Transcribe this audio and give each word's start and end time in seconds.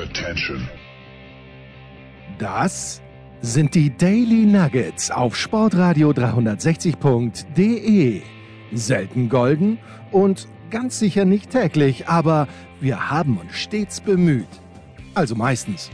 Attention. 0.00 0.66
Das 2.38 3.02
sind 3.42 3.74
die 3.74 3.94
Daily 3.94 4.46
Nuggets 4.46 5.10
auf 5.10 5.36
Sportradio 5.36 6.08
360.de. 6.10 8.22
Selten 8.72 9.28
golden 9.28 9.78
und 10.10 10.48
ganz 10.70 10.98
sicher 10.98 11.26
nicht 11.26 11.50
täglich, 11.50 12.08
aber 12.08 12.48
wir 12.80 13.10
haben 13.10 13.36
uns 13.36 13.56
stets 13.56 14.00
bemüht. 14.00 14.48
Also 15.14 15.34
meistens. 15.34 15.90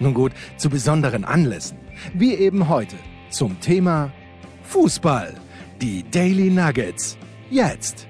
Nun 0.00 0.12
gut, 0.12 0.32
zu 0.58 0.68
besonderen 0.68 1.24
Anlässen, 1.24 1.78
wie 2.12 2.34
eben 2.34 2.68
heute 2.68 2.96
zum 3.30 3.58
Thema 3.60 4.12
Fußball. 4.64 5.32
Die 5.80 6.04
Daily 6.10 6.50
Nuggets. 6.50 7.16
Jetzt. 7.48 8.06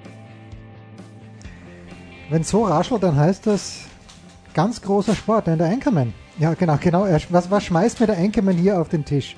Wenn 2.31 2.43
so 2.43 2.65
raschelt, 2.65 3.05
dann 3.05 3.15
heißt 3.17 3.47
das 3.47 3.90
ganz 4.55 4.81
großer 4.83 5.15
Sport, 5.15 5.47
denn 5.47 5.59
der 5.59 5.69
Anchorman. 5.69 6.13
Ja, 6.39 6.55
genau, 6.55 6.79
genau. 6.81 7.07
Was, 7.31 7.51
was 7.51 7.65
schmeißt 7.65 8.01
mir 8.01 8.07
der 8.07 8.19
Anchorman 8.19 8.57
hier 8.57 8.81
auf 8.81 8.89
den 8.89 9.05
Tisch? 9.05 9.37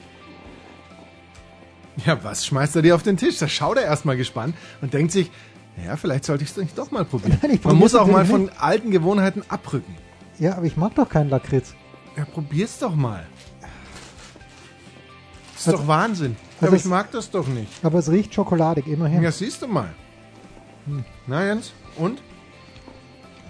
Ja, 2.07 2.23
was 2.25 2.47
schmeißt 2.47 2.77
er 2.77 2.83
dir 2.83 2.95
auf 2.95 3.03
den 3.03 3.17
Tisch? 3.17 3.39
Da 3.39 3.48
schaut 3.48 3.77
er 3.77 3.84
erstmal 3.84 4.17
gespannt 4.17 4.55
und 4.80 4.95
denkt 4.95 5.12
sich, 5.12 5.30
ja, 5.84 5.97
vielleicht 5.97 6.25
sollte 6.25 6.45
ich 6.45 6.56
es 6.56 6.75
doch 6.75 6.91
mal 6.91 7.05
probieren. 7.05 7.39
Nein, 7.43 7.61
Man 7.65 7.77
muss 7.77 7.95
auch 7.95 8.06
mal 8.06 8.25
von 8.25 8.51
alten 8.59 8.91
Gewohnheiten 8.91 9.43
abrücken. 9.48 9.95
Ja, 10.39 10.56
aber 10.56 10.65
ich 10.67 10.77
mag 10.77 10.95
doch 10.95 11.09
keinen 11.09 11.29
Lakritz. 11.31 11.75
Ja, 12.17 12.25
probier's 12.25 12.79
doch 12.79 12.95
mal. 12.95 13.27
Das 15.53 15.61
ist 15.62 15.69
Also- 15.69 15.79
doch 15.83 15.89
Wahnsinn. 15.89 16.37
also 16.61 16.67
aber 16.69 16.77
ich 16.77 16.84
mag 16.87 17.11
das 17.12 17.31
doch 17.31 17.47
nicht. 17.47 17.73
Aber 17.84 17.98
es 17.98 18.11
riecht 18.11 18.34
schokoladig, 18.34 18.87
immerhin. 18.87 19.23
Ja, 19.23 19.31
siehst 19.31 19.62
du 19.62 19.67
mal. 19.69 19.91
Na, 21.27 21.45
Jens? 21.47 21.73
Und? 21.97 22.23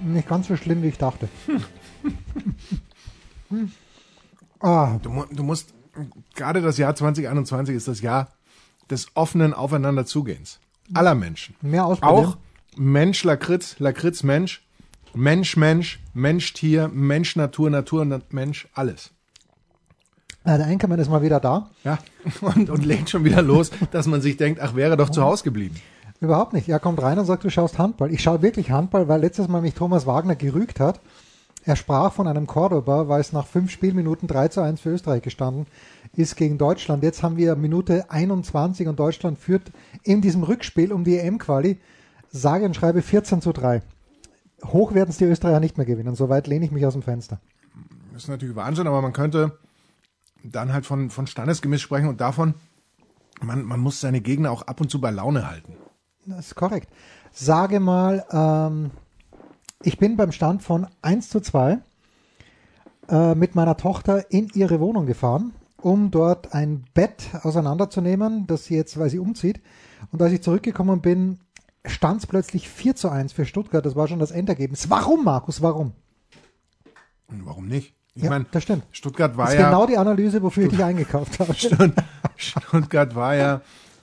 Nicht 0.05 0.29
ganz 0.29 0.49
so 0.49 0.57
schlimm, 0.57 0.83
wie 0.83 0.89
ich 0.89 0.99
dachte. 0.99 1.29
Hm. 3.49 3.71
Ah, 4.61 4.99
Du, 5.03 5.25
du 5.31 5.43
musst, 5.43 5.75
gerade 6.35 6.61
das 6.63 6.79
Jahr 6.79 6.95
2021 6.95 7.75
ist 7.77 7.89
das 7.89 8.01
Jahr 8.01 8.29
des 8.91 9.09
offenen 9.15 9.55
Aufeinanderzugehens. 9.55 10.59
Aller 10.95 11.15
Menschen. 11.15 11.55
mehr 11.63 11.85
ausprobieren. 11.87 12.27
Auch 12.27 12.37
Mensch, 12.77 13.25
Lakritz, 13.25 13.77
Lakritz, 13.79 14.23
Mensch, 14.23 14.63
Mensch, 15.15 15.57
Mensch, 15.57 16.01
Mensch, 16.15 16.53
Tier, 16.55 16.89
Mensch, 16.89 17.37
Natur, 17.37 17.71
Natur, 17.71 18.05
Na- 18.05 18.21
Mensch, 18.31 18.69
alles. 18.75 19.11
Äh, 20.45 20.57
der 20.59 20.67
Anchorman 20.67 20.99
ist 20.99 21.09
mal 21.09 21.23
wieder 21.23 21.39
da. 21.39 21.71
Ja, 21.85 21.99
und, 22.41 22.69
und 22.71 22.85
legt 22.85 23.11
schon 23.11 23.25
wieder 23.25 23.43
los, 23.43 23.71
dass 23.91 24.07
man 24.07 24.21
sich 24.21 24.37
denkt, 24.37 24.61
ach, 24.61 24.75
wäre 24.75 24.97
doch 24.97 25.11
zu 25.11 25.23
Hause 25.23 25.45
geblieben. 25.45 25.77
Überhaupt 26.23 26.53
nicht. 26.53 26.69
Er 26.69 26.79
kommt 26.79 27.03
rein 27.03 27.19
und 27.19 27.25
sagt, 27.25 27.43
du 27.43 27.51
schaust 27.51 27.81
Handball. 27.81 28.13
Ich 28.13 28.23
schaue 28.23 28.43
wirklich 28.43 28.71
Handball, 28.71 29.09
weil 29.09 29.21
letztes 29.21 29.49
Mal 29.49 29.61
mich 29.61 29.75
Thomas 29.75 30.07
Wagner 30.07 30.37
gerügt 30.37 30.79
hat. 30.79 31.01
Er 31.65 31.75
sprach 31.75 32.13
von 32.13 32.29
einem 32.29 32.47
Cordoba, 32.47 33.09
weil 33.09 33.21
es 33.21 33.33
nach 33.33 33.45
fünf 33.45 33.73
Spielminuten 33.73 34.29
3 34.29 34.47
zu 34.49 34.61
1 34.61 34.81
für 34.81 34.91
Österreich 34.91 35.23
gestanden 35.23 35.67
ist 36.15 36.37
gegen 36.37 36.59
Deutschland. 36.59 37.03
Jetzt 37.03 37.25
haben 37.25 37.37
wir 37.37 37.57
Minute 37.57 38.09
21 38.09 38.87
und 38.87 39.01
Deutschland 39.01 39.37
führt 39.37 39.73
in 40.05 40.21
diesem 40.21 40.45
Rückspiel 40.45 40.93
um 40.93 41.03
die 41.03 41.19
EM-Quali 41.19 41.81
sage 42.31 42.67
und 42.67 42.77
schreibe 42.77 43.03
14 43.03 43.41
zu 43.41 43.53
3. 43.53 43.83
Hoch 44.67 44.95
werden 44.95 45.11
es 45.11 45.17
die 45.17 45.25
Österreicher 45.25 45.59
nicht 45.59 45.77
mehr 45.77 45.87
gewinnen. 45.87 46.15
Soweit 46.15 46.47
lehne 46.47 46.65
ich 46.65 46.71
mich 46.71 46.87
aus 46.87 46.93
dem 46.93 47.03
Fenster. 47.03 47.41
Das 48.13 48.23
ist 48.23 48.29
natürlich 48.29 48.55
Wahnsinn, 48.55 48.87
aber 48.87 49.03
man 49.03 49.13
könnte 49.13 49.59
dann 50.45 50.73
halt 50.73 50.87
von, 50.87 51.11
von 51.11 51.27
Standesgemäß 51.27 51.81
sprechen 51.81 52.09
und 52.09 52.21
davon, 52.21 52.55
man, 53.41 53.65
man 53.65 53.81
muss 53.81 54.01
seine 54.01 54.21
Gegner 54.21 54.53
auch 54.53 54.63
ab 54.63 54.81
und 54.81 54.89
zu 54.89 55.01
bei 55.01 55.11
Laune 55.11 55.49
halten. 55.51 55.75
Das 56.27 56.47
ist 56.49 56.55
korrekt. 56.55 56.89
Sage 57.33 57.81
mal, 57.81 58.25
ähm, 58.31 58.91
ich 59.83 59.99
bin 59.99 60.17
beim 60.17 60.33
Stand 60.33 60.63
von 60.63 60.87
1 61.03 61.29
zu 61.31 61.41
2 61.41 61.79
äh, 63.09 63.35
mit 63.35 63.55
meiner 63.55 63.77
Tochter 63.77 64.31
in 64.31 64.49
ihre 64.55 64.79
Wohnung 64.81 65.07
gefahren, 65.07 65.53
um 65.81 66.11
dort 66.11 66.55
ein 66.55 66.85
Bett 66.95 67.25
auseinanderzunehmen, 67.43 68.47
das 68.47 68.67
sie 68.67 68.77
jetzt, 68.77 68.99
weil 68.99 69.11
sie 69.11 69.19
umzieht. 69.19 69.61
Und 70.13 70.23
als 70.23 70.33
ich 70.33 70.43
zurückgekommen 70.43 71.01
bin, 71.01 71.41
stand 71.85 72.21
es 72.21 72.27
plötzlich 72.27 72.69
4 72.69 72.95
zu 72.95 73.09
1 73.09 73.33
für 73.33 73.45
Stuttgart. 73.45 73.85
Das 73.85 73.97
war 73.97 74.07
schon 74.07 74.19
das 74.21 74.31
Endergebnis. 74.31 74.89
Warum, 74.91 75.25
Markus? 75.25 75.63
Warum? 75.63 75.93
Und 77.29 77.45
warum 77.47 77.67
nicht? 77.67 77.95
Ich 78.15 78.23
Ja, 78.23 78.31
meine, 78.31 78.45
das 78.53 78.63
stimmt. 78.63 78.85
Stuttgart 78.93 79.37
war 79.37 79.47
Das 79.47 79.55
ist 79.55 79.61
ja. 79.61 79.71
genau 79.71 79.87
die 79.87 79.97
Analyse, 79.97 80.43
wofür 80.43 80.65
ich 80.65 80.71
dich 80.71 80.85
eingekauft 80.85 81.39
habe. 81.41 81.55
Stutt- 81.55 81.95
Stuttgart 82.37 83.15
war 83.15 83.35
ja 83.35 83.61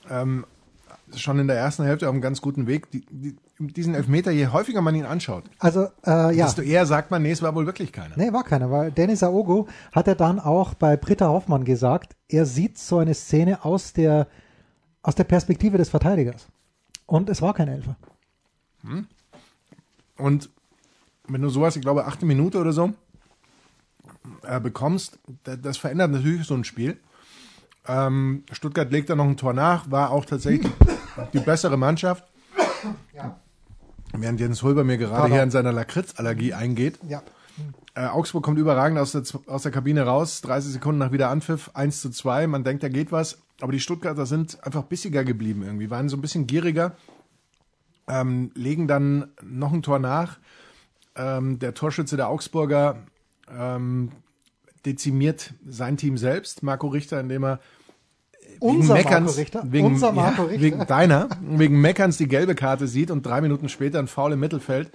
ähm, 0.10 0.46
schon 1.16 1.40
in 1.40 1.48
der 1.48 1.58
ersten 1.58 1.84
Hälfte 1.84 2.08
auf 2.08 2.14
einem 2.14 2.22
ganz 2.22 2.42
guten 2.42 2.68
Weg. 2.68 2.92
Die, 2.92 3.06
die, 3.10 3.36
diesen 3.60 3.96
Elfmeter, 3.96 4.32
je 4.32 4.48
häufiger 4.48 4.82
man 4.82 4.96
ihn 4.96 5.06
anschaut, 5.06 5.44
Also, 5.60 5.86
äh, 6.06 6.36
ja. 6.36 6.46
desto 6.46 6.62
eher 6.62 6.86
sagt 6.86 7.12
man, 7.12 7.22
nee, 7.22 7.32
es 7.32 7.42
war 7.42 7.56
wohl 7.56 7.66
wirklich 7.66 7.92
keiner. 7.92 8.16
Nee, 8.18 8.32
war 8.34 8.44
keiner, 8.44 8.70
weil 8.72 8.92
Dennis 8.92 9.24
Aogo 9.24 9.68
hat 9.92 10.08
er 10.08 10.16
dann 10.16 10.40
auch 10.40 10.74
bei 10.74 10.98
Britta 10.98 11.28
Hoffmann 11.28 11.66
gesagt, 11.66 12.16
er 12.28 12.46
sieht 12.46 12.78
so 12.78 13.00
eine 13.00 13.14
Szene 13.14 13.64
aus 13.66 13.94
der, 13.94 14.28
aus 15.02 15.16
der 15.16 15.24
Perspektive 15.26 15.78
des 15.78 15.90
Verteidigers. 15.90 16.48
Und 17.06 17.30
es 17.30 17.42
war 17.42 17.54
kein 17.54 17.68
Elfer. 17.70 17.96
Und 20.18 20.50
wenn 21.28 21.42
du 21.42 21.50
sowas, 21.50 21.76
ich 21.76 21.82
glaube, 21.82 22.06
achte 22.06 22.26
Minute 22.26 22.60
oder 22.60 22.72
so 22.74 22.94
äh, 24.44 24.60
bekommst, 24.60 25.20
da- 25.44 25.56
das 25.56 25.78
verändert 25.78 26.12
natürlich 26.12 26.46
so 26.46 26.54
ein 26.56 26.64
Spiel. 26.64 27.00
Ähm, 27.88 28.44
Stuttgart 28.52 28.92
legt 28.92 29.10
da 29.10 29.16
noch 29.16 29.26
ein 29.26 29.38
Tor 29.38 29.54
nach, 29.54 29.90
war 29.90 30.12
auch 30.12 30.26
tatsächlich 30.26 30.72
die 31.34 31.40
bessere 31.40 31.78
Mannschaft. 31.78 32.24
Während 34.14 34.40
Jens 34.40 34.64
Hulber 34.64 34.84
mir 34.84 34.98
gerade 34.98 35.16
Pardon. 35.16 35.32
hier 35.34 35.44
in 35.44 35.52
seiner 35.52 35.72
Lakritzallergie 35.72 36.54
eingeht. 36.54 37.00
Ja. 37.08 37.22
Äh, 37.96 38.08
Augsburg 38.08 38.44
kommt 38.44 38.58
überragend 38.58 38.98
aus 38.98 39.12
der, 39.12 39.24
aus 39.48 39.64
der 39.64 39.72
Kabine 39.72 40.04
raus, 40.04 40.42
30 40.42 40.74
Sekunden 40.74 41.00
nach 41.00 41.12
Wiederanpfiff, 41.12 41.72
1 41.74 42.02
zu 42.02 42.10
2. 42.10 42.48
Man 42.48 42.64
denkt, 42.64 42.84
da 42.84 42.90
geht 42.90 43.12
was. 43.12 43.40
Aber 43.62 43.72
die 43.72 43.80
Stuttgarter 43.80 44.26
sind 44.26 44.64
einfach 44.64 44.84
bissiger 44.84 45.24
geblieben 45.24 45.64
irgendwie, 45.64 45.90
waren 45.90 46.08
so 46.08 46.16
ein 46.16 46.22
bisschen 46.22 46.48
gieriger, 46.48 46.94
ähm, 48.08 48.52
legen 48.56 48.88
dann 48.88 49.32
noch 49.44 49.74
ein 49.74 49.84
Tor 49.84 50.00
nach. 50.00 50.40
Ähm, 51.16 51.60
der 51.60 51.74
Torschütze 51.74 52.16
der 52.16 52.30
Augsburger 52.30 53.04
ähm, 53.50 54.12
dezimiert 54.86 55.54
sein 55.68 55.98
Team 55.98 56.18
selbst, 56.18 56.64
Marco 56.64 56.88
Richter, 56.88 57.20
indem 57.20 57.44
er 57.44 57.60
Unser 58.60 58.96
wegen 58.96 59.04
Marco 59.04 59.10
Meckerns, 59.10 59.38
Richter. 59.38 59.64
wegen, 59.66 59.88
unser 59.88 60.12
Marco 60.12 60.44
ja, 60.44 60.48
Richter. 60.50 60.62
wegen 60.62 60.86
deiner, 60.86 61.30
wegen 61.42 61.80
Meckerns 61.82 62.18
die 62.18 62.28
gelbe 62.28 62.56
Karte 62.56 62.88
sieht 62.88 63.12
und 63.12 63.26
drei 63.26 63.42
Minuten 63.42 63.70
später 63.70 64.00
ein 64.00 64.08
Foul 64.08 64.34
im 64.34 64.40
Mittelfeld, 64.40 64.92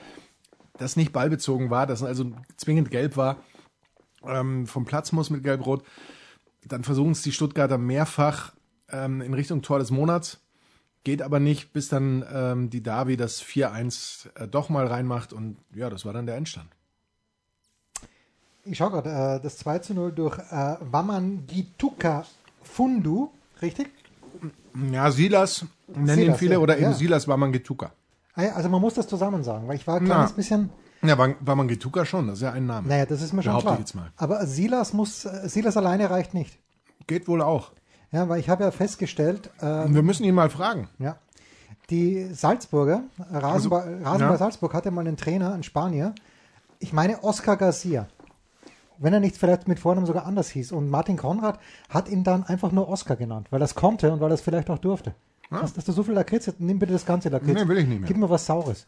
das 0.79 0.97
nicht 0.97 1.13
ballbezogen 1.13 1.71
war, 1.71 1.87
das 1.87 2.03
also 2.03 2.33
zwingend 2.57 2.91
gelb 2.91 3.17
war, 3.17 3.37
ähm, 4.27 4.67
vom 4.67 4.85
Platz 4.85 5.13
muss 5.13 5.31
mit 5.31 5.43
Gelb-Rot. 5.45 5.85
Dann 6.67 6.85
versuchen 6.85 7.13
es 7.13 7.23
die 7.23 7.33
Stuttgarter 7.33 7.79
mehrfach 7.79 8.53
ähm, 8.91 9.21
in 9.21 9.35
Richtung 9.35 9.63
Tor 9.63 9.79
des 9.79 9.91
Monats, 9.91 10.41
geht 11.05 11.23
aber 11.23 11.41
nicht, 11.41 11.73
bis 11.73 11.89
dann 11.89 12.25
ähm, 12.33 12.71
die 12.71 12.83
Davi 12.83 13.17
das 13.17 13.43
4-1 13.43 14.29
äh, 14.37 14.49
doch 14.49 14.69
mal 14.69 14.87
reinmacht 14.87 15.33
und 15.33 15.59
ja, 15.75 15.91
das 15.91 16.05
war 16.05 16.13
dann 16.13 16.27
der 16.27 16.37
Endstand. 16.37 16.69
Ich 18.65 18.79
schaue 18.79 18.91
gerade, 18.91 19.11
äh, 19.11 19.41
das 19.43 19.59
2 19.59 19.79
zu 19.81 19.95
0 19.95 20.13
durch 20.13 20.39
äh, 20.39 20.77
Wamangituka 20.81 22.25
Fundu, 22.63 23.31
richtig? 23.65 23.89
Ja, 24.93 25.11
Silas 25.11 25.65
nennen 25.89 26.09
ihn 26.11 26.15
Silas, 26.25 26.39
viele 26.39 26.53
ja, 26.55 26.59
oder 26.59 26.75
eben 26.77 26.85
ja. 26.87 26.93
Silas 26.93 27.27
Wamangituka. 27.29 27.93
Ah 28.35 28.43
Also 28.55 28.69
man 28.69 28.81
muss 28.81 28.95
das 28.95 29.07
zusammen 29.07 29.45
sagen, 29.45 29.69
weil 29.69 29.77
ich 29.77 29.87
war 29.87 29.97
ein 29.97 30.05
Na. 30.05 30.15
kleines 30.15 30.33
bisschen, 30.33 30.71
Ja, 31.03 31.17
Wamangituka 31.41 32.05
schon, 32.05 32.27
das 32.27 32.39
ist 32.39 32.43
ja 32.43 32.53
ein 32.53 32.67
Name. 32.67 32.89
naja, 32.89 33.07
das 33.07 33.23
ist 33.23 33.33
mir 33.33 33.43
schon 33.43 33.51
Behaupte 33.51 33.65
klar. 33.67 33.75
ich 33.75 33.81
jetzt 33.81 33.95
mal. 33.95 34.11
Aber 34.17 34.47
Silas 34.47 34.93
muss, 34.93 35.23
Silas 35.23 35.77
alleine 35.77 36.11
reicht 36.11 36.35
nicht. 36.35 36.59
Geht 37.07 37.29
wohl 37.29 37.43
auch. 37.43 37.73
Ja, 38.13 38.29
weil 38.29 38.41
ich 38.41 38.49
habe 38.49 38.65
ja 38.65 38.71
festgestellt, 38.71 39.51
äh, 39.61 39.65
Wir 39.89 40.03
müssen 40.03 40.25
ihn 40.25 40.35
mal 40.35 40.51
fragen. 40.51 40.89
Ja. 40.99 41.17
Die 41.91 42.25
Salzburger, 42.33 43.03
Rasenball, 43.31 43.83
Also, 43.83 44.05
Rasenball 44.05 44.31
ja. 44.33 44.39
Salzburg 44.39 44.73
hatte 44.75 44.91
mal 44.91 45.03
einen 45.07 45.17
Trainer, 45.17 45.53
einen 45.53 45.63
Spanier. 45.65 46.15
Ich 46.79 46.93
meine 46.93 47.23
Oscar 47.23 47.57
Garcia. 47.57 48.07
Wenn 48.99 49.12
er 49.12 49.20
nicht 49.20 49.37
vielleicht 49.37 49.69
mit 49.69 49.79
Vornamen 49.79 50.06
sogar 50.06 50.26
anders 50.26 50.50
hieß. 50.50 50.73
Und 50.73 50.88
Martin 50.88 51.17
Konrad 51.17 51.58
hat 51.88 52.08
ihn 52.08 52.25
dann 52.25 52.44
einfach 52.44 52.73
nur 52.73 52.88
Oscar 52.88 53.17
genannt, 53.17 53.49
weil 53.50 53.61
er 53.61 53.64
es 53.64 53.75
konnte 53.75 54.12
und 54.12 54.20
weil 54.20 54.31
er 54.31 54.35
es 54.35 54.41
vielleicht 54.41 54.70
auch 54.70 54.79
durfte. 54.79 55.14
Hast, 55.50 55.76
hast 55.76 55.88
du 55.88 55.93
so 55.93 56.02
viel 56.02 56.14
Lakritz? 56.14 56.50
Nimm 56.58 56.79
bitte 56.79 56.93
das 56.93 57.06
ganze 57.06 57.29
Lakritz. 57.29 57.55
Nee, 57.55 57.69
will 57.69 57.79
ich 57.79 57.87
nicht 57.87 58.00
mehr. 58.00 58.08
Gib 58.08 58.17
mir 58.17 58.31
was 58.31 58.46
Saures. 58.46 58.87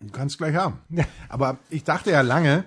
Du 0.00 0.10
kannst 0.10 0.38
gleich 0.38 0.54
haben. 0.56 0.78
Ja. 0.90 1.04
Aber 1.28 1.58
ich 1.70 1.84
dachte 1.84 2.10
ja 2.10 2.22
lange, 2.22 2.64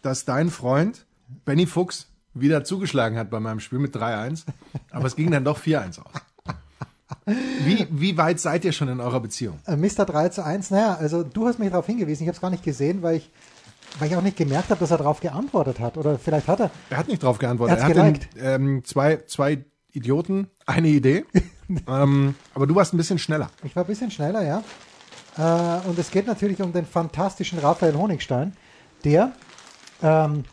dass 0.00 0.24
dein 0.24 0.50
Freund 0.50 1.04
Benny 1.44 1.66
Fuchs 1.66 2.08
wieder 2.34 2.64
zugeschlagen 2.64 3.18
hat 3.18 3.30
bei 3.30 3.40
meinem 3.40 3.60
Spiel 3.60 3.78
mit 3.78 3.94
3-1. 3.94 4.44
Aber 4.90 5.06
es 5.06 5.16
ging 5.16 5.30
dann 5.30 5.44
doch 5.44 5.58
4-1 5.58 6.00
aus. 6.00 6.12
Wie, 7.26 7.86
wie 7.90 8.16
weit 8.16 8.40
seid 8.40 8.64
ihr 8.64 8.72
schon 8.72 8.88
in 8.88 9.00
eurer 9.00 9.20
Beziehung? 9.20 9.58
Äh, 9.66 9.76
Mr. 9.76 10.04
3 10.04 10.30
zu 10.30 10.44
1, 10.44 10.70
naja, 10.70 10.94
also 10.94 11.22
du 11.22 11.46
hast 11.46 11.58
mich 11.58 11.70
darauf 11.70 11.86
hingewiesen, 11.86 12.22
ich 12.22 12.28
habe 12.28 12.34
es 12.34 12.40
gar 12.40 12.50
nicht 12.50 12.64
gesehen, 12.64 13.02
weil 13.02 13.16
ich, 13.16 13.30
weil 13.98 14.08
ich 14.08 14.16
auch 14.16 14.22
nicht 14.22 14.36
gemerkt 14.36 14.70
habe, 14.70 14.80
dass 14.80 14.90
er 14.90 14.98
darauf 14.98 15.20
geantwortet 15.20 15.78
hat. 15.80 15.96
Oder 15.96 16.18
vielleicht 16.18 16.48
hat 16.48 16.60
er. 16.60 16.70
Er 16.90 16.98
hat 16.98 17.08
nicht 17.08 17.22
drauf 17.22 17.38
geantwortet. 17.38 17.78
Er 17.78 17.88
er 17.88 18.04
hatte 18.04 18.20
ähm, 18.40 18.84
zwei, 18.84 19.18
zwei 19.26 19.64
Idioten, 19.92 20.48
eine 20.66 20.88
Idee. 20.88 21.24
ähm, 21.88 22.34
aber 22.54 22.66
du 22.66 22.74
warst 22.74 22.92
ein 22.94 22.96
bisschen 22.96 23.18
schneller. 23.18 23.50
Ich 23.64 23.76
war 23.76 23.84
ein 23.84 23.86
bisschen 23.86 24.10
schneller, 24.10 24.42
ja. 24.44 24.62
Äh, 25.36 25.88
und 25.88 25.98
es 25.98 26.10
geht 26.10 26.26
natürlich 26.26 26.62
um 26.62 26.72
den 26.72 26.86
fantastischen 26.86 27.58
Raphael 27.58 27.94
Honigstein, 27.94 28.54
der 29.04 29.32
ähm, 30.02 30.44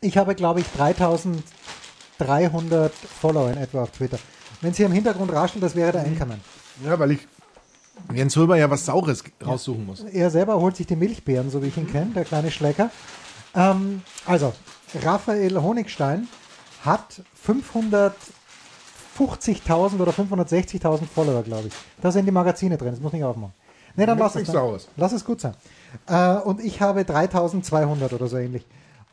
Ich 0.00 0.16
habe, 0.16 0.34
glaube 0.34 0.60
ich, 0.60 0.66
3300 0.76 2.92
Follower 2.92 3.50
in 3.50 3.58
etwa 3.58 3.82
auf 3.82 3.90
Twitter. 3.90 4.18
Wenn 4.60 4.74
Sie 4.74 4.82
im 4.82 4.90
Hintergrund 4.92 5.32
rascheln, 5.32 5.60
das 5.60 5.76
wäre 5.76 5.92
der 5.92 6.04
Enkermann. 6.04 6.40
Ja, 6.84 6.98
weil 6.98 7.12
ich 7.12 7.20
Jens 8.12 8.36
Röber 8.36 8.56
ja 8.56 8.70
was 8.70 8.86
Saures 8.86 9.24
raussuchen 9.44 9.86
muss. 9.86 10.04
Er 10.04 10.30
selber 10.30 10.60
holt 10.60 10.76
sich 10.76 10.86
die 10.86 10.96
Milchbeeren, 10.96 11.50
so 11.50 11.62
wie 11.62 11.68
ich 11.68 11.76
ihn 11.76 11.90
kenne, 11.90 12.12
der 12.14 12.24
kleine 12.24 12.50
Schlecker. 12.50 12.90
Ähm, 13.54 14.02
also, 14.26 14.52
Raphael 15.02 15.60
Honigstein 15.60 16.28
hat 16.84 17.22
550.000 17.46 20.00
oder 20.00 20.12
560.000 20.12 21.06
Follower, 21.06 21.42
glaube 21.42 21.68
ich. 21.68 21.74
Da 22.00 22.10
sind 22.10 22.26
die 22.26 22.32
Magazine 22.32 22.76
drin, 22.76 22.92
das 22.92 23.00
muss 23.00 23.12
ich 23.12 23.24
aufmachen. 23.24 23.54
Nee, 23.96 24.06
dann 24.06 24.18
lass 24.18 24.36
es, 24.36 24.50
dann, 24.50 24.78
lass 24.96 25.12
es 25.12 25.24
gut 25.24 25.40
sein. 25.40 25.54
Äh, 26.06 26.36
und 26.40 26.60
ich 26.60 26.80
habe 26.80 27.04
3200 27.04 28.12
oder 28.12 28.28
so 28.28 28.36
ähnlich. 28.36 28.64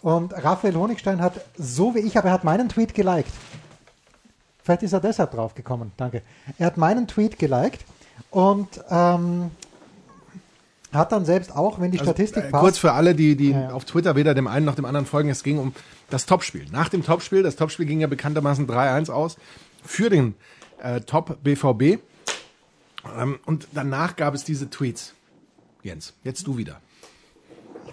Und 0.02 0.34
Raphael 0.34 0.76
Honigstein 0.76 1.22
hat, 1.22 1.34
so 1.58 1.96
wie 1.96 2.00
ich, 2.00 2.18
aber 2.18 2.28
er 2.28 2.34
hat 2.34 2.44
meinen 2.44 2.70
Tweet 2.70 2.94
geliked. 2.94 3.32
Vielleicht 4.62 4.84
ist 4.84 4.94
er 4.94 5.00
deshalb 5.00 5.32
drauf 5.32 5.56
gekommen, 5.56 5.92
danke. 5.98 6.22
Er 6.60 6.68
hat 6.68 6.78
meinen 6.78 7.08
Tweet 7.08 7.40
geliked 7.40 7.86
und 8.30 8.68
ähm, 8.90 9.52
hat 10.94 11.12
dann 11.12 11.26
selbst 11.26 11.56
auch, 11.56 11.80
wenn 11.80 11.92
die 11.92 11.98
Statistik 11.98 12.46
äh, 12.46 12.50
passt, 12.50 12.64
kurz 12.64 12.78
für 12.78 12.94
alle, 12.94 13.16
die, 13.16 13.36
die 13.36 13.52
ja. 13.52 13.70
auf 13.70 13.86
Twitter 13.86 14.16
weder 14.16 14.34
dem 14.34 14.48
einen 14.48 14.66
noch 14.66 14.76
dem 14.76 14.86
anderen 14.86 15.06
folgen, 15.06 15.30
es 15.30 15.44
ging 15.44 15.60
um 15.60 15.74
das 16.10 16.26
Topspiel. 16.26 16.66
Nach 16.72 16.90
dem 16.90 17.04
Topspiel, 17.04 17.44
das 17.44 17.56
Topspiel 17.56 17.86
ging 17.86 18.00
ja 18.00 18.08
bekanntermaßen 18.08 18.68
3-1 18.68 19.12
aus 19.12 19.38
für 19.84 20.10
den 20.10 20.36
äh, 20.82 21.02
Top 21.02 21.38
BVB. 21.44 22.00
Ähm, 23.18 23.40
und 23.46 23.68
danach 23.74 24.16
gab 24.16 24.34
es 24.34 24.44
diese 24.44 24.70
Tweets. 24.70 25.14
Jens, 25.84 26.14
jetzt 26.24 26.48
du 26.48 26.58
wieder. 26.58 26.82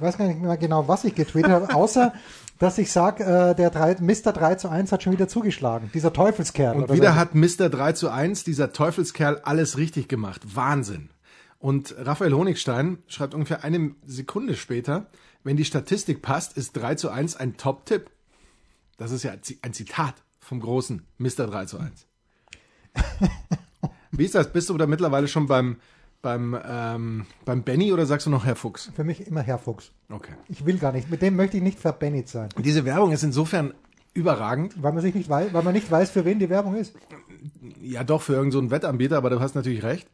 Ich 0.02 0.08
weiß 0.08 0.18
gar 0.18 0.26
nicht 0.26 0.42
mehr 0.42 0.56
genau, 0.56 0.88
was 0.88 1.04
ich 1.04 1.14
getweetet 1.14 1.52
habe, 1.52 1.74
außer 1.74 2.12
dass 2.58 2.76
ich 2.78 2.90
sage, 2.90 3.22
äh, 3.22 3.54
der 3.54 3.70
drei, 3.70 3.96
Mr. 4.00 4.32
3 4.32 4.56
zu 4.56 4.68
1 4.68 4.90
hat 4.90 5.02
schon 5.02 5.12
wieder 5.12 5.28
zugeschlagen. 5.28 5.90
Dieser 5.94 6.12
Teufelskerl. 6.12 6.76
Und 6.76 6.92
wieder 6.92 7.12
so. 7.12 7.14
hat 7.14 7.36
Mr. 7.36 7.68
3 7.68 7.92
zu 7.92 8.10
1, 8.10 8.42
dieser 8.42 8.72
Teufelskerl, 8.72 9.40
alles 9.44 9.78
richtig 9.78 10.08
gemacht. 10.08 10.42
Wahnsinn. 10.56 11.10
Und 11.60 11.94
Raphael 11.98 12.32
Honigstein 12.32 12.98
schreibt 13.06 13.34
ungefähr 13.34 13.62
eine 13.62 13.94
Sekunde 14.04 14.56
später, 14.56 15.06
wenn 15.44 15.56
die 15.56 15.64
Statistik 15.64 16.20
passt, 16.20 16.56
ist 16.56 16.72
3 16.72 16.96
zu 16.96 17.10
1 17.10 17.36
ein 17.36 17.56
Top-Tipp. 17.56 18.10
Das 18.96 19.12
ist 19.12 19.22
ja 19.22 19.32
ein 19.62 19.72
Zitat 19.72 20.16
vom 20.40 20.58
großen 20.58 21.06
Mr. 21.18 21.46
3 21.46 21.66
zu 21.66 21.78
1. 21.78 22.06
Wie 24.10 24.24
ist 24.24 24.34
das? 24.34 24.52
Bist 24.52 24.68
du 24.68 24.76
da 24.76 24.86
mittlerweile 24.86 25.28
schon 25.28 25.46
beim, 25.46 25.76
beim, 26.22 26.56
ähm, 26.64 27.26
beim 27.44 27.62
Benny 27.62 27.92
oder 27.92 28.06
sagst 28.06 28.26
du 28.26 28.30
noch 28.30 28.46
Herr 28.46 28.56
Fuchs? 28.56 28.90
Für 28.94 29.04
mich 29.04 29.26
immer 29.26 29.42
Herr 29.42 29.58
Fuchs. 29.58 29.90
Okay. 30.08 30.32
Ich 30.48 30.64
will 30.64 30.78
gar 30.78 30.92
nicht. 30.92 31.10
Mit 31.10 31.20
dem 31.20 31.36
möchte 31.36 31.56
ich 31.56 31.62
nicht 31.62 31.78
verbennigt 31.78 32.28
sein. 32.28 32.48
Diese 32.58 32.84
Werbung 32.84 33.12
ist 33.12 33.24
insofern 33.24 33.74
überragend. 34.14 34.82
Weil 34.82 34.92
man 34.92 35.02
sich 35.02 35.14
nicht 35.14 35.28
weiß, 35.28 35.52
weil 35.52 35.62
man 35.62 35.74
nicht 35.74 35.90
weiß, 35.90 36.10
für 36.10 36.24
wen 36.24 36.38
die 36.38 36.48
Werbung 36.48 36.76
ist. 36.76 36.94
Ja, 37.80 38.04
doch, 38.04 38.22
für 38.22 38.32
irgendeinen 38.32 38.52
so 38.52 38.58
einen 38.60 38.70
Wettanbieter, 38.70 39.16
aber 39.16 39.30
du 39.30 39.40
hast 39.40 39.54
natürlich 39.54 39.82
recht. 39.82 40.08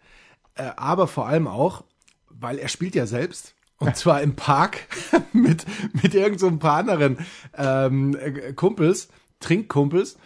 Äh, 0.55 0.70
aber 0.76 1.06
vor 1.06 1.26
allem 1.26 1.46
auch, 1.46 1.84
weil 2.31 2.58
er 2.58 2.69
spielt 2.69 2.94
ja 2.94 3.06
selbst. 3.06 3.55
Und 3.78 3.96
zwar 3.96 4.22
im 4.22 4.34
Park 4.34 4.81
mit, 5.32 5.66
mit 6.02 6.14
irgend 6.14 6.40
so 6.40 6.49
ein 6.49 6.58
paar 6.58 6.78
anderen 6.78 7.19
ähm, 7.56 8.16
äh, 8.16 8.52
Kumpels, 8.55 9.08
Trinkkumpels. 9.40 10.16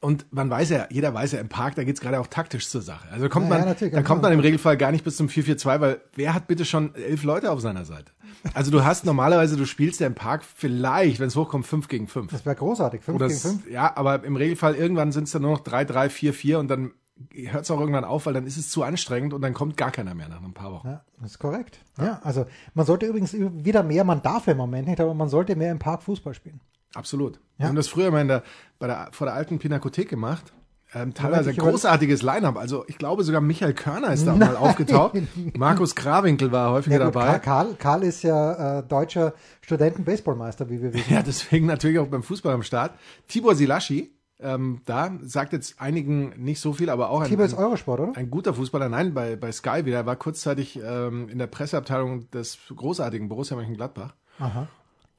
Und 0.00 0.26
man 0.32 0.50
weiß 0.50 0.70
ja, 0.70 0.86
jeder 0.90 1.14
weiß 1.14 1.32
ja, 1.32 1.40
im 1.40 1.48
Park, 1.48 1.74
da 1.74 1.82
geht's 1.84 2.00
gerade 2.00 2.20
auch 2.20 2.26
taktisch 2.26 2.68
zur 2.68 2.82
Sache. 2.82 3.08
Also 3.10 3.28
kommt 3.30 3.46
Ja, 3.48 3.54
ja, 3.54 3.58
man, 3.60 3.68
natürlich, 3.68 3.94
da 3.94 4.02
kommt 4.02 4.20
man 4.22 4.30
genau. 4.30 4.40
im 4.40 4.44
Regelfall 4.44 4.76
gar 4.76 4.92
nicht 4.92 5.04
bis 5.04 5.16
zum 5.16 5.28
4-4-2, 5.28 5.80
weil 5.80 6.00
wer 6.14 6.34
hat 6.34 6.46
bitte 6.46 6.64
schon 6.66 6.94
elf 6.94 7.22
Leute 7.24 7.50
auf 7.50 7.60
seiner 7.60 7.84
Seite? 7.86 8.12
Also 8.54 8.70
du 8.70 8.84
hast 8.84 9.06
normalerweise, 9.06 9.56
du 9.56 9.64
spielst 9.64 9.98
ja 10.00 10.06
im 10.06 10.14
Park 10.14 10.44
vielleicht, 10.44 11.18
wenn 11.18 11.28
es 11.28 11.34
hochkommt, 11.36 11.66
5 11.66 11.88
gegen 11.88 12.06
5. 12.08 12.30
Das 12.30 12.44
wäre 12.44 12.54
großartig. 12.56 13.02
5 13.02 13.16
Oder 13.16 13.26
gegen 13.28 13.36
es- 13.36 13.42
5. 13.42 13.70
Ja, 13.70 13.96
aber 13.96 14.22
im 14.22 14.36
Regelfall 14.36 14.74
irgendwann 14.74 15.12
sind 15.12 15.24
es 15.24 15.30
dann 15.32 15.42
nur 15.42 15.52
noch 15.52 15.60
3, 15.60 15.84
3, 15.86 16.10
4, 16.10 16.34
4 16.34 16.58
und 16.58 16.68
dann 16.68 16.92
hört 17.32 17.64
es 17.64 17.70
auch 17.70 17.80
irgendwann 17.80 18.04
auf, 18.04 18.26
weil 18.26 18.34
dann 18.34 18.46
ist 18.46 18.58
es 18.58 18.68
zu 18.68 18.82
anstrengend 18.82 19.32
und 19.32 19.40
dann 19.40 19.54
kommt 19.54 19.78
gar 19.78 19.90
keiner 19.90 20.14
mehr 20.14 20.28
nach 20.28 20.42
ein 20.42 20.52
paar 20.52 20.70
Wochen. 20.72 20.88
Ja, 20.88 21.04
das 21.20 21.30
ist 21.32 21.38
korrekt. 21.38 21.80
Ja, 21.98 22.20
also 22.22 22.44
man 22.74 22.84
sollte 22.84 23.06
übrigens 23.06 23.32
wieder 23.34 23.82
mehr, 23.82 24.04
man 24.04 24.20
darf 24.22 24.46
im 24.48 24.58
Moment 24.58 24.86
nicht, 24.88 25.00
aber 25.00 25.14
man 25.14 25.30
sollte 25.30 25.56
mehr 25.56 25.72
im 25.72 25.78
Park 25.78 26.02
Fußball 26.02 26.34
spielen. 26.34 26.60
Absolut. 26.94 27.34
Ja. 27.34 27.40
Wir 27.58 27.68
haben 27.68 27.76
das 27.76 27.88
früher 27.88 28.10
mal 28.10 28.20
in 28.20 28.28
der, 28.28 28.42
bei 28.78 28.86
der, 28.86 29.08
vor 29.12 29.26
der 29.26 29.34
alten 29.34 29.58
Pinakothek 29.58 30.08
gemacht. 30.08 30.52
Ähm, 30.94 31.14
teilweise 31.14 31.50
ein 31.50 31.56
großartiges 31.56 32.22
Line-Up. 32.22 32.56
Also 32.56 32.84
ich 32.86 32.96
glaube 32.96 33.24
sogar 33.24 33.40
Michael 33.40 33.74
Körner 33.74 34.12
ist 34.12 34.26
da 34.26 34.34
mal 34.36 34.56
aufgetaucht. 34.56 35.18
Markus 35.54 35.94
Grawinkel 35.94 36.52
war 36.52 36.70
häufiger 36.70 36.98
Ja, 36.98 37.04
gut, 37.06 37.16
dabei. 37.16 37.38
Karl, 37.40 37.74
Karl 37.74 38.02
ist 38.04 38.22
ja 38.22 38.78
äh, 38.78 38.82
deutscher 38.82 39.34
Studenten-Baseballmeister, 39.62 40.70
wie 40.70 40.80
wir 40.80 40.94
wissen. 40.94 41.12
Ja, 41.12 41.22
deswegen 41.22 41.66
natürlich 41.66 41.98
auch 41.98 42.06
beim 42.06 42.22
Fußball 42.22 42.54
am 42.54 42.62
Start. 42.62 42.92
Tibor 43.26 43.56
Silaschi, 43.56 44.16
ähm, 44.38 44.80
da 44.84 45.18
sagt 45.22 45.52
jetzt 45.52 45.80
einigen 45.80 46.34
nicht 46.36 46.60
so 46.60 46.72
viel, 46.72 46.88
aber 46.88 47.10
auch 47.10 47.22
ein, 47.22 47.28
Tibor 47.28 47.44
ist 47.44 47.54
Eurosport, 47.54 48.00
oder? 48.00 48.16
ein 48.16 48.30
guter 48.30 48.54
Fußballer. 48.54 48.88
Nein, 48.88 49.12
bei, 49.12 49.34
bei 49.34 49.50
Sky 49.50 49.84
wieder. 49.84 49.98
Er 49.98 50.06
war 50.06 50.16
kurzzeitig 50.16 50.80
ähm, 50.82 51.28
in 51.28 51.38
der 51.38 51.46
Presseabteilung 51.48 52.30
des 52.30 52.58
großartigen 52.74 53.28
Borussia 53.28 53.56
Mönchengladbach. 53.56 54.14
Aha. 54.38 54.68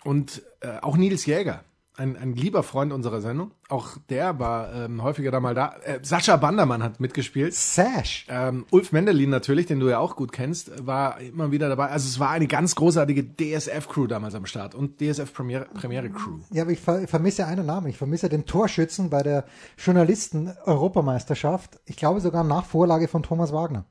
Und 0.04 0.42
äh, 0.62 0.80
auch 0.82 0.96
Nils 0.98 1.26
Jäger, 1.26 1.64
ein, 1.98 2.16
ein 2.16 2.34
lieber 2.34 2.62
Freund 2.62 2.94
unserer 2.94 3.22
Sendung. 3.22 3.50
Auch 3.70 3.98
der 4.10 4.38
war 4.38 4.72
ähm, 4.72 5.02
häufiger 5.02 5.32
da 5.32 5.40
mal 5.40 5.56
da. 5.56 5.74
Äh, 5.84 6.00
Sascha 6.04 6.38
Bandermann 6.38 6.84
hat 6.84 7.00
mitgespielt. 7.00 7.56
Sash. 7.56 8.28
Ähm, 8.30 8.66
Ulf 8.70 8.92
Mendelin 8.92 9.32
natürlich, 9.32 9.66
den 9.66 9.80
du 9.80 9.90
ja 9.90 9.98
auch 9.98 10.16
gut 10.16 10.32
kennst, 10.32 10.86
war 10.86 11.20
immer 11.20 11.52
wieder 11.52 11.68
dabei. 11.70 11.88
Also 11.90 12.08
es 12.08 12.20
war 12.20 12.30
eine 12.30 12.46
ganz 12.46 12.76
großartige 12.76 13.26
DSF-Crew 13.36 14.06
damals 14.06 14.36
am 14.36 14.46
Start 14.46 14.76
und 14.76 15.02
DSF 15.02 15.34
Premiere, 15.34 15.66
Premiere 15.74 16.10
Crew. 16.12 16.38
Ja, 16.52 16.62
aber 16.62 16.72
ich 16.72 16.80
ver 16.80 17.02
ich 17.02 17.10
vermisse 17.10 17.48
einen 17.48 17.66
Namen. 17.66 17.88
Ich 17.88 17.98
vermisse 17.98 18.30
den 18.30 18.46
Torschützen 18.46 19.10
bei 19.10 19.24
der 19.24 19.46
Journalisten-Europameisterschaft. 20.58 21.80
Ich 21.86 21.96
glaube 21.98 22.22
sogar 22.22 22.44
nach 22.44 22.66
Vorlage 22.66 23.08
von 23.08 23.24
Thomas 23.24 23.52
Wagner. 23.54 23.86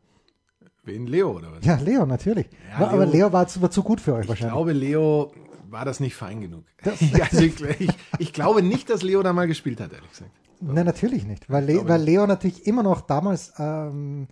Wen 0.84 1.06
Leo 1.08 1.32
oder 1.32 1.50
was? 1.52 1.64
Ja, 1.64 1.74
Leo, 1.76 2.06
natürlich. 2.06 2.46
Ja, 2.78 2.86
aber 2.86 3.06
Leo- 3.06 3.12
Leo 3.26 3.32
war 3.32 3.48
zu, 3.48 3.60
war 3.60 3.72
zu 3.72 3.82
gut 3.82 4.00
für 4.00 4.14
euch 4.14 4.22
Ich 4.24 4.28
wahrscheinlich. 4.28 4.52
glaube, 4.54 4.72
Leo 4.72 5.32
war 5.76 5.84
das 5.84 6.00
nicht 6.00 6.16
fein 6.16 6.40
genug. 6.40 6.64
also 6.84 7.42
ich, 7.42 7.60
ich, 7.78 7.90
ich 8.18 8.32
glaube 8.32 8.62
nicht, 8.62 8.88
dass 8.88 9.02
Leo 9.02 9.22
da 9.22 9.34
mal 9.34 9.46
gespielt 9.46 9.78
hat, 9.78 9.92
ehrlich 9.92 10.08
gesagt. 10.08 10.30
Nein, 10.60 10.86
natürlich 10.86 11.26
nicht. 11.26 11.50
Weil, 11.50 11.66
Le 11.66 11.86
weil. 11.86 12.00
Leo 12.00 12.26
natürlich 12.26 12.66
immer 12.66 12.82
noch 12.82 13.02
damals 13.02 13.52
ähm, 13.58 14.26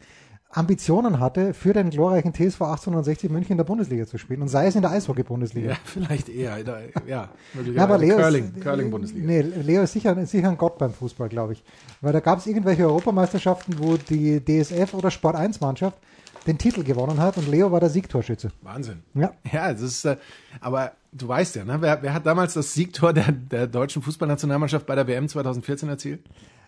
Ambitionen 0.48 1.20
hatte, 1.20 1.52
für 1.52 1.74
den 1.74 1.90
glorreichen 1.90 2.32
TSV 2.32 2.62
1860 2.62 3.30
München 3.30 3.52
in 3.52 3.58
der 3.58 3.64
Bundesliga 3.64 4.06
zu 4.06 4.16
spielen. 4.16 4.40
Und 4.40 4.48
sei 4.48 4.68
es 4.68 4.74
in 4.74 4.80
der 4.80 4.92
Eishockey-Bundesliga. 4.92 5.72
Ja, 5.72 5.76
vielleicht 5.84 6.30
eher. 6.30 6.64
Da, 6.64 6.78
ja, 7.06 7.28
Ja, 7.74 7.82
aber 7.82 7.98
Leo 7.98 8.16
Curling, 8.16 8.44
ist, 8.44 8.62
Curling-Bundesliga. 8.62 9.26
Nee, 9.26 9.40
Leo 9.42 9.82
ist 9.82 9.92
sicher, 9.92 10.16
ist 10.16 10.30
sicher 10.30 10.48
ein 10.48 10.56
Gott 10.56 10.78
beim 10.78 10.94
Fußball, 10.94 11.28
glaube 11.28 11.52
ich. 11.52 11.62
Weil 12.00 12.14
da 12.14 12.20
gab 12.20 12.38
es 12.38 12.46
irgendwelche 12.46 12.86
Europameisterschaften, 12.86 13.78
wo 13.78 13.98
die 13.98 14.42
DSF 14.42 14.94
oder 14.94 15.10
Sport 15.10 15.36
1 15.36 15.60
Mannschaft 15.60 15.98
den 16.46 16.58
Titel 16.58 16.82
gewonnen 16.84 17.18
hat 17.18 17.36
und 17.36 17.48
Leo 17.48 17.72
war 17.72 17.80
der 17.80 17.90
Siegtorschütze. 17.90 18.52
Wahnsinn. 18.62 19.02
Ja. 19.14 19.32
Ja, 19.50 19.72
das 19.72 19.82
ist, 19.82 20.04
äh, 20.04 20.16
aber 20.60 20.92
du 21.12 21.28
weißt 21.28 21.56
ja, 21.56 21.64
ne? 21.64 21.76
wer, 21.80 22.02
wer 22.02 22.12
hat 22.12 22.26
damals 22.26 22.54
das 22.54 22.74
Siegtor 22.74 23.12
der, 23.12 23.32
der 23.32 23.66
deutschen 23.66 24.02
Fußballnationalmannschaft 24.02 24.86
bei 24.86 24.94
der 24.94 25.06
WM 25.06 25.28
2014 25.28 25.88
erzielt? 25.88 26.20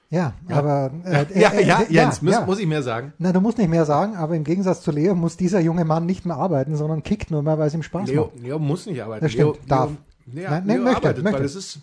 Ja, 0.08 0.34
aber 0.48 0.92
äh, 1.04 1.26
Ja, 1.38 1.50
äh, 1.50 1.66
ja, 1.66 1.80
äh, 1.80 1.92
Jens, 1.92 2.22
muss, 2.22 2.32
ja. 2.32 2.46
muss 2.46 2.58
ich 2.60 2.66
mehr 2.66 2.82
sagen. 2.82 3.12
Na, 3.18 3.32
du 3.32 3.40
musst 3.40 3.58
nicht 3.58 3.68
mehr 3.68 3.84
sagen, 3.84 4.16
aber 4.16 4.36
im 4.36 4.44
Gegensatz 4.44 4.82
zu 4.82 4.92
Leo 4.92 5.14
muss 5.16 5.36
dieser 5.36 5.60
junge 5.60 5.84
Mann 5.84 6.06
nicht 6.06 6.24
mehr 6.24 6.36
arbeiten, 6.36 6.76
sondern 6.76 7.02
kickt 7.02 7.30
nur 7.30 7.42
mehr, 7.42 7.58
weil 7.58 7.66
es 7.66 7.74
ihm 7.74 7.82
Spaß 7.82 8.08
Leo, 8.08 8.26
macht. 8.32 8.40
Leo 8.40 8.58
muss 8.58 8.86
nicht 8.86 9.02
arbeiten. 9.02 9.24
Das 9.24 9.32
stimmt, 9.32 9.56
Leo, 9.56 9.66
darf. 9.66 9.90
Leo, 10.26 10.44
ja, 10.44 10.50
Nein, 10.50 10.62
nein, 10.66 10.76
Leo 10.76 10.84
möchte, 10.84 10.96
arbeitet, 10.98 11.24
möchte. 11.24 11.38
weil 11.40 11.44
es 11.46 11.56
ist, 11.56 11.80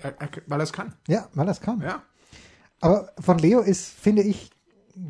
er, 0.00 0.14
er, 0.20 0.28
weil 0.48 0.60
er 0.60 0.64
es 0.64 0.72
kann. 0.72 0.92
Ja, 1.06 1.28
weil 1.34 1.46
das 1.46 1.60
kann. 1.60 1.80
Ja. 1.80 2.02
Aber 2.80 3.10
von 3.20 3.38
Leo 3.38 3.60
ist, 3.60 3.86
finde 3.86 4.22
ich, 4.22 4.50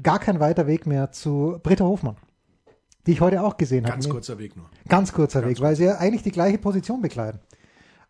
gar 0.03 0.19
kein 0.19 0.41
weiter 0.41 0.67
Weg 0.67 0.87
mehr 0.87 1.13
zu 1.13 1.59
Britta 1.63 1.85
Hofmann, 1.85 2.17
die 3.07 3.13
ich 3.13 3.21
heute 3.21 3.43
auch 3.43 3.57
gesehen 3.57 3.85
habe. 3.85 3.95
Ganz 3.95 4.09
kurzer 4.09 4.39
Weg 4.39 4.57
nur. 4.57 4.67
Ganz 4.89 5.13
kurzer 5.13 5.45
Weg, 5.47 5.61
weil 5.61 5.77
sie 5.77 5.85
ja 5.85 5.99
eigentlich 5.99 6.23
die 6.23 6.31
gleiche 6.33 6.59
Position 6.59 7.01
bekleiden. 7.03 7.41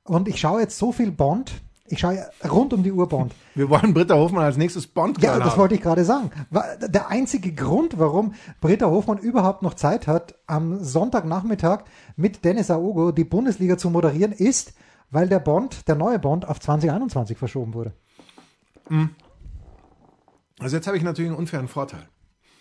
Und 0.04 0.28
ich 0.28 0.40
schaue 0.40 0.60
jetzt 0.60 0.78
so 0.78 0.92
viel 0.92 1.10
Bond, 1.12 1.52
ich 1.86 1.98
schaue 1.98 2.24
rund 2.48 2.72
um 2.72 2.82
die 2.82 2.92
Uhr 2.92 3.08
Bond. 3.08 3.32
Wir 3.54 3.68
wollen 3.68 3.92
Britta 3.94 4.14
Hofmann 4.14 4.44
als 4.44 4.56
nächstes 4.56 4.86
bond 4.86 5.20
Ja, 5.22 5.38
das 5.38 5.50
haben. 5.52 5.58
wollte 5.58 5.74
ich 5.74 5.80
gerade 5.80 6.04
sagen. 6.04 6.30
Der 6.80 7.08
einzige 7.08 7.52
Grund, 7.52 7.98
warum 7.98 8.34
Britta 8.60 8.86
Hofmann 8.86 9.18
überhaupt 9.18 9.62
noch 9.62 9.74
Zeit 9.74 10.06
hat, 10.06 10.34
am 10.46 10.82
Sonntagnachmittag 10.84 11.84
mit 12.16 12.44
Dennis 12.44 12.70
Aogo 12.70 13.10
die 13.10 13.24
Bundesliga 13.24 13.76
zu 13.76 13.90
moderieren, 13.90 14.30
ist, 14.32 14.72
weil 15.10 15.28
der 15.28 15.40
Bond, 15.40 15.88
der 15.88 15.96
neue 15.96 16.20
Bond, 16.20 16.46
auf 16.48 16.60
2021 16.60 17.36
verschoben 17.36 17.74
wurde. 17.74 17.92
Also 20.60 20.76
jetzt 20.76 20.86
habe 20.86 20.96
ich 20.96 21.02
natürlich 21.02 21.30
einen 21.30 21.38
unfairen 21.38 21.68
Vorteil. 21.68 22.02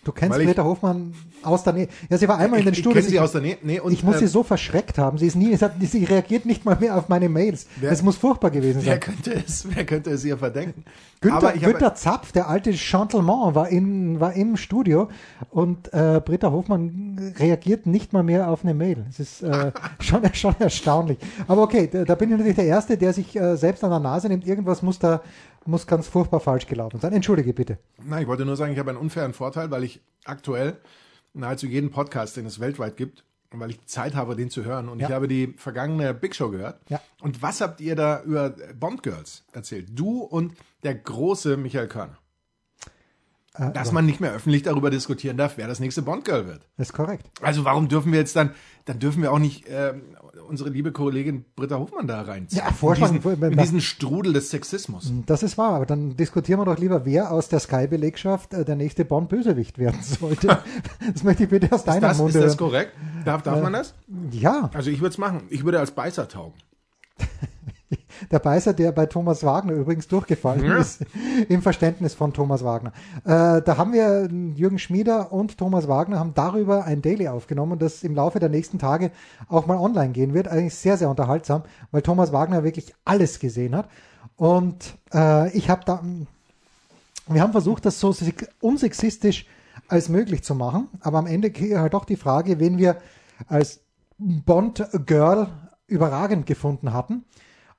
Du 0.02 0.12
kennst 0.12 0.32
Weil 0.34 0.40
ich- 0.40 0.46
Britta 0.46 0.64
Hofmann 0.64 1.12
aus 1.42 1.62
der 1.62 1.74
Nähe. 1.74 1.88
Ja, 2.08 2.16
sie 2.16 2.26
war 2.26 2.38
einmal 2.38 2.58
in 2.60 2.64
den 2.64 2.72
ich, 2.72 2.78
ich 2.78 2.84
Studios. 2.84 3.02
kenne 3.04 3.10
sie 3.10 3.20
aus 3.20 3.32
der 3.32 3.42
Nähe. 3.42 3.58
Nee, 3.62 3.80
und, 3.80 3.92
ich 3.92 4.02
muss 4.02 4.16
äh, 4.16 4.20
sie 4.20 4.28
so 4.28 4.42
verschreckt 4.42 4.96
haben. 4.96 5.18
Sie 5.18 5.26
ist 5.26 5.34
nie, 5.36 5.54
sie, 5.54 5.62
hat, 5.62 5.72
sie 5.78 6.04
reagiert 6.04 6.46
nicht 6.46 6.64
mal 6.64 6.74
mehr 6.80 6.96
auf 6.96 7.10
meine 7.10 7.28
Mails. 7.28 7.66
Wer- 7.76 7.90
das 7.90 8.02
muss 8.02 8.16
furchtbar 8.16 8.50
gewesen 8.50 8.80
wer 8.82 8.92
sein. 8.94 9.00
könnte 9.00 9.34
es, 9.34 9.66
wer 9.68 9.84
könnte 9.84 10.08
es 10.10 10.24
ihr 10.24 10.38
verdenken? 10.38 10.86
Ich 11.22 11.30
habe, 11.30 11.52
Günther 11.58 11.94
Zapf, 11.94 12.32
der 12.32 12.48
alte 12.48 12.72
Chantelement, 12.72 13.54
war, 13.54 13.68
in, 13.68 14.18
war 14.20 14.32
im 14.32 14.56
Studio 14.56 15.10
und 15.50 15.92
äh, 15.92 16.22
Britta 16.24 16.50
Hofmann 16.50 17.34
reagiert 17.38 17.84
nicht 17.84 18.14
mal 18.14 18.22
mehr 18.22 18.48
auf 18.48 18.64
eine 18.64 18.72
Mail. 18.72 19.04
Es 19.10 19.20
ist 19.20 19.42
äh, 19.42 19.70
schon, 20.00 20.22
schon 20.32 20.54
erstaunlich. 20.60 21.18
Aber 21.46 21.60
okay, 21.62 21.90
da, 21.92 22.04
da 22.06 22.14
bin 22.14 22.30
ich 22.30 22.38
natürlich 22.38 22.56
der 22.56 22.64
Erste, 22.64 22.96
der 22.96 23.12
sich 23.12 23.36
äh, 23.36 23.54
selbst 23.58 23.84
an 23.84 23.90
der 23.90 24.00
Nase 24.00 24.28
nimmt. 24.28 24.46
Irgendwas 24.46 24.80
muss 24.80 24.98
da 24.98 25.20
muss 25.66 25.86
ganz 25.86 26.08
furchtbar 26.08 26.40
falsch 26.40 26.66
gelaufen 26.66 27.00
sein. 27.00 27.12
Entschuldige 27.12 27.52
bitte. 27.52 27.78
nein, 28.02 28.22
ich 28.22 28.28
wollte 28.28 28.44
nur 28.44 28.56
sagen, 28.56 28.72
ich 28.72 28.78
habe 28.78 28.90
einen 28.90 28.98
unfairen 28.98 29.32
Vorteil, 29.34 29.70
weil 29.70 29.84
ich 29.84 30.00
aktuell 30.24 30.78
nahezu 31.34 31.66
jeden 31.66 31.90
Podcast, 31.90 32.36
den 32.36 32.46
es 32.46 32.60
weltweit 32.60 32.96
gibt, 32.96 33.24
und 33.52 33.58
weil 33.60 33.70
ich 33.70 33.84
Zeit 33.86 34.14
habe, 34.14 34.36
den 34.36 34.48
zu 34.50 34.64
hören. 34.64 34.88
Und 34.88 35.00
Ja. 35.00 35.08
ich 35.08 35.12
habe 35.14 35.26
die 35.28 35.54
vergangene 35.56 36.14
Big 36.14 36.34
Show 36.36 36.50
gehört. 36.50 36.80
Ja. 36.88 37.00
Und 37.20 37.42
was 37.42 37.60
habt 37.60 37.80
ihr 37.80 37.96
da 37.96 38.22
über 38.22 38.50
Bond 38.78 39.02
Girls 39.02 39.44
erzählt? 39.52 39.88
Du 39.92 40.20
und 40.22 40.54
der 40.84 40.94
große 40.94 41.56
Michael 41.56 41.88
Körner. 41.88 42.16
Äh, 43.54 43.72
Dass 43.72 43.90
man 43.90 44.06
nicht 44.06 44.20
mehr 44.20 44.32
öffentlich 44.32 44.62
darüber 44.62 44.90
diskutieren 44.90 45.36
darf, 45.36 45.56
wer 45.56 45.66
das 45.66 45.80
nächste 45.80 46.02
Bond 46.02 46.24
Girl 46.24 46.46
wird. 46.46 46.62
Das 46.76 46.88
ist 46.90 46.92
korrekt. 46.92 47.28
Also 47.42 47.64
warum 47.64 47.88
dürfen 47.88 48.12
wir 48.12 48.20
jetzt 48.20 48.36
dann, 48.36 48.54
dann 48.84 49.00
dürfen 49.00 49.20
wir 49.22 49.32
auch 49.32 49.40
nicht 49.40 49.64
ähm, 49.68 50.02
unsere 50.50 50.68
liebe 50.68 50.92
Kollegin 50.92 51.44
Britta 51.56 51.78
Hofmann 51.78 52.06
da 52.06 52.20
reinziehen. 52.22 52.62
Ja, 52.64 52.72
vorschlagen, 52.72 53.16
in 53.16 53.22
diesen, 53.22 53.42
in 53.52 53.58
diesen 53.58 53.80
Strudel 53.80 54.32
des 54.32 54.50
Sexismus. 54.50 55.12
Das 55.26 55.42
ist 55.42 55.56
wahr, 55.56 55.74
aber 55.74 55.86
dann 55.86 56.16
diskutieren 56.16 56.60
wir 56.60 56.64
doch 56.66 56.78
lieber, 56.78 57.06
wer 57.06 57.32
aus 57.32 57.48
der 57.48 57.60
Sky-Belegschaft 57.60 58.52
äh, 58.52 58.64
der 58.64 58.76
nächste 58.76 59.04
Bond-Bösewicht 59.04 59.78
werden 59.78 60.02
sollte. 60.02 60.48
das 61.12 61.22
möchte 61.22 61.44
ich 61.44 61.48
bitte 61.48 61.72
aus 61.72 61.84
deiner 61.84 62.00
Das, 62.00 62.16
ist 62.16 62.22
Munde 62.22 62.40
das 62.40 62.56
korrekt? 62.56 62.92
Darf, 63.24 63.42
darf 63.42 63.62
man 63.62 63.72
das? 63.72 63.94
Ja, 64.32 64.70
Also 64.74 64.90
ich 64.90 65.00
würde 65.00 65.12
es 65.12 65.18
machen. 65.18 65.42
Ich 65.50 65.64
würde 65.64 65.78
als 65.78 65.92
Beißer 65.92 66.28
taugen. 66.28 66.54
der 68.30 68.38
Beißer, 68.38 68.72
der 68.72 68.92
bei 68.92 69.06
Thomas 69.06 69.44
Wagner 69.44 69.72
übrigens 69.72 70.08
durchgefallen 70.08 70.64
Ja. 70.64 70.78
ist, 70.78 71.04
im 71.48 71.62
Verständnis 71.62 72.14
von 72.14 72.32
Thomas 72.32 72.64
Wagner. 72.64 72.92
Äh, 73.24 73.62
da 73.62 73.76
haben 73.76 73.92
wir 73.92 74.28
Jürgen 74.54 74.78
Schmieder 74.78 75.32
und 75.32 75.58
Thomas 75.58 75.88
Wagner 75.88 76.18
haben 76.18 76.34
darüber 76.34 76.84
ein 76.84 77.02
Daily 77.02 77.28
aufgenommen, 77.28 77.78
das 77.78 78.02
im 78.02 78.14
Laufe 78.14 78.38
der 78.38 78.48
nächsten 78.48 78.78
Tage 78.78 79.10
auch 79.48 79.66
mal 79.66 79.76
online 79.78 80.10
gehen 80.12 80.34
wird. 80.34 80.48
Eigentlich 80.48 80.74
sehr, 80.74 80.96
sehr 80.96 81.10
unterhaltsam, 81.10 81.62
weil 81.90 82.02
Thomas 82.02 82.32
Wagner 82.32 82.64
wirklich 82.64 82.94
alles 83.04 83.38
gesehen 83.38 83.74
hat. 83.76 83.88
Und 84.36 84.96
äh, 85.12 85.50
ich 85.56 85.68
habe 85.68 85.82
da, 85.84 86.02
wir 87.28 87.40
haben 87.42 87.52
versucht, 87.52 87.84
das 87.84 88.00
so 88.00 88.12
se- 88.12 88.32
unsexistisch 88.60 89.46
als 89.88 90.08
möglich 90.08 90.44
zu 90.44 90.54
machen, 90.54 90.88
aber 91.00 91.18
am 91.18 91.26
Ende 91.26 91.50
halt 91.78 91.94
doch 91.94 92.04
die 92.04 92.16
Frage, 92.16 92.60
wen 92.60 92.78
wir 92.78 92.96
als 93.48 93.80
Bond-Girl 94.18 95.48
überragend 95.86 96.46
gefunden 96.46 96.92
hatten. 96.92 97.24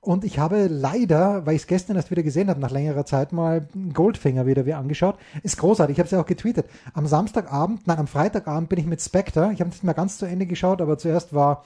Und 0.04 0.26
ich 0.26 0.40
habe 0.40 0.66
leider, 0.66 1.46
weil 1.46 1.56
ich 1.56 1.62
es 1.62 1.68
gestern 1.68 1.96
erst 1.96 2.10
wieder 2.10 2.24
gesehen 2.24 2.50
habe, 2.50 2.60
nach 2.60 2.72
längerer 2.72 3.06
Zeit 3.06 3.32
mal 3.32 3.68
Goldfinger 3.94 4.48
wieder 4.48 4.66
wie 4.66 4.74
angeschaut. 4.74 5.16
Ist 5.44 5.58
großartig, 5.58 5.96
ich 5.96 6.00
habe 6.00 6.06
es 6.06 6.12
ja 6.12 6.20
auch 6.20 6.26
getweetet. 6.26 6.66
Am 6.94 7.06
Samstagabend, 7.06 7.86
nein, 7.86 8.00
am 8.00 8.08
Freitagabend 8.08 8.68
bin 8.68 8.80
ich 8.80 8.88
mit 8.88 9.00
Spectre. 9.00 9.52
Ich 9.54 9.60
habe 9.60 9.70
nicht 9.70 9.84
mehr 9.84 9.94
ganz 9.94 10.18
zu 10.18 10.26
Ende 10.26 10.48
geschaut, 10.48 10.82
aber 10.82 10.98
zuerst 10.98 11.36
war 11.36 11.64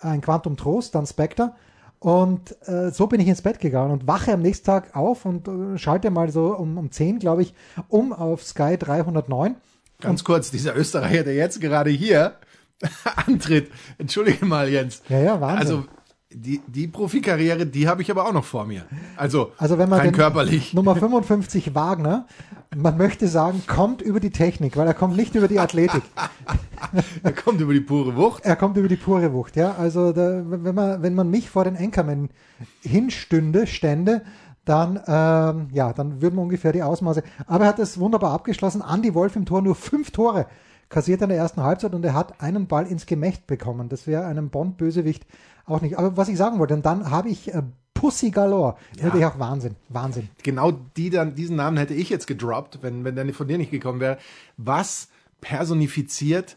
ein 0.00 0.20
Quantum 0.20 0.56
Trost, 0.56 0.96
dann 0.96 1.06
Spectre. 1.06 1.54
Und 2.00 2.56
äh, 2.66 2.90
so 2.90 3.06
bin 3.06 3.20
ich 3.20 3.28
ins 3.28 3.42
Bett 3.42 3.60
gegangen 3.60 3.92
und 3.92 4.08
wache 4.08 4.32
am 4.32 4.42
nächsten 4.42 4.66
Tag 4.66 4.96
auf 4.96 5.24
und 5.24 5.46
äh, 5.46 5.78
schalte 5.78 6.10
mal 6.10 6.30
so 6.30 6.56
um, 6.56 6.78
um 6.78 6.90
10, 6.90 7.20
glaube 7.20 7.42
ich, 7.42 7.54
um 7.88 8.12
auf 8.12 8.42
Sky 8.42 8.76
309. 8.76 9.54
Ganz 10.00 10.24
kurz, 10.24 10.50
dieser 10.50 10.76
Österreicher, 10.76 11.22
der 11.22 11.34
jetzt 11.34 11.60
gerade 11.60 11.90
hier 11.90 12.34
antritt. 13.26 13.70
Entschuldige 13.98 14.46
mal, 14.46 14.68
Jens. 14.68 15.02
Ja, 15.08 15.20
ja, 15.20 15.40
Wahnsinn. 15.40 15.58
Also 15.58 15.84
die, 16.30 16.60
die 16.66 16.88
Profikarriere, 16.88 17.64
die 17.64 17.88
habe 17.88 18.02
ich 18.02 18.10
aber 18.10 18.26
auch 18.26 18.32
noch 18.32 18.44
vor 18.44 18.66
mir. 18.66 18.84
Also, 19.16 19.52
Also 19.56 19.78
wenn 19.78 19.88
man 19.88 20.00
rein 20.00 20.08
den 20.08 20.14
körperlich. 20.14 20.74
Nummer 20.74 20.94
55 20.94 21.74
Wagner, 21.74 22.26
man 22.76 22.98
möchte 22.98 23.28
sagen, 23.28 23.62
kommt 23.66 24.02
über 24.02 24.20
die 24.20 24.30
Technik, 24.30 24.76
weil 24.76 24.86
er 24.86 24.92
kommt 24.92 25.16
nicht 25.16 25.34
über 25.34 25.48
die 25.48 25.58
Athletik. 25.58 26.02
Er 27.24 27.32
kommt 27.32 27.60
über 27.60 27.72
die 27.74 27.80
pure 27.80 28.14
Wucht. 28.16 28.44
Er 28.44 28.54
kommt 28.54 28.76
über 28.76 28.86
die 28.86 28.96
pure 28.96 29.32
Wucht, 29.32 29.56
ja. 29.56 29.74
Also 29.74 30.12
da, 30.12 30.42
wenn 30.46 30.74
man 30.74 31.02
wenn 31.02 31.14
man 31.14 31.28
mich 31.28 31.50
vor 31.50 31.64
den 31.64 31.76
Anchorman 31.76 32.30
hinstünde, 32.82 33.66
stände, 33.66 34.22
dann 34.64 35.00
ähm, 35.06 35.68
ja, 35.72 35.92
dann 35.92 36.22
würden 36.22 36.36
wir 36.36 36.42
ungefähr 36.42 36.72
die 36.72 36.84
Ausmaße. 36.84 37.24
Aber 37.46 37.64
er 37.64 37.70
hat 37.70 37.78
es 37.80 37.98
wunderbar 37.98 38.32
abgeschlossen. 38.32 38.82
Andy 38.88 39.12
Wolf 39.12 39.34
im 39.34 39.44
Tor 39.44 39.60
nur 39.60 39.74
fünf 39.74 40.12
Tore 40.12 40.46
kassiert 40.88 41.20
in 41.20 41.28
der 41.28 41.38
ersten 41.38 41.62
Halbzeit 41.62 41.94
und 41.94 42.04
er 42.04 42.14
hat 42.14 42.40
einen 42.40 42.66
Ball 42.66 42.86
ins 42.86 43.06
Gemächt 43.06 43.46
bekommen. 43.46 43.88
Das 43.88 44.06
wäre 44.06 44.24
einem 44.24 44.50
Bond-Bösewicht 44.50 45.26
auch 45.70 45.80
nicht. 45.80 45.98
Aber 45.98 46.16
was 46.16 46.28
ich 46.28 46.36
sagen 46.36 46.58
wollte, 46.58 46.74
und 46.74 46.86
dann 46.86 47.10
habe 47.10 47.28
ich 47.28 47.52
äh, 47.52 47.62
Pussy 47.98 48.30
Galore. 48.30 48.76
Das 48.90 48.98
ist 48.98 49.04
natürlich 49.04 49.26
auch 49.26 49.38
Wahnsinn. 49.38 49.74
Wahnsinn. 49.88 50.28
Genau 50.44 50.72
die 50.96 51.10
dann, 51.10 51.34
diesen 51.34 51.56
Namen 51.56 51.76
hätte 51.76 51.94
ich 51.94 52.08
jetzt 52.08 52.26
gedroppt, 52.26 52.78
wenn, 52.82 53.04
wenn 53.04 53.16
der 53.16 53.34
von 53.34 53.48
dir 53.48 53.58
nicht 53.58 53.72
gekommen 53.72 53.98
wäre. 53.98 54.18
Was 54.56 55.08
personifiziert 55.40 56.56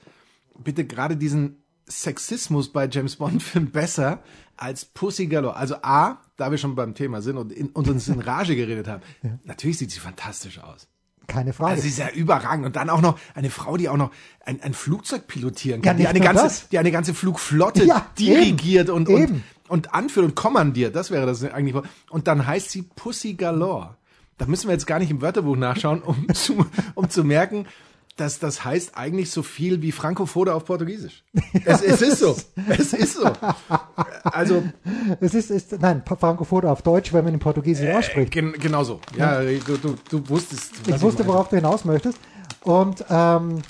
bitte 0.63 0.85
gerade 0.85 1.17
diesen 1.17 1.63
Sexismus 1.87 2.71
bei 2.71 2.87
James 2.87 3.15
Bond 3.15 3.41
Filmen 3.43 3.71
besser 3.71 4.19
als 4.55 4.85
Pussy 4.85 5.25
Galore? 5.27 5.55
Also 5.55 5.75
A, 5.81 6.19
da 6.37 6.51
wir 6.51 6.59
schon 6.59 6.75
beim 6.75 6.93
Thema 6.93 7.23
sind 7.23 7.37
und, 7.37 7.51
in, 7.51 7.69
und 7.69 7.89
uns 7.89 8.07
in 8.07 8.19
Rage 8.19 8.55
geredet 8.55 8.87
haben, 8.87 9.01
natürlich 9.43 9.79
sieht 9.79 9.91
sie 9.91 9.99
fantastisch 9.99 10.59
aus. 10.59 10.87
Keine 11.31 11.53
Frage. 11.53 11.71
Also 11.71 11.83
sie 11.83 11.89
ist 11.89 11.97
ja 11.99 12.09
überragend. 12.09 12.65
Und 12.65 12.75
dann 12.75 12.89
auch 12.89 13.01
noch 13.01 13.17
eine 13.35 13.49
Frau, 13.49 13.77
die 13.77 13.89
auch 13.89 13.97
noch 13.97 14.11
ein, 14.45 14.61
ein 14.61 14.73
Flugzeug 14.73 15.27
pilotieren 15.27 15.81
Ja, 15.81 15.89
kann, 15.91 15.97
die 15.97 16.03
nicht 16.03 16.09
eine 16.09 16.19
ganze, 16.19 16.43
das. 16.43 16.69
die 16.69 16.77
eine 16.77 16.91
ganze 16.91 17.13
Flugflotte 17.13 17.85
Ja, 17.85 18.05
dirigiert 18.19 18.89
eben, 18.89 18.97
und, 18.97 19.09
eben. 19.09 19.43
und, 19.67 19.87
und 19.87 19.93
anführt 19.93 20.25
und 20.25 20.35
kommandiert. 20.35 20.95
Das 20.95 21.11
wäre 21.11 21.25
das 21.25 21.43
eigentlich. 21.43 21.75
Und 22.09 22.27
dann 22.27 22.45
heißt 22.45 22.69
sie 22.71 22.81
Pussy 22.83 23.33
Galore. 23.35 23.95
Da 24.37 24.45
müssen 24.45 24.67
wir 24.67 24.73
jetzt 24.73 24.87
gar 24.87 24.99
nicht 24.99 25.11
im 25.11 25.21
Wörterbuch 25.21 25.55
nachschauen, 25.55 26.01
um 26.01 26.27
zu, 26.33 26.65
um 26.95 27.09
zu 27.09 27.23
merken, 27.23 27.65
dass 28.21 28.39
das 28.39 28.63
heißt 28.63 28.95
eigentlich 28.95 29.31
so 29.31 29.41
viel 29.41 29.81
wie 29.81 29.91
Frankofode 29.91 30.53
auf 30.53 30.65
Portugiesisch. 30.65 31.23
Es, 31.65 31.81
es 31.81 32.01
ist 32.01 32.19
so. 32.19 32.35
Es 32.69 32.93
ist 32.93 33.15
so. 33.15 33.29
Also, 34.23 34.63
Es 35.19 35.33
ist, 35.33 35.51
ist 35.51 35.79
nein, 35.81 36.03
Francofoto 36.05 36.69
auf 36.69 36.81
Deutsch, 36.81 37.13
wenn 37.13 37.25
man 37.25 37.33
in 37.33 37.39
Portugiesisch 37.39 37.89
ausspricht. 37.93 38.31
gen, 38.31 38.53
genau 38.53 38.83
so. 38.83 38.99
Ja, 39.17 39.41
du, 39.41 39.77
du, 39.77 39.95
du 40.09 40.29
wusstest. 40.29 40.71
Ich 40.87 41.01
wusste, 41.01 41.23
meine. 41.23 41.33
worauf 41.33 41.49
du 41.49 41.55
hinaus 41.57 41.83
möchtest. 41.83 42.17
Und 42.63 43.03
ähm, 43.09 43.61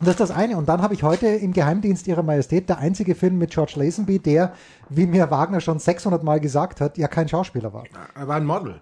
das 0.00 0.10
ist 0.10 0.20
das 0.20 0.30
eine. 0.30 0.56
Und 0.56 0.68
dann 0.68 0.82
habe 0.82 0.94
ich 0.94 1.02
heute 1.02 1.26
im 1.26 1.52
Geheimdienst 1.52 2.06
Ihrer 2.06 2.22
Majestät 2.22 2.68
der 2.68 2.78
einzige 2.78 3.14
Film 3.14 3.38
mit 3.38 3.50
George 3.50 3.74
Lazenby, 3.76 4.18
der, 4.18 4.52
wie 4.88 5.06
mir 5.06 5.30
Wagner 5.30 5.60
schon 5.60 5.78
600 5.78 6.22
Mal 6.22 6.40
gesagt 6.40 6.80
hat, 6.80 6.98
ja 6.98 7.08
kein 7.08 7.28
Schauspieler 7.28 7.72
war. 7.72 7.84
Er 8.14 8.28
war 8.28 8.36
ein 8.36 8.44
Model. 8.44 8.80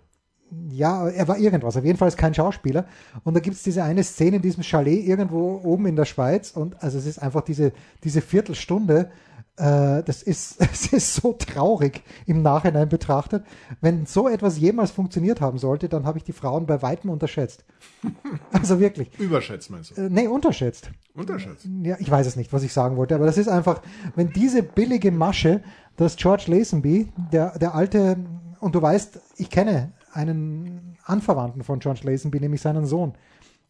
Ja, 0.68 1.08
er 1.08 1.28
war 1.28 1.38
irgendwas. 1.38 1.76
Auf 1.76 1.84
jeden 1.84 1.98
Fall 1.98 2.08
ist 2.08 2.16
kein 2.16 2.34
Schauspieler. 2.34 2.86
Und 3.22 3.34
da 3.34 3.40
gibt 3.40 3.56
es 3.56 3.62
diese 3.62 3.82
eine 3.82 4.02
Szene 4.02 4.36
in 4.36 4.42
diesem 4.42 4.62
Chalet 4.62 5.04
irgendwo 5.04 5.60
oben 5.62 5.86
in 5.86 5.96
der 5.96 6.04
Schweiz. 6.04 6.50
Und 6.50 6.82
also 6.82 6.98
es 6.98 7.06
ist 7.06 7.18
einfach 7.18 7.42
diese, 7.42 7.72
diese 8.02 8.20
Viertelstunde. 8.20 9.10
Äh, 9.56 10.02
das 10.02 10.22
ist, 10.22 10.60
es 10.72 10.92
ist 10.92 11.14
so 11.14 11.32
traurig 11.32 12.02
im 12.26 12.42
Nachhinein 12.42 12.88
betrachtet. 12.88 13.44
Wenn 13.80 14.06
so 14.06 14.28
etwas 14.28 14.58
jemals 14.58 14.90
funktioniert 14.90 15.40
haben 15.40 15.58
sollte, 15.58 15.88
dann 15.88 16.06
habe 16.06 16.18
ich 16.18 16.24
die 16.24 16.32
Frauen 16.32 16.66
bei 16.66 16.82
weitem 16.82 17.10
unterschätzt. 17.10 17.64
Also 18.52 18.78
wirklich. 18.80 19.10
Überschätzt 19.18 19.70
meinst 19.70 19.96
du? 19.96 20.02
Äh, 20.02 20.08
nee, 20.10 20.26
unterschätzt. 20.26 20.90
Unterschätzt. 21.14 21.66
Ja, 21.82 21.96
ich 21.98 22.10
weiß 22.10 22.26
es 22.26 22.36
nicht, 22.36 22.52
was 22.52 22.62
ich 22.62 22.72
sagen 22.72 22.96
wollte, 22.96 23.14
aber 23.14 23.26
das 23.26 23.36
ist 23.36 23.48
einfach, 23.48 23.82
wenn 24.14 24.32
diese 24.32 24.62
billige 24.62 25.10
Masche, 25.10 25.62
dass 25.96 26.16
George 26.16 26.44
Lazenby, 26.46 27.12
der, 27.32 27.58
der 27.58 27.74
alte, 27.74 28.16
und 28.60 28.74
du 28.74 28.80
weißt, 28.80 29.20
ich 29.36 29.50
kenne 29.50 29.92
einen 30.14 30.96
Anverwandten 31.04 31.62
von 31.62 31.80
George 31.80 32.00
Lazenby, 32.04 32.40
nämlich 32.40 32.60
seinen 32.60 32.86
Sohn. 32.86 33.14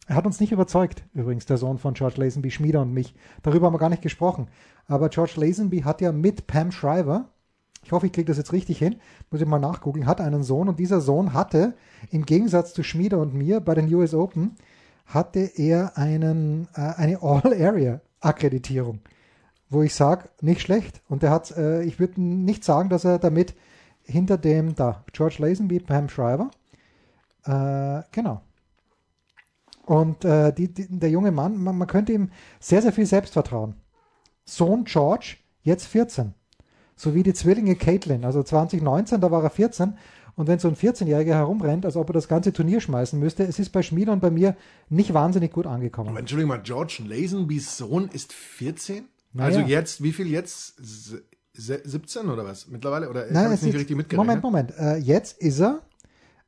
Er 0.07 0.15
hat 0.15 0.25
uns 0.25 0.39
nicht 0.39 0.51
überzeugt, 0.51 1.03
übrigens, 1.13 1.45
der 1.45 1.57
Sohn 1.57 1.79
von 1.79 1.95
George 1.95 2.21
Lazenby, 2.21 2.51
Schmieder 2.51 2.81
und 2.81 2.93
mich. 2.93 3.15
Darüber 3.41 3.67
haben 3.67 3.73
wir 3.73 3.79
gar 3.79 3.89
nicht 3.89 4.03
gesprochen. 4.03 4.47
Aber 4.87 5.09
George 5.09 5.33
Lazenby 5.37 5.81
hat 5.81 6.01
ja 6.01 6.11
mit 6.11 6.45
Pam 6.47 6.71
Shriver, 6.71 7.29
ich 7.83 7.91
hoffe, 7.91 8.05
ich 8.07 8.13
kriege 8.13 8.27
das 8.27 8.37
jetzt 8.37 8.53
richtig 8.53 8.77
hin, 8.77 8.97
muss 9.31 9.41
ich 9.41 9.47
mal 9.47 9.59
nachgucken, 9.59 10.05
hat 10.05 10.21
einen 10.21 10.43
Sohn 10.43 10.69
und 10.69 10.79
dieser 10.79 11.01
Sohn 11.01 11.33
hatte, 11.33 11.73
im 12.11 12.25
Gegensatz 12.25 12.73
zu 12.73 12.83
Schmieder 12.83 13.19
und 13.19 13.33
mir 13.33 13.59
bei 13.59 13.73
den 13.73 13.91
US 13.93 14.13
Open, 14.13 14.55
hatte 15.05 15.39
er 15.55 15.97
einen, 15.97 16.67
äh, 16.75 16.81
eine 16.81 17.21
All-Area-Akkreditierung, 17.21 18.99
wo 19.69 19.81
ich 19.83 19.93
sage, 19.93 20.29
nicht 20.41 20.61
schlecht. 20.61 21.01
Und 21.07 21.23
er 21.23 21.31
hat, 21.31 21.51
äh, 21.51 21.83
ich 21.83 21.99
würde 21.99 22.21
nicht 22.21 22.63
sagen, 22.63 22.89
dass 22.89 23.05
er 23.05 23.19
damit 23.19 23.55
hinter 24.05 24.37
dem, 24.37 24.75
da, 24.75 25.03
George 25.11 25.37
Lazenby, 25.39 25.79
Pam 25.79 26.09
Shriver, 26.09 26.49
äh, 27.45 28.01
genau. 28.11 28.41
Und 29.85 30.25
äh, 30.25 30.51
die, 30.51 30.73
die, 30.73 30.87
der 30.89 31.09
junge 31.09 31.31
Mann, 31.31 31.57
man, 31.57 31.77
man 31.77 31.87
könnte 31.87 32.11
ihm 32.11 32.31
sehr, 32.59 32.81
sehr 32.81 32.91
viel 32.91 33.05
Selbstvertrauen. 33.05 33.75
Sohn 34.43 34.85
George, 34.85 35.37
jetzt 35.61 35.85
14. 35.85 36.33
So 36.95 37.13
wie 37.13 37.23
die 37.23 37.33
Zwillinge 37.33 37.75
Caitlin. 37.75 38.25
Also 38.25 38.41
2019, 38.41 39.21
da 39.21 39.29
war 39.29 39.43
er 39.43 39.49
14 39.49 39.97
Und 40.35 40.47
wenn 40.47 40.59
so 40.59 40.67
ein 40.67 40.75
14-Jähriger 40.75 41.33
herumrennt, 41.33 41.85
als 41.85 41.97
ob 41.97 42.09
er 42.09 42.13
das 42.13 42.27
ganze 42.27 42.53
Turnier 42.53 42.79
schmeißen 42.79 43.19
müsste, 43.19 43.43
es 43.43 43.59
ist 43.59 43.69
bei 43.69 43.83
Schmieder 43.83 44.13
und 44.13 44.21
bei 44.21 44.31
mir 44.31 44.55
nicht 44.89 45.13
wahnsinnig 45.13 45.51
gut 45.51 45.67
angekommen. 45.67 46.09
Aber 46.09 46.19
Entschuldigung 46.19 46.49
mal, 46.49 46.63
George 46.63 47.03
Lazenbys 47.05 47.77
Sohn 47.77 48.09
ist 48.11 48.33
14? 48.33 49.05
Naja. 49.33 49.57
Also 49.57 49.59
jetzt, 49.69 50.01
wie 50.01 50.13
viel 50.13 50.27
jetzt? 50.27 50.81
Se- 51.57 51.81
se- 51.83 51.89
17 51.89 52.29
oder 52.29 52.45
was? 52.45 52.67
Mittlerweile? 52.67 53.09
Oder 53.09 53.25
Nein, 53.31 53.53
ich 53.53 53.61
nicht 53.61 53.75
richtig 53.75 53.95
mitgerechnet? 53.97 54.41
Moment, 54.41 54.43
Moment. 54.43 54.73
Äh, 54.77 54.97
jetzt 54.97 55.37
ist 55.41 55.59
er 55.59 55.81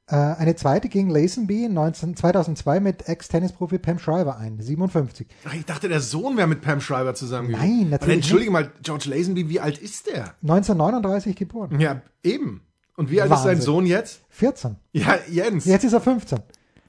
äh, 0.10 0.16
eine 0.16 0.56
zweite 0.56 0.88
gegen 0.90 1.10
Lazenby 1.10 1.68
19, 1.70 2.16
2002 2.16 2.80
mit 2.80 3.08
Ex-Tennisprofi 3.10 3.78
Pam 3.78 4.00
Shriver 4.00 4.38
ein, 4.38 4.60
57. 4.62 5.28
Ach, 5.46 5.54
ich 5.54 5.66
dachte, 5.66 5.90
der 5.90 6.00
Sohn 6.02 6.38
wäre 6.38 6.48
mit 6.48 6.62
Pam 6.62 6.80
Schreiber 6.82 7.14
zusammen 7.16 7.50
gewesen. 7.50 7.62
Nein, 7.62 7.90
natürlich 7.90 8.02
Aber 8.04 8.14
Entschuldige 8.14 8.52
mal, 8.52 8.72
George 8.84 9.10
Lazenby, 9.10 9.50
wie 9.50 9.60
alt 9.60 9.78
ist 9.78 10.08
der? 10.08 10.36
1939 10.44 11.36
geboren. 11.36 11.80
Ja, 11.80 12.02
eben. 12.24 12.62
Und 12.96 13.12
wie 13.12 13.22
alt 13.22 13.32
ist 13.32 13.38
sein 13.40 13.50
Wahnsinn. 13.58 13.62
Sohn 13.66 13.86
jetzt? 13.86 14.22
14. 14.30 14.78
Ja, 14.92 15.20
Jens. 15.30 15.66
Jetzt 15.66 15.84
ist 15.84 15.94
er 15.94 16.02
15. 16.02 16.40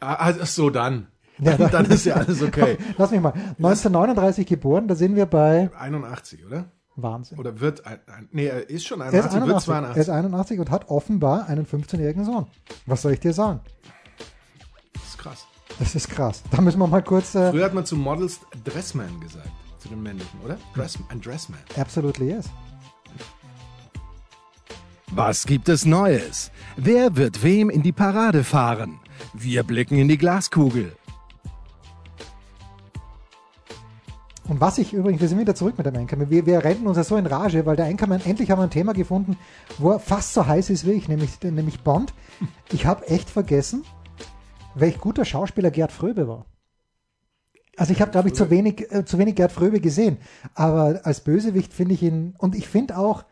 Ah, 0.01 0.33
ach 0.41 0.47
so, 0.47 0.71
dann. 0.71 1.09
Ja, 1.41 1.57
dann, 1.59 1.71
dann 1.71 1.87
ist 1.87 2.05
ja 2.07 2.15
alles 2.15 2.41
okay. 2.43 2.79
Lass 2.99 3.11
mich 3.11 3.21
mal. 3.21 3.33
1939 3.59 4.47
geboren, 4.47 4.89
da 4.89 4.95
sind 4.95 5.17
wir 5.17 5.27
bei 5.27 5.71
81, 5.79 6.47
oder? 6.47 6.71
Wahnsinn. 7.03 7.39
Oder 7.39 7.61
wird 7.61 7.87
ein, 7.87 7.99
ein 8.07 8.29
nee, 8.33 8.47
er 8.47 8.69
ist 8.69 8.87
schon 8.87 9.01
Er 9.01 9.09
ist 9.09 9.15
81, 9.15 9.35
wird 9.35 9.43
81, 9.43 9.69
er 9.69 9.81
82. 9.83 10.01
ist 10.01 10.09
81 10.11 10.61
und 10.61 10.71
hat 10.71 10.89
offenbar 10.89 11.47
einen 11.47 11.67
15-jährigen 11.67 12.25
Sohn. 12.25 12.47
Was 12.87 13.03
soll 13.03 13.13
ich 13.13 13.21
dir 13.21 13.33
sagen? 13.33 13.61
Das 14.95 15.03
ist 15.05 15.19
krass. 15.19 15.47
Das 15.79 15.95
ist 15.95 16.09
krass. 16.09 16.43
Da 16.51 16.61
müssen 16.61 16.79
wir 16.79 16.87
mal 16.87 17.03
kurz. 17.03 17.35
Äh, 17.35 17.51
Früher 17.51 17.65
hat 17.65 17.75
man 17.75 17.87
zu 17.87 17.97
Models 17.97 18.41
Dressman 18.65 19.21
gesagt, 19.21 19.49
zu 19.79 19.89
den 19.89 20.03
männlichen, 20.03 20.41
oder? 20.45 20.59
Dress, 20.75 20.99
ein 21.09 21.21
Dressman. 21.21 21.61
absolutely 21.77 22.31
yes. 22.31 22.47
Was 25.11 25.47
gibt 25.47 25.69
es 25.69 25.87
Neues? 25.87 26.51
Wer 26.77 27.17
wird 27.17 27.43
wem 27.43 27.71
in 27.71 27.83
die 27.83 27.93
Parade 27.93 28.45
fahren? 28.45 29.01
Wir 29.33 29.63
blicken 29.63 29.97
in 29.97 30.09
die 30.09 30.19
Glaskugel. 30.19 30.93
Und 34.49 34.63
was 34.63 34.79
ich 34.79 34.95
übrigens, 34.95 35.21
wir 35.21 35.29
sind 35.29 35.39
wieder 35.39 35.55
zurück 35.55 35.77
mit 35.77 35.87
dem 35.87 35.95
Anchorman. 35.95 36.31
Wir, 36.31 36.47
wir 36.47 36.65
rennen 36.65 36.87
uns 36.87 36.97
ja 36.97 37.05
so 37.05 37.17
in 37.17 37.27
Rage, 37.27 37.67
weil 37.67 37.77
der 37.77 37.85
Anchorman, 37.85 38.23
endlich 38.25 38.51
haben 38.51 38.59
wir 38.59 38.65
ein 38.65 38.71
Thema 38.71 38.95
gefunden, 38.95 39.37
wo 39.77 39.91
er 39.91 40.01
fast 40.01 40.33
so 40.33 40.47
heiß 40.47 40.71
ist 40.71 40.87
wie 40.87 40.93
ich, 40.93 41.07
nämlich, 41.07 41.41
nämlich 41.43 41.81
Bond. 41.81 42.15
Ich 42.73 42.87
habe 42.87 43.07
echt 43.09 43.29
vergessen, 43.31 43.85
welch 44.75 44.99
guter 44.99 45.25
Schauspieler 45.25 45.71
Gerd 45.71 45.93
Fröbe 45.93 46.29
war. 46.29 46.47
Also 47.77 47.93
ich 47.93 48.01
habe, 48.01 48.11
glaube 48.11 48.29
ich, 48.29 48.35
zu 48.35 48.51
wenig, 48.51 48.91
äh, 48.91 49.05
zu 49.05 49.19
wenig 49.19 49.37
Gerd 49.37 49.53
Fröbe 49.53 49.81
gesehen. 49.81 50.17
Aber 50.55 51.01
als 51.05 51.21
Bösewicht 51.21 51.73
finde 51.73 51.95
ich 51.95 52.03
ihn, 52.03 52.35
und 52.39 52.55
ich 52.55 52.69
finde 52.69 52.99
auch, 52.99 53.25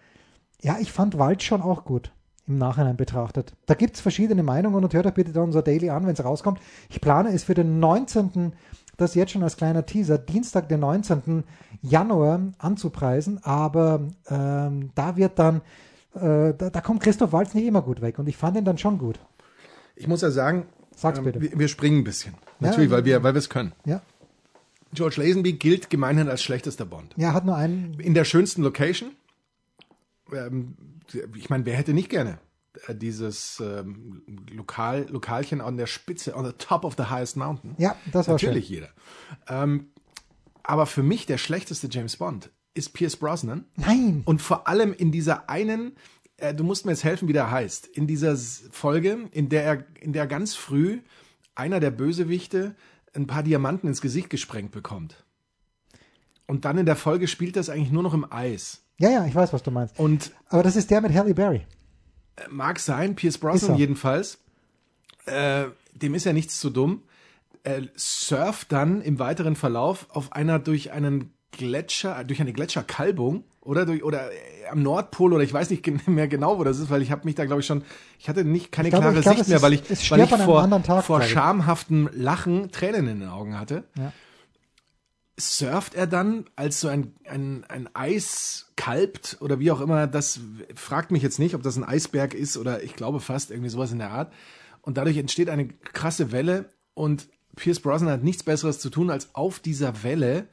ja, 0.63 0.77
ich 0.81 0.93
fand 0.93 1.19
Wald 1.19 1.43
schon 1.43 1.63
auch 1.63 1.85
gut 1.85 2.13
im 2.47 2.59
Nachhinein 2.59 2.97
betrachtet. 2.97 3.55
Da 3.67 3.75
gibt 3.75 3.97
es 3.97 4.01
verschiedene 4.01 4.43
Meinungen 4.43 4.85
und 4.85 4.95
hört 4.95 5.07
euch 5.07 5.15
bitte 5.15 5.33
da 5.33 5.43
unser 5.43 5.63
Daily 5.63 5.91
an, 5.91 6.07
wenn 6.07 6.13
es 6.13 6.25
rauskommt. 6.25 6.61
Ich 6.89 7.01
plane 7.01 7.31
es 7.31 7.45
für 7.45 7.55
den 7.55 7.81
19., 7.81 8.53
das 8.97 9.15
jetzt 9.15 9.33
schon 9.33 9.43
als 9.43 9.57
kleiner 9.57 9.85
Teaser, 9.87 10.19
Dienstag, 10.19 10.69
den 10.69 10.81
19. 10.81 11.45
Januar 11.83 12.41
anzupreisen, 12.59 13.43
aber 13.45 14.09
ähm, 14.29 14.91
da 14.95 15.17
wird 15.17 15.39
dann, 15.39 15.61
äh, 16.15 16.55
da, 16.55 16.71
da 16.71 16.81
kommt 16.81 17.03
Christoph 17.03 17.33
Walz 17.33 17.55
nicht 17.55 17.67
immer 17.67 17.83
gut 17.83 18.01
weg 18.01 18.19
und 18.19 18.29
ich 18.29 18.37
fand 18.37 18.57
ihn 18.57 18.65
dann 18.65 18.79
schon 18.79 18.99
gut. 18.99 19.19
Ich 19.95 20.09
muss 20.09 20.23
ja 20.23 20.31
sagen, 20.31 20.67
Sag's 20.95 21.19
ähm, 21.19 21.25
bitte. 21.25 21.41
wir, 21.41 21.59
wir 21.59 21.69
springen 21.69 21.99
ein 21.99 22.05
bisschen. 22.05 22.35
Natürlich, 22.61 22.91
weil 22.91 23.05
wir 23.05 23.23
weil 23.23 23.35
wir 23.35 23.39
es 23.39 23.51
können. 23.51 23.73
Ja, 23.85 24.01
George 24.93 25.17
Lazenby 25.23 25.55
gilt 25.55 25.91
gemeinhin 25.91 26.29
als 26.29 26.43
schlechtester 26.43 26.87
Bond. 26.87 27.13
ja 27.17 27.33
hat 27.35 27.45
nur 27.45 27.57
einen, 27.57 28.01
In 28.01 28.15
der 28.15 28.25
schönsten 28.25 28.63
Location. 28.63 29.11
Ähm, 30.33 30.77
ich 31.35 31.51
meine, 31.51 31.67
wer 31.67 31.77
hätte 31.77 31.93
nicht 31.93 32.09
gerne 32.09 32.39
dieses 32.95 33.61
ähm, 33.61 34.23
Lokal, 34.53 35.07
Lokalchen 35.11 35.61
an 35.61 35.77
der 35.77 35.87
Spitze, 35.87 36.35
on 36.37 36.45
the 36.45 36.53
top 36.53 36.85
of 36.85 36.95
the 36.97 37.05
highest 37.05 37.37
mountain? 37.37 37.75
ja, 37.79 37.97
das 38.13 38.27
war 38.29 38.35
Natürlich 38.35 38.67
schön. 38.67 38.75
jeder. 38.75 38.89
Ähm, 39.49 39.89
aber 40.63 40.87
für 40.87 41.03
mich 41.03 41.27
der 41.27 41.39
schlechteste 41.39 41.89
James 41.91 42.17
Bond 42.17 42.51
ist 42.75 42.93
Pierce 42.93 43.17
Brosnan. 43.17 43.65
Nein, 43.77 44.23
Und 44.27 44.43
vor 44.43 44.67
allem 44.69 44.93
in 44.93 45.13
dieser 45.13 45.49
einen, 45.49 45.93
äh, 46.37 46.53
du 46.55 46.65
musst 46.65 46.85
mir 46.85 46.93
jetzt 46.93 47.05
helfen, 47.05 47.29
wie 47.29 47.33
der 47.33 47.51
heißt, 47.51 47.87
in 47.87 48.07
dieser 48.07 48.37
Folge, 48.37 49.29
in 49.33 49.49
der 49.49 49.65
er, 49.65 49.85
in 50.01 50.13
der 50.13 50.27
ganz 50.27 50.55
früh 50.55 51.01
einer 51.55 51.81
der 51.81 51.91
Bösewichte 51.91 52.75
ein 53.15 53.27
paar 53.27 53.43
Diamanten 53.43 53.89
ins 53.89 54.01
Gesicht 54.03 54.29
gesprengt 54.29 54.73
bekommt. 54.73 55.25
Und 56.47 56.65
dann 56.65 56.77
in 56.79 56.87
der 56.87 56.97
Folge 56.97 57.29
spielt 57.29 57.57
das 57.57 57.71
eigentlich 57.71 57.91
nur 57.93 58.03
noch 58.03 58.13
im 58.15 58.31
Eis. 58.31 58.83
ja, 58.99 59.09
ja, 59.11 59.27
ich 59.27 59.35
weiß, 59.35 59.53
was 59.53 59.63
du 59.63 59.71
meinst. 59.71 59.99
Und 59.99 60.33
Aber 60.49 60.63
das 60.63 60.77
ist 60.77 60.91
der 60.91 61.01
mit 61.01 61.13
Halle 61.15 61.33
Berry. 61.35 61.67
Mag 62.51 62.79
sein, 62.79 63.15
Pierce 63.15 63.39
Brosnan 63.39 63.77
jedenfalls, 63.77 64.39
äh, 65.27 65.65
dem 65.95 66.15
ist 66.15 66.25
ja 66.25 66.33
nichts 66.33 66.61
zu 66.61 66.71
dumm, 66.71 67.03
äh, 67.65 67.83
surft 67.97 68.71
dann 68.73 69.01
im 69.03 69.19
weiteren 69.19 69.57
Verlauf 69.57 70.07
auf 70.11 70.33
einer 70.33 70.59
durch 70.59 70.93
einen 70.93 71.33
Gletscher, 71.53 72.23
durch 72.25 72.41
eine 72.41 72.53
Gletscherkalbung 72.53 73.45
oder 73.63 73.87
durch 73.87 74.05
oder 74.05 74.31
äh, 74.31 74.35
am 74.71 74.83
Nordpol 74.83 75.33
oder 75.33 75.43
ich 75.43 75.53
weiß 75.53 75.71
nicht 75.71 75.87
mehr 76.09 76.29
genau, 76.29 76.59
wo 76.59 76.65
das 76.65 76.79
ist, 76.79 76.91
weil 76.91 77.03
ich 77.03 77.11
habe 77.11 77.23
mich 77.25 77.35
da 77.35 77.45
glaube 77.47 77.61
ich 77.61 77.67
schon, 77.67 77.83
ich 78.19 78.29
hatte 78.29 78.45
nicht 78.45 78.71
keine 78.71 78.91
glaube- 78.91 79.05
klare 79.05 79.17
ich 79.19 79.23
glaube, 79.23 79.39
Sicht 79.39 79.49
mehr, 79.49 79.57
ist- 79.57 79.63
weil 79.63 79.73
ich, 79.73 80.11
weil 80.11 80.21
ich 80.21 80.31
vor, 80.45 81.03
vor 81.03 81.19
schamhaftem 81.23 82.11
Lachen 82.13 82.71
Tränen 82.71 83.09
in 83.09 83.21
den 83.21 83.29
Augen 83.29 83.59
hatte. 83.59 83.85
Ja. 83.97 84.13
Surft 85.39 85.95
er 85.95 86.07
dann 86.07 86.47
als 86.57 86.81
so 86.81 86.89
ein, 86.89 87.15
ein, 87.29 87.65
ein 87.69 87.95
Eis 87.95 88.73
kalbt 88.77 89.37
oder 89.41 89.61
wie 89.61 89.71
auch 89.71 89.81
immer, 89.81 90.07
das 90.07 90.41
fragt 90.75 91.11
mich 91.11 91.23
jetzt 91.23 91.39
nicht, 91.39 91.55
ob 91.55 91.63
das 91.63 91.77
ein 91.77 91.85
Eisberg 91.85 92.33
ist 92.33 92.57
oder 92.57 92.83
ich 92.83 92.95
glaube 92.95 93.21
fast 93.21 93.51
irgendwie 93.51 93.69
sowas 93.69 93.93
in 93.93 93.99
der 93.99 94.11
Art. 94.11 94.33
Und 94.81 94.97
dadurch 94.97 95.19
entsteht 95.19 95.51
eine 95.51 95.69
krasse 95.69 96.33
Welle 96.33 96.71
und 96.95 97.29
Pierce 97.57 97.81
Brosnan 97.81 98.11
hat 98.11 98.23
nichts 98.23 98.43
Besseres 98.43 98.79
zu 98.79 98.91
tun, 98.91 99.11
als 99.11 99.35
auf 99.35 99.59
dieser 99.59 100.03
Welle, 100.03 100.47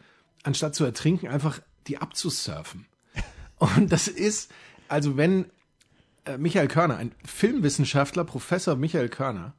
anstatt 0.44 0.74
zu 0.74 0.84
ertrinken, 0.86 1.28
einfach 1.28 1.60
die 1.88 1.98
abzusurfen. 1.98 2.86
Und 3.58 3.92
das 3.92 4.08
ist, 4.08 4.52
also 4.88 5.18
wenn 5.18 5.46
äh, 6.26 6.38
Michael 6.38 6.70
Körner, 6.70 6.98
ein 6.98 7.14
Filmwissenschaftler, 7.26 8.24
Professor 8.24 8.76
Michael 8.76 9.10
Körner, 9.10 9.54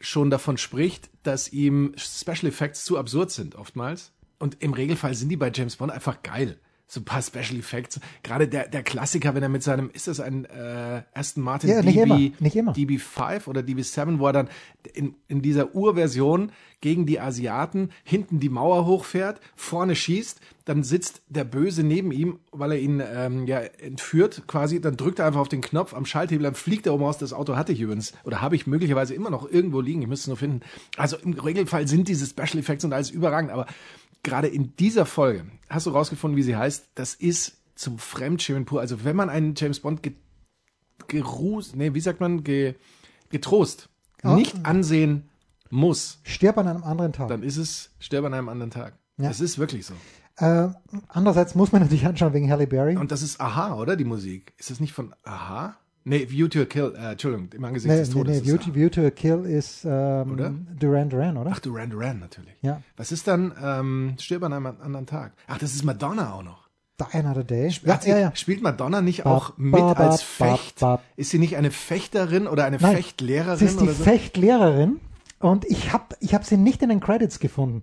schon 0.00 0.30
davon 0.30 0.58
spricht, 0.58 1.10
dass 1.22 1.52
ihm 1.52 1.92
Special 1.96 2.46
Effects 2.46 2.84
zu 2.84 2.98
absurd 2.98 3.30
sind 3.30 3.54
oftmals. 3.56 4.12
Und 4.38 4.62
im 4.62 4.72
Regelfall 4.72 5.14
sind 5.14 5.28
die 5.28 5.36
bei 5.36 5.50
James 5.52 5.76
Bond 5.76 5.92
einfach 5.92 6.22
geil. 6.22 6.58
So 6.88 7.00
ein 7.00 7.04
paar 7.04 7.20
Special 7.20 7.58
Effects. 7.58 7.98
Gerade 8.22 8.46
der, 8.46 8.68
der 8.68 8.84
Klassiker, 8.84 9.34
wenn 9.34 9.42
er 9.42 9.48
mit 9.48 9.64
seinem, 9.64 9.90
ist 9.90 10.06
das 10.06 10.20
ein 10.20 10.44
äh, 10.44 11.02
Aston 11.14 11.42
Martin 11.42 11.68
Ja, 11.68 11.82
nicht 11.82 11.98
DB, 11.98 12.02
immer, 12.02 12.32
nicht 12.38 12.56
immer. 12.56 12.72
DB5 12.74 13.48
oder 13.48 13.60
DB7, 13.62 14.20
wo 14.20 14.26
er 14.28 14.32
dann 14.32 14.48
in, 14.94 15.14
in 15.26 15.42
dieser 15.42 15.74
Urversion 15.74 16.52
gegen 16.80 17.04
die 17.04 17.18
Asiaten 17.18 17.90
hinten 18.04 18.38
die 18.38 18.48
Mauer 18.48 18.86
hochfährt, 18.86 19.40
vorne 19.56 19.96
schießt, 19.96 20.40
dann 20.64 20.84
sitzt 20.84 21.22
der 21.28 21.42
Böse 21.42 21.82
neben 21.82 22.12
ihm, 22.12 22.38
weil 22.52 22.72
er 22.72 22.78
ihn 22.78 23.02
ähm, 23.04 23.46
ja 23.46 23.58
entführt 23.58 24.44
quasi, 24.46 24.80
dann 24.80 24.96
drückt 24.96 25.18
er 25.18 25.26
einfach 25.26 25.40
auf 25.40 25.48
den 25.48 25.62
Knopf 25.62 25.92
am 25.92 26.06
Schalthebel, 26.06 26.44
dann 26.44 26.54
fliegt 26.54 26.86
er 26.86 26.94
oben 26.94 27.04
aus. 27.04 27.18
Das 27.18 27.32
Auto 27.32 27.56
hatte 27.56 27.72
ich 27.72 27.80
übrigens 27.80 28.12
oder 28.22 28.40
habe 28.40 28.54
ich 28.54 28.68
möglicherweise 28.68 29.14
immer 29.14 29.30
noch 29.30 29.50
irgendwo 29.50 29.80
liegen, 29.80 30.02
ich 30.02 30.08
müsste 30.08 30.24
es 30.24 30.28
nur 30.28 30.36
finden. 30.36 30.60
Also 30.96 31.16
im 31.16 31.32
Regelfall 31.32 31.88
sind 31.88 32.06
diese 32.06 32.26
Special 32.26 32.58
Effects 32.58 32.84
und 32.84 32.92
alles 32.92 33.10
überragend, 33.10 33.50
aber 33.50 33.66
gerade 34.26 34.48
in 34.48 34.74
dieser 34.76 35.06
Folge 35.06 35.46
hast 35.70 35.86
du 35.86 35.90
rausgefunden, 35.90 36.36
wie 36.36 36.42
sie 36.42 36.56
heißt, 36.56 36.88
das 36.96 37.14
ist 37.14 37.56
zum 37.76 37.98
Fremdschämen 37.98 38.64
pur. 38.66 38.80
Also 38.80 39.04
wenn 39.04 39.16
man 39.16 39.30
einen 39.30 39.54
James 39.56 39.80
Bond 39.80 40.02
ge 40.02 40.12
gerußt, 41.08 41.76
nee, 41.76 41.94
wie 41.94 42.00
sagt 42.00 42.20
man, 42.20 42.42
ge 42.44 42.74
getrost 43.30 43.88
Ah. 44.22 44.34
nicht 44.34 44.64
ansehen 44.64 45.28
muss, 45.70 46.20
Stirb 46.24 46.58
an 46.58 46.66
einem 46.68 46.82
anderen 46.84 47.12
Tag. 47.12 47.28
dann 47.28 47.42
ist 47.42 47.56
es 47.58 47.90
Sterb 48.00 48.24
an 48.24 48.34
einem 48.34 48.48
anderen 48.48 48.70
Tag. 48.70 48.94
Ja. 49.18 49.28
Das 49.28 49.40
ist 49.40 49.58
wirklich 49.58 49.86
so. 49.86 49.94
Äh, 50.38 50.68
andererseits 51.08 51.54
muss 51.54 51.70
man 51.72 51.82
natürlich 51.82 52.06
anschauen 52.06 52.32
wegen 52.32 52.50
Halle 52.50 52.66
Berry. 52.66 52.96
Und 52.96 53.10
das 53.12 53.22
ist 53.22 53.40
Aha, 53.40 53.74
oder 53.76 53.94
die 53.96 54.04
Musik? 54.04 54.52
Ist 54.58 54.70
das 54.70 54.80
nicht 54.80 54.92
von 54.92 55.14
Aha? 55.24 55.76
Nee, 56.08 56.30
View 56.30 56.46
to 56.46 56.60
a 56.60 56.64
Kill, 56.66 56.94
äh, 56.96 57.12
Entschuldigung, 57.12 57.48
im 57.52 57.64
Angesicht 57.64 57.90
Nee, 57.92 57.98
des 57.98 58.08
nee, 58.10 58.14
Todes. 58.14 58.30
nee, 58.32 58.38
ist 58.38 58.46
View, 58.46 58.56
to, 58.58 58.74
View 58.76 58.88
to 58.90 59.06
a 59.06 59.10
Kill 59.10 59.44
ist 59.44 59.84
ähm, 59.84 60.32
Oder? 60.34 60.54
Duran 60.78 61.08
Duran, 61.10 61.36
oder? 61.36 61.50
Ach, 61.52 61.58
Duran 61.58 61.90
Duran 61.90 62.20
natürlich. 62.20 62.54
Ja. 62.62 62.80
Was 62.96 63.10
ist 63.10 63.26
dann 63.26 63.52
ähm, 63.60 64.14
Stirb 64.20 64.44
an 64.44 64.52
einem 64.52 64.66
anderen 64.66 65.06
Tag? 65.06 65.32
Ach, 65.48 65.58
das 65.58 65.74
ist 65.74 65.82
Madonna 65.84 66.32
auch 66.32 66.44
noch. 66.44 66.68
Die 67.00 67.18
Another 67.18 67.42
Day. 67.42 67.70
Hat 67.70 68.06
Ja, 68.06 68.14
ja, 68.14 68.18
ja. 68.20 68.36
Spielt 68.36 68.62
Madonna 68.62 69.02
nicht 69.02 69.24
Ba, 69.24 69.34
auch 69.36 69.58
mit 69.58 69.72
ba, 69.72 69.94
ba, 69.94 70.10
als 70.10 70.22
Fecht? 70.22 70.80
Ist 71.16 71.30
sie 71.30 71.40
nicht 71.40 71.56
eine 71.56 71.72
Fechterin 71.72 72.46
oder 72.46 72.64
eine 72.66 72.76
Nein, 72.78 72.94
Fechtlehrerin 72.96 73.58
Sie 73.58 73.64
ist 73.64 73.80
die 73.80 73.88
so? 73.88 74.04
Fechtlehrerin 74.04 75.00
und 75.40 75.64
ich 75.64 75.92
habe 75.92 76.04
ich 76.20 76.34
hab 76.34 76.44
sie 76.44 76.56
nicht 76.56 76.82
in 76.82 76.88
den 76.88 77.00
Credits 77.00 77.40
gefunden. 77.40 77.82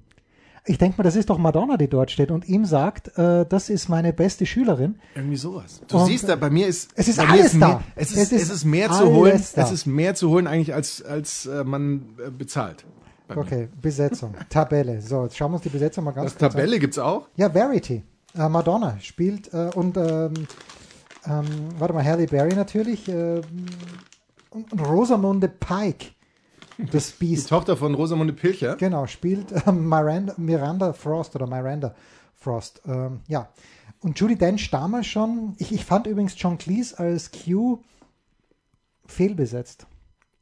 Ich 0.65 0.77
denke 0.77 0.97
mal, 0.97 1.03
das 1.03 1.15
ist 1.17 1.29
doch 1.29 1.37
Madonna, 1.37 1.75
die 1.75 1.89
dort 1.89 2.09
steht 2.09 2.31
und 2.31 2.47
ihm 2.47 2.63
sagt, 2.63 3.17
äh, 3.17 3.45
das 3.45 3.69
ist 3.69 3.89
meine 3.89 4.13
beste 4.13 4.45
Schülerin. 4.45 4.95
Irgendwie 5.13 5.35
sowas. 5.35 5.81
Du 5.89 5.97
Und 5.97 6.05
siehst 6.05 6.29
da, 6.29 6.37
bei 6.37 6.49
mir 6.49 6.67
ist 6.67 6.91
es 6.95 7.09
ist 7.09 7.19
alles 7.19 7.51
da. 7.59 7.67
Mehr, 7.67 7.83
es, 7.95 8.11
ist, 8.11 8.17
Es 8.17 8.31
es, 8.31 8.41
ist 8.43 8.49
ist, 8.51 8.65
mehr 8.65 8.87
zu 8.89 8.95
alles 8.99 9.09
holen. 9.09 9.43
da. 9.55 9.61
Es 9.63 9.71
ist 9.71 9.85
mehr 9.85 10.15
zu 10.15 10.29
holen 10.29 10.47
eigentlich 10.47 10.73
als 10.73 11.01
als 11.03 11.45
äh, 11.47 11.63
man 11.65 12.15
äh, 12.25 12.29
bezahlt. 12.31 12.85
Okay, 13.35 13.67
Besetzung, 13.81 14.35
Tabelle. 14.49 15.01
So, 15.01 15.23
jetzt 15.23 15.35
schauen 15.35 15.51
wir 15.51 15.55
uns 15.55 15.63
die 15.63 15.69
Besetzung 15.69 16.03
mal 16.03 16.11
ganz 16.11 16.31
Das 16.31 16.39
kurz 16.39 16.43
an. 16.53 16.57
Tabelle 16.59 16.79
gibt's 16.79 16.99
auch. 16.99 17.27
Ja, 17.35 17.49
Verity. 17.49 18.03
Äh, 18.37 18.47
Madonna 18.49 18.97
spielt 19.01 19.51
äh, 19.53 19.69
und 19.75 19.97
ähm, 19.97 20.33
ähm, 21.25 21.45
warte 21.79 21.93
mal, 21.93 22.03
Halle 22.05 22.25
Berry 22.27 22.53
natürlich. 22.55 23.07
ähm, 23.09 23.41
und 24.51 24.71
Rosamunde 24.87 25.47
Pike, 25.49 26.11
das 26.91 27.17
Die 27.17 27.25
Biest. 27.25 27.49
Tochter 27.49 27.77
von 27.77 27.93
Rosamunde 27.93 28.33
Pilcher. 28.33 28.75
Genau, 28.75 29.07
spielt 29.07 29.53
ähm, 29.67 29.87
Miranda, 29.87 30.33
Miranda 30.37 30.93
Frost 30.93 31.35
oder 31.35 31.47
Miranda 31.47 31.95
Frost. 32.35 32.81
Ähm, 32.85 33.21
ja. 33.27 33.49
Und 34.01 34.19
Judy 34.19 34.35
Dench 34.35 34.69
damals 34.69 35.07
schon, 35.07 35.55
ich, 35.59 35.71
ich 35.71 35.85
fand 35.85 36.07
übrigens 36.07 36.35
John 36.37 36.57
Cleese 36.57 36.99
als 36.99 37.31
Q 37.31 37.79
fehlbesetzt. 39.05 39.87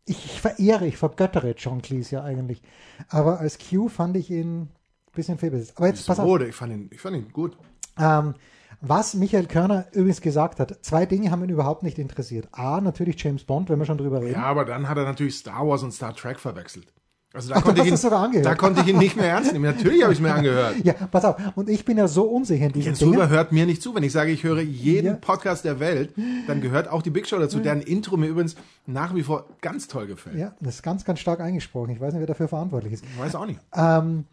Ich, 0.05 0.25
ich 0.25 0.41
verehre, 0.41 0.87
ich 0.87 0.97
vergöttere 0.97 1.53
John 1.57 1.81
Cleese 1.81 2.15
ja 2.15 2.23
eigentlich. 2.23 2.61
Aber 3.09 3.39
als 3.39 3.59
Q 3.59 3.87
fand 3.87 4.17
ich 4.17 4.31
ihn 4.31 4.61
ein 4.61 4.69
bisschen 5.13 5.37
fehlbesetzt. 5.37 5.77
Aber 5.77 5.87
jetzt 5.87 6.07
pass 6.07 6.19
auf. 6.19 6.41
Ich 6.41 6.55
fand 6.55 6.73
ihn, 6.73 6.89
ich 6.91 6.99
fand 6.99 7.17
ihn 7.17 7.31
gut. 7.31 7.55
Ähm, 7.99 8.33
was 8.81 9.13
Michael 9.13 9.45
Körner 9.45 9.85
übrigens 9.91 10.21
gesagt 10.21 10.59
hat, 10.59 10.77
zwei 10.83 11.05
Dinge 11.05 11.31
haben 11.31 11.43
ihn 11.43 11.49
überhaupt 11.49 11.83
nicht 11.83 11.99
interessiert. 11.99 12.47
A, 12.51 12.81
natürlich 12.81 13.21
James 13.23 13.43
Bond, 13.43 13.69
wenn 13.69 13.79
wir 13.79 13.85
schon 13.85 13.97
drüber 13.97 14.21
reden. 14.21 14.33
Ja, 14.33 14.43
aber 14.43 14.65
dann 14.65 14.89
hat 14.89 14.97
er 14.97 15.05
natürlich 15.05 15.35
Star 15.35 15.67
Wars 15.67 15.83
und 15.83 15.91
Star 15.91 16.15
Trek 16.15 16.39
verwechselt. 16.39 16.87
Also 17.33 17.47
da, 17.49 17.55
Ach, 17.59 17.63
konnte, 17.63 17.79
ich 17.79 17.87
ihn, 17.87 17.91
das 17.93 18.01
sogar 18.01 18.23
angehört. 18.23 18.45
da 18.45 18.55
konnte 18.55 18.81
ich 18.81 18.87
ihn 18.87 18.97
nicht 18.97 19.15
mehr 19.15 19.27
ernst 19.29 19.53
nehmen. 19.53 19.63
Natürlich 19.63 20.03
habe 20.03 20.11
ich 20.11 20.19
es 20.19 20.21
mir 20.21 20.33
angehört. 20.33 20.75
Ja, 20.83 20.93
pass 21.09 21.23
auf. 21.23 21.37
Und 21.55 21.69
ich 21.69 21.85
bin 21.85 21.97
ja 21.97 22.09
so 22.09 22.23
unsicher 22.23 22.65
in 22.65 22.73
diesen 22.73 22.87
Jens 22.87 22.99
Dingen. 22.99 23.29
Hört 23.29 23.53
mir 23.53 23.65
nicht 23.65 23.81
zu. 23.81 23.95
Wenn 23.95 24.03
ich 24.03 24.11
sage, 24.11 24.31
ich 24.31 24.43
höre 24.43 24.59
jeden 24.59 25.07
Ja. 25.07 25.13
Podcast 25.13 25.63
der 25.63 25.79
Welt, 25.79 26.13
dann 26.47 26.59
gehört 26.59 26.89
auch 26.89 27.01
die 27.01 27.09
Big 27.09 27.25
Show 27.27 27.39
dazu, 27.39 27.59
deren 27.61 27.79
Intro 27.81 28.17
mir 28.17 28.27
übrigens 28.27 28.55
nach 28.85 29.15
wie 29.15 29.23
vor 29.23 29.45
ganz 29.61 29.87
toll 29.87 30.07
gefällt. 30.07 30.35
Ja, 30.37 30.53
das 30.59 30.75
ist 30.75 30.83
ganz, 30.83 31.05
ganz 31.05 31.19
stark 31.21 31.39
eingesprochen. 31.39 31.91
Ich 31.91 32.01
weiß 32.01 32.11
nicht, 32.11 32.19
wer 32.19 32.27
dafür 32.27 32.49
verantwortlich 32.49 32.91
ist. 32.93 33.05
Ich 33.05 33.17
weiß 33.19 33.35
auch 33.35 33.45
nicht. 33.45 33.61
Ähm, 33.77 34.25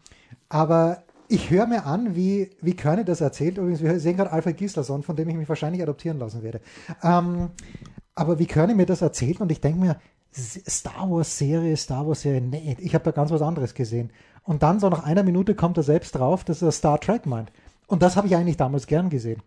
aber 0.49 1.03
ich 1.29 1.51
höre 1.51 1.67
mir 1.67 1.85
an, 1.85 2.15
wie, 2.15 2.49
wie 2.59 2.75
Körne 2.75 3.05
das 3.05 3.21
erzählt. 3.21 3.57
Übrigens, 3.57 3.81
wir 3.81 3.99
sehen 3.99 4.17
gerade 4.17 4.31
Alfred 4.31 4.57
Gislason, 4.57 5.03
von 5.03 5.15
dem 5.15 5.29
ich 5.29 5.35
mich 5.35 5.47
wahrscheinlich 5.47 5.81
adoptieren 5.81 6.17
lassen 6.17 6.43
werde. 6.43 6.59
Ähm, 7.03 7.51
aber 8.15 8.39
wie 8.39 8.47
Körne 8.47 8.73
mir 8.75 8.87
das 8.87 9.01
erzählt 9.01 9.39
und 9.39 9.51
ich 9.51 9.61
denke 9.61 9.79
mir, 9.79 9.97
Star 10.33 11.09
Wars 11.09 11.37
Serie, 11.37 11.77
Star 11.77 12.07
Wars 12.07 12.21
Serie, 12.21 12.41
nee, 12.41 12.75
ich 12.79 12.93
habe 12.93 13.03
da 13.03 13.11
ganz 13.11 13.31
was 13.31 13.41
anderes 13.41 13.75
gesehen. 13.75 14.11
Und 14.43 14.63
dann 14.63 14.79
so 14.79 14.89
nach 14.89 15.03
einer 15.03 15.23
Minute 15.23 15.53
kommt 15.53 15.77
er 15.77 15.83
selbst 15.83 16.15
drauf, 16.15 16.43
dass 16.43 16.61
er 16.61 16.71
Star 16.71 16.99
Trek 16.99 17.27
meint. 17.27 17.51
Und 17.87 18.01
das 18.01 18.15
habe 18.15 18.27
ich 18.27 18.35
eigentlich 18.35 18.57
damals 18.57 18.87
gern 18.87 19.09
gesehen. 19.09 19.41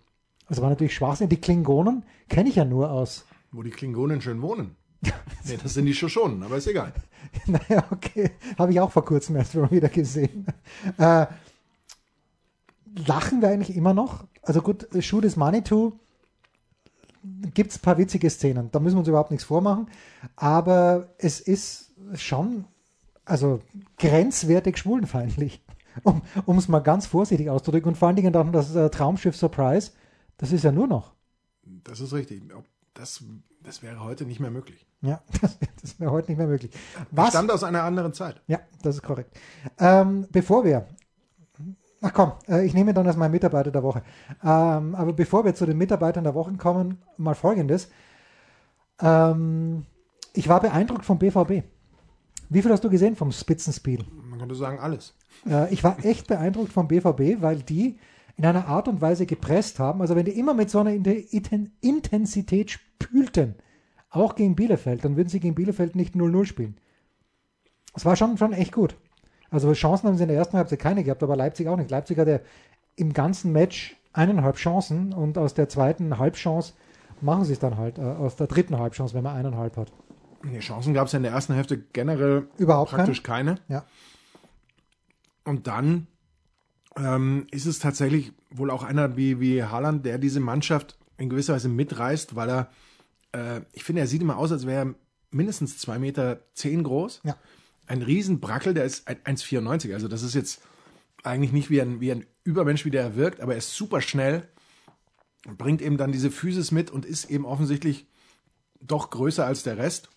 Das 0.49 0.61
war 0.61 0.71
natürlich 0.71 0.95
Schwachsinn. 0.95 1.29
Die 1.29 1.41
Klingonen 1.41 2.05
kenne 2.29 2.49
ich 2.49 2.57
ja 2.57 2.65
nur 2.65 2.91
aus. 2.91 3.25
Wo 3.51 3.63
die 3.63 3.71
Klingonen 3.71 4.21
schön 4.21 4.41
wohnen. 4.41 4.77
nee, 5.03 5.59
das 5.61 5.75
sind 5.75 5.87
die 5.87 5.95
Shoshonen, 5.95 6.43
aber 6.45 6.57
ist 6.57 6.69
egal. 6.69 6.93
Naja, 7.47 7.85
okay. 7.91 8.31
Habe 8.59 8.73
ich 8.73 8.81
auch 8.81 8.91
vor 8.91 9.05
kurzem 9.05 9.37
erst 9.37 9.55
mal 9.55 9.71
wieder 9.71 9.89
gesehen. 9.89 10.47
Äh, 10.99 11.27
lachen 13.07 13.43
wir 13.43 13.49
eigentlich 13.49 13.77
immer 13.77 13.95
noch? 13.95 14.27
Also 14.43 14.61
gut, 14.63 14.89
Shoot 15.01 15.25
is 15.25 15.37
Money 15.37 15.63
to 15.63 15.99
gibt 17.55 17.71
es 17.71 17.79
ein 17.79 17.83
paar 17.83 17.99
witzige 17.99 18.29
Szenen. 18.31 18.71
Da 18.73 18.81
müssen 18.81 18.97
wir 18.97 19.01
uns 19.01 19.09
überhaupt 19.09 19.31
nichts 19.31 19.45
vormachen. 19.45 19.89
Aber 20.37 21.15
es 21.19 21.41
ist 21.41 21.93
schon, 22.15 22.65
also 23.25 23.61
grenzwertig 23.99 24.79
schwulenfeindlich. 24.79 25.63
Um 26.47 26.57
es 26.57 26.69
mal 26.69 26.81
ganz 26.81 27.05
vorsichtig 27.05 27.51
auszudrücken. 27.51 27.91
Und 27.91 27.97
vor 27.99 28.09
allen 28.09 28.17
Dingen 28.17 28.33
dann 28.33 28.51
das 28.51 28.75
äh, 28.75 28.89
Traumschiff 28.89 29.37
Surprise, 29.37 29.91
das 30.39 30.51
ist 30.51 30.65
ja 30.65 30.73
nur 30.73 30.87
noch. 30.87 31.13
Das 31.85 32.01
ist 32.01 32.15
richtig. 32.15 32.43
Das, 32.95 33.23
das 33.63 33.83
wäre 33.83 34.03
heute 34.03 34.25
nicht 34.25 34.41
mehr 34.41 34.51
möglich. 34.51 34.87
Ja, 35.03 35.23
das, 35.43 35.59
das 35.83 36.01
wäre 36.01 36.11
heute 36.11 36.31
nicht 36.31 36.39
mehr 36.39 36.47
möglich. 36.47 36.73
Was? 37.11 37.29
stammt 37.29 37.51
aus 37.51 37.63
einer 37.63 37.83
anderen 37.83 38.15
Zeit. 38.15 38.41
Ja, 38.47 38.61
das 38.81 38.97
ist 38.97 39.03
korrekt. 39.03 39.39
Ähm, 39.79 40.27
bevor 40.33 40.65
wir, 40.65 40.87
ach 42.03 42.13
komm, 42.13 42.33
äh, 42.49 42.67
ich 42.67 42.75
nehme 42.75 42.93
dann 42.93 43.07
als 43.07 43.17
mein 43.17 43.31
Mitarbeiter 43.31 43.71
der 43.71 43.83
Woche. 43.83 44.03
Ähm, 44.43 44.95
aber 44.95 45.13
bevor 45.13 45.45
wir 45.45 45.55
zu 45.55 45.65
den 45.65 45.79
Mitarbeitern 45.79 46.25
der 46.25 46.35
Woche 46.35 46.53
kommen, 46.55 46.99
mal 47.17 47.35
Folgendes. 47.35 47.91
Ähm, 49.01 49.87
ich 50.35 50.49
war 50.49 50.61
beeindruckt 50.61 51.05
vom 51.05 51.19
BVB. 51.19 51.65
Wie 52.49 52.61
viel 52.61 52.71
hast 52.71 52.85
du 52.85 52.91
gesehen 52.91 53.17
vom 53.17 53.33
Spitzenspiel? 53.33 54.05
Man 54.29 54.39
könnte 54.39 54.55
sagen, 54.55 54.79
alles. 54.79 55.15
Äh, 55.49 55.73
ich 55.73 55.83
war 55.83 56.05
echt 56.05 56.27
beeindruckt 56.27 56.73
vom 56.73 56.89
BVB, 56.89 57.41
weil 57.41 57.63
die 57.63 57.99
in 58.37 58.45
einer 58.45 58.67
Art 58.67 58.89
und 58.89 59.01
Weise 59.01 59.27
gepresst 59.27 59.79
haben. 59.79 60.01
Also 60.01 60.17
wenn 60.17 60.25
die 60.25 60.39
immer 60.39 60.55
mit 60.55 60.71
so 60.71 60.81
einer 60.81 60.93
Intensität 60.93 62.71
spülten, 62.71 63.57
auch 64.11 64.35
gegen 64.35 64.57
Bielefeld, 64.57 65.05
dann 65.05 65.17
würden 65.17 65.29
sie 65.29 65.41
gegen 65.41 65.55
Bielefeld 65.55 65.97
nicht 65.97 66.15
0-0 66.15 66.45
spielen. 66.45 66.77
Es 67.95 68.05
war 68.05 68.17
schon, 68.17 68.37
schon 68.39 68.53
echt 68.53 68.73
gut. 68.73 68.97
Also 69.53 69.73
Chancen 69.75 70.09
haben 70.09 70.17
sie 70.17 70.23
in 70.23 70.31
der 70.31 70.39
ersten 70.39 70.57
Halbzeit 70.57 70.79
keine 70.79 71.05
gehabt, 71.05 71.23
aber 71.23 71.37
Leipzig 71.37 71.69
auch 71.69 71.77
nicht. 71.77 71.91
Leipzig 71.91 72.19
hatte 72.19 72.41
im 72.97 73.13
ganzen 73.13 73.53
Match 73.53 73.97
eineinhalb 74.13 74.57
Chancen 74.57 75.13
und 75.13 75.39
aus 75.39 75.55
der 75.55 75.69
zweiten 75.69 76.19
Halbchance 76.19 76.73
machen 77.21 77.45
sie 77.45 77.53
es 77.53 77.59
dann 77.59 77.77
halt, 77.77 77.99
äh, 77.99 78.03
aus 78.03 78.37
der 78.37 78.47
dritten 78.47 78.79
Halbchance, 78.79 79.15
wenn 79.15 79.23
man 79.23 79.37
eineinhalb 79.37 79.77
hat. 79.77 79.93
Nee, 80.43 80.59
Chancen 80.59 80.95
gab 80.95 81.07
es 81.07 81.13
ja 81.13 81.19
in 81.19 81.23
der 81.23 81.33
ersten 81.33 81.55
Hälfte 81.55 81.79
generell 81.79 82.49
Überhaupt 82.57 82.91
praktisch 82.91 83.23
keine. 83.23 83.57
Ja. 83.69 83.85
Und 85.45 85.67
dann 85.67 86.09
ähm, 86.97 87.47
ist 87.51 87.67
es 87.67 87.79
tatsächlich 87.79 88.33
wohl 88.51 88.71
auch 88.71 88.83
einer 88.83 89.17
wie, 89.17 89.39
wie 89.39 89.63
Haaland, 89.63 90.05
der 90.05 90.19
diese 90.19 90.41
Mannschaft 90.41 90.99
in 91.17 91.29
gewisser 91.29 91.55
Weise 91.55 91.69
mitreißt, 91.69 92.35
weil 92.35 92.49
er, 92.51 92.71
äh, 93.33 93.61
ich 93.73 93.85
finde, 93.85 94.01
er 94.01 94.09
sieht 94.09 94.23
immer 94.23 94.39
aus, 94.39 94.51
als 94.51 94.67
wäre 94.67 94.89
er 94.89 94.95
mindestens 95.31 95.79
zwei 95.79 95.99
Meter 95.99 96.41
zehn 96.55 96.83
groß. 96.83 97.21
Ja. 97.25 97.37
Ein 97.87 98.03
Riesenbrackel, 98.03 98.75
der 98.75 98.85
ist 98.85 99.09
ein- 99.09 99.19
1,94. 99.25 99.93
Also 99.95 100.09
das 100.09 100.23
ist 100.23 100.35
jetzt 100.35 100.61
eigentlich 101.25 101.53
nicht 101.53 101.71
wie 101.71 101.81
ein, 101.81 102.01
wie 102.01 102.13
ein 102.13 102.25
Übermensch, 102.45 102.85
wie 102.85 102.91
der 102.91 103.03
er 103.03 103.17
wirkt, 103.17 103.41
aber 103.41 103.53
er 103.53 103.59
ist 103.59 103.75
super 103.75 104.01
schnell, 104.01 104.49
bringt 105.59 105.83
eben 105.83 105.97
dann 105.97 106.13
diese 106.13 106.31
Physis 106.31 106.71
mit 106.71 106.91
und 106.91 107.05
ist 107.05 107.31
eben 107.31 107.45
offensichtlich 107.45 108.07
doch 108.81 109.11
größer 109.11 109.45
als 109.47 109.63
der 109.63 109.77
Rest. 109.79 110.09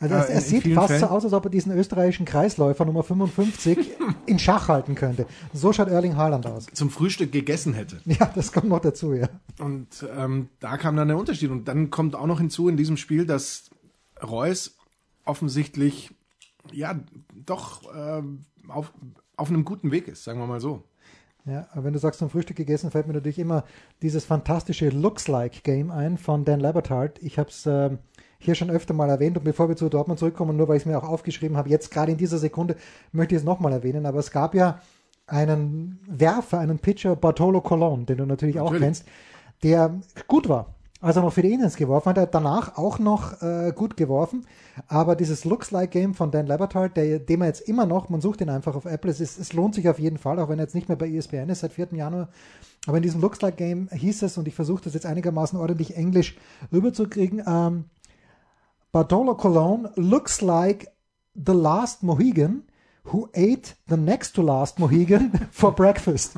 Also 0.00 0.14
Äh, 0.14 0.18
es, 0.18 0.28
in- 0.30 0.36
es 0.38 0.48
sieht 0.48 0.74
fast 0.74 0.86
Fällen. 0.88 1.00
so 1.00 1.06
aus, 1.08 1.24
als 1.24 1.32
ob 1.34 1.44
er 1.44 1.50
diesen 1.50 1.72
österreichischen 1.72 2.24
Kreisläufer 2.24 2.84
Nummer 2.86 3.02
55 3.02 3.78
in 4.26 4.38
Schach 4.38 4.68
halten 4.68 4.94
könnte. 4.94 5.26
So 5.52 5.72
schaut 5.72 5.88
Erling 5.88 6.16
Haaland 6.16 6.46
aus. 6.46 6.66
Zum 6.72 6.88
Frühstück 6.90 7.32
gegessen 7.32 7.74
hätte. 7.74 8.00
Ja, 8.06 8.26
das 8.34 8.50
kommt 8.52 8.68
noch 8.68 8.80
dazu, 8.80 9.12
ja. 9.12 9.28
Und 9.58 10.06
ähm, 10.16 10.48
da 10.58 10.78
kam 10.78 10.96
dann 10.96 11.08
der 11.08 11.18
Unterschied. 11.18 11.50
Und 11.50 11.66
dann 11.68 11.90
kommt 11.90 12.14
auch 12.16 12.26
noch 12.26 12.40
hinzu 12.40 12.68
in 12.68 12.76
diesem 12.78 12.96
Spiel, 12.96 13.26
dass 13.26 13.68
Reus 14.22 14.76
offensichtlich 15.24 16.10
ja 16.72 16.98
doch 17.34 17.82
ähm, 17.94 18.42
auf, 18.68 18.92
auf 19.36 19.48
einem 19.48 19.64
guten 19.64 19.90
Weg 19.90 20.08
ist, 20.08 20.24
sagen 20.24 20.38
wir 20.38 20.46
mal 20.46 20.60
so. 20.60 20.84
Ja, 21.46 21.66
aber 21.72 21.84
wenn 21.84 21.92
du 21.94 21.98
sagst 21.98 22.18
zum 22.18 22.30
Frühstück 22.30 22.56
gegessen, 22.56 22.90
fällt 22.90 23.06
mir 23.06 23.14
natürlich 23.14 23.38
immer 23.38 23.64
dieses 24.02 24.24
fantastische 24.24 24.90
Looks-Like-Game 24.90 25.90
ein 25.90 26.18
von 26.18 26.44
Dan 26.44 26.60
Labertard. 26.60 27.18
Ich 27.22 27.38
habe 27.38 27.48
es 27.48 27.66
ähm, 27.66 27.98
hier 28.38 28.54
schon 28.54 28.70
öfter 28.70 28.94
mal 28.94 29.08
erwähnt 29.08 29.38
und 29.38 29.44
bevor 29.44 29.68
wir 29.68 29.76
zu 29.76 29.88
Dortmund 29.88 30.18
zurückkommen, 30.18 30.56
nur 30.56 30.68
weil 30.68 30.76
ich 30.76 30.82
es 30.82 30.86
mir 30.86 30.98
auch 30.98 31.08
aufgeschrieben 31.08 31.56
habe, 31.56 31.70
jetzt 31.70 31.90
gerade 31.90 32.12
in 32.12 32.18
dieser 32.18 32.38
Sekunde 32.38 32.76
möchte 33.12 33.34
ich 33.34 33.40
es 33.40 33.44
nochmal 33.44 33.72
erwähnen, 33.72 34.06
aber 34.06 34.18
es 34.18 34.30
gab 34.30 34.54
ja 34.54 34.80
einen 35.26 36.00
Werfer, 36.06 36.58
einen 36.58 36.78
Pitcher, 36.78 37.16
Bartolo 37.16 37.60
Colon, 37.60 38.04
den 38.04 38.18
du 38.18 38.26
natürlich, 38.26 38.58
auch 38.58 38.72
Natürlich. 38.72 38.82
kennst, 38.82 39.08
der 39.62 40.00
gut 40.26 40.48
war. 40.48 40.74
Als 41.02 41.16
er 41.16 41.22
noch 41.22 41.32
für 41.32 41.40
die 41.40 41.52
Indians 41.52 41.76
geworfen 41.76 42.10
hat, 42.10 42.18
er 42.18 42.26
danach 42.26 42.76
auch 42.76 42.98
noch 42.98 43.40
äh, 43.40 43.72
gut 43.74 43.96
geworfen. 43.96 44.46
Aber 44.86 45.16
dieses 45.16 45.46
Looks-Like-Game 45.46 46.14
von 46.14 46.30
Dan 46.30 46.46
Labertard, 46.46 46.96
der, 46.96 47.18
den 47.18 47.38
man 47.38 47.48
jetzt 47.48 47.62
immer 47.62 47.86
noch, 47.86 48.10
man 48.10 48.20
sucht 48.20 48.42
ihn 48.42 48.50
einfach 48.50 48.74
auf 48.74 48.84
Apple, 48.84 49.10
es, 49.10 49.18
ist, 49.20 49.38
es 49.38 49.54
lohnt 49.54 49.74
sich 49.74 49.88
auf 49.88 49.98
jeden 49.98 50.18
Fall, 50.18 50.38
auch 50.38 50.50
wenn 50.50 50.58
er 50.58 50.64
jetzt 50.64 50.74
nicht 50.74 50.88
mehr 50.88 50.98
bei 50.98 51.08
ESPN 51.08 51.48
ist 51.48 51.60
seit 51.60 51.72
4. 51.72 51.88
Januar. 51.92 52.28
Aber 52.86 52.98
in 52.98 53.02
diesem 53.02 53.22
Looks-Like-Game 53.22 53.88
hieß 53.92 54.22
es, 54.22 54.36
und 54.36 54.46
ich 54.46 54.54
versuche 54.54 54.84
das 54.84 54.92
jetzt 54.92 55.06
einigermaßen 55.06 55.58
ordentlich 55.58 55.96
Englisch 55.96 56.36
rüberzukriegen, 56.70 57.42
ähm, 57.46 57.84
Bartolo 58.92 59.36
Colon 59.36 59.88
looks 59.94 60.40
like 60.42 60.90
the 61.34 61.52
last 61.52 62.02
Mohegan 62.02 62.64
who 63.04 63.28
ate 63.34 63.74
the 63.88 63.96
next 63.96 64.34
to 64.34 64.42
last 64.42 64.78
Mohegan 64.78 65.48
for 65.50 65.74
breakfast. 65.74 66.34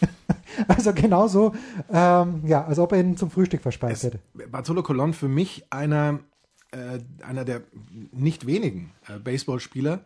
also 0.68 0.92
genauso, 0.92 1.54
ähm, 1.90 2.42
ja, 2.46 2.64
als 2.64 2.78
ob 2.78 2.92
er 2.92 3.00
ihn 3.00 3.16
zum 3.16 3.30
Frühstück 3.30 3.62
verspeist 3.62 4.04
hätte. 4.04 4.20
Bartolo 4.50 4.82
Colon 4.82 5.14
für 5.14 5.28
mich 5.28 5.64
einer, 5.70 6.20
äh, 6.72 6.98
einer 7.24 7.44
der 7.44 7.62
nicht 8.12 8.46
wenigen 8.46 8.92
äh, 9.08 9.18
Baseballspieler, 9.18 10.04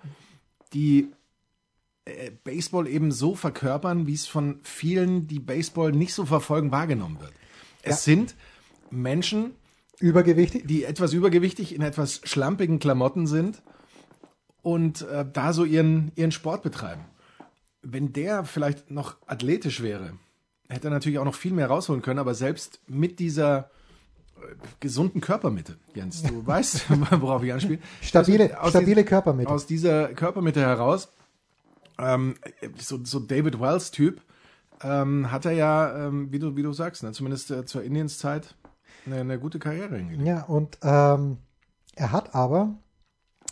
die 0.73 1.13
äh, 2.05 2.31
Baseball 2.43 2.87
eben 2.87 3.13
so 3.13 3.35
verkörpern, 3.35 4.07
wie 4.07 4.15
es 4.15 4.27
von 4.27 4.61
vielen, 4.63 5.27
die 5.27 5.41
Baseball 5.41 5.93
nicht 5.93 6.15
so 6.15 6.27
verfolgen, 6.27 6.71
wahrgenommen 6.71 7.21
wird. 7.21 7.33
Es 7.83 8.05
sind 8.05 8.35
Menschen, 8.91 9.53
Übergewichtig? 10.01 10.67
die 10.67 10.85
etwas 10.85 11.13
übergewichtig 11.13 11.75
in 11.75 11.83
etwas 11.83 12.21
schlampigen 12.25 12.79
Klamotten 12.79 13.27
sind 13.27 13.63
und 14.63 15.03
äh, 15.03 15.25
da 15.31 15.53
so 15.53 15.65
ihren, 15.65 16.11
ihren 16.17 16.33
Sport 16.33 16.63
betreiben. 16.63 17.05
Wenn 17.83 18.13
der 18.13 18.45
vielleicht 18.45 18.91
noch 18.91 19.17
athletisch 19.27 19.83
wäre, 19.83 20.15
hätte 20.69 20.89
er 20.89 20.91
natürlich 20.91 21.19
auch 21.19 21.25
noch 21.25 21.35
viel 21.35 21.53
mehr 21.53 21.67
rausholen 21.69 22.03
können, 22.03 22.19
aber 22.19 22.35
selbst 22.35 22.81
mit 22.87 23.19
dieser 23.19 23.71
äh, 24.37 24.55
gesunden 24.81 25.21
Körpermitte, 25.21 25.77
Jens, 25.95 26.23
du 26.23 26.47
weißt, 26.47 26.87
worauf 27.21 27.43
ich 27.43 27.53
anspiele. 27.53 27.79
Stabile, 28.01 28.61
Aus 28.61 28.71
stabile 28.71 28.95
diesem- 28.97 29.07
Körpermitte. 29.09 29.51
Aus 29.51 29.67
dieser 29.67 30.09
Körpermitte 30.09 30.61
heraus, 30.61 31.09
ähm, 31.99 32.35
so, 32.79 32.99
so 33.05 33.21
David 33.21 33.61
Wells-Typ, 33.61 34.21
ähm, 34.83 35.31
hat 35.31 35.45
er 35.47 35.53
ja, 35.53 36.07
ähm, 36.09 36.33
wie, 36.33 36.39
du, 36.39 36.57
wie 36.57 36.63
du 36.63 36.73
sagst, 36.73 37.03
ne, 37.05 37.13
zumindest 37.13 37.51
äh, 37.51 37.65
zur 37.65 37.83
Indienszeit 37.85 38.55
eine, 39.07 39.21
eine 39.21 39.39
gute 39.39 39.59
Karriere 39.59 39.97
hingelegt. 39.97 40.27
Ja, 40.27 40.43
und 40.45 40.79
ähm, 40.83 41.39
Er 41.95 42.11
hat 42.11 42.35
aber, 42.35 42.75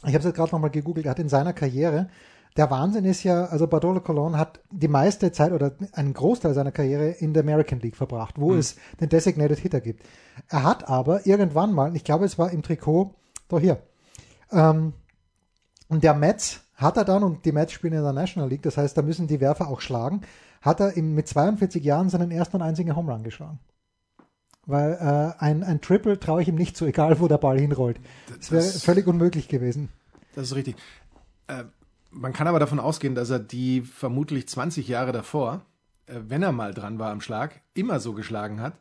ich 0.03 0.09
habe 0.09 0.19
es 0.19 0.25
jetzt 0.25 0.35
gerade 0.35 0.51
nochmal 0.53 0.71
gegoogelt, 0.71 1.07
er 1.07 1.11
hat 1.11 1.19
in 1.21 1.29
seiner 1.29 1.53
Karriere, 1.53 2.11
der 2.57 2.71
Wahnsinn 2.71 3.05
ist 3.05 3.23
ja, 3.23 3.47
also 3.47 3.67
Bartolo 3.67 4.01
Colon 4.01 4.37
hat 4.37 4.61
die 4.71 4.89
meiste 4.89 5.33
Zeit 5.33 5.53
oder 5.53 5.73
einen 5.93 6.13
Großteil 6.13 6.55
seiner 6.55 6.73
Karriere 6.73 7.11
in 7.11 7.33
der 7.33 7.43
American 7.43 7.81
League 7.81 7.97
verbracht, 7.97 8.39
wo 8.39 8.55
es 8.55 8.77
den 9.01 9.09
Designated 9.09 9.59
Hitter 9.59 9.81
gibt. 9.81 10.05
Er 10.49 10.63
hat 10.63 10.89
aber 10.89 11.27
irgendwann 11.27 11.73
mal, 11.73 11.97
ich 11.97 12.05
glaube 12.05 12.27
es 12.27 12.39
war 12.39 12.51
im 12.51 12.63
Trikot, 12.63 13.15
doch 13.49 13.61
hier, 13.61 13.83
ähm, 14.51 14.93
und 15.89 16.05
der 16.05 16.15
Mets 16.15 16.61
hat 16.75 16.97
er 16.97 17.05
dann, 17.05 17.23
und 17.23 17.45
die 17.45 17.53
Mets 17.53 17.73
spielen 17.73 17.95
in 17.95 18.03
der 18.03 18.13
National 18.13 18.49
League, 18.49 18.63
das 18.63 18.77
heißt, 18.77 18.97
da 18.97 19.03
müssen 19.03 19.27
die 19.27 19.41
Werfer 19.41 19.69
auch 19.69 19.81
schlagen, 19.81 20.23
hat 20.61 20.81
er 20.81 20.97
im, 20.97 21.15
mit 21.15 21.29
42 21.29 21.83
Jahren 21.83 22.09
seinen 22.09 22.31
ersten 22.31 22.57
und 22.57 22.63
einzigen 22.63 22.97
Home 22.97 23.13
Run 23.13 23.23
geschlagen. 23.23 23.59
Weil 24.65 24.93
äh, 24.93 25.43
ein, 25.43 25.65
ein 25.65 25.81
Triple 25.81 26.21
traue 26.21 26.43
ich 26.43 26.49
ihm 26.49 26.55
nicht 26.55 26.77
so, 26.77 26.87
egal 26.87 27.21
wo 27.21 27.29
der 27.29 27.39
Ball 27.39 27.59
hinrollt. 27.59 27.99
Das 28.39 28.51
wäre 28.53 28.63
völlig 28.63 29.07
unmöglich 29.07 29.49
gewesen. 29.49 29.89
Das 30.35 30.45
ist 30.49 30.55
richtig. 30.55 30.77
Äh, 31.49 31.65
man 32.13 32.33
kann 32.33 32.47
aber 32.47 32.59
davon 32.61 32.79
ausgehen, 32.81 33.15
dass 33.15 33.31
er 33.31 33.39
die 33.39 33.81
vermutlich 33.83 34.47
20 34.49 34.87
Jahre 34.89 35.13
davor, 35.13 35.63
äh, 36.07 36.21
wenn 36.29 36.43
er 36.43 36.53
mal 36.53 36.75
dran 36.75 36.99
war 36.99 37.11
am 37.11 37.21
Schlag, 37.21 37.61
immer 37.75 38.01
so 38.01 38.13
geschlagen 38.13 38.61
hat, 38.61 38.75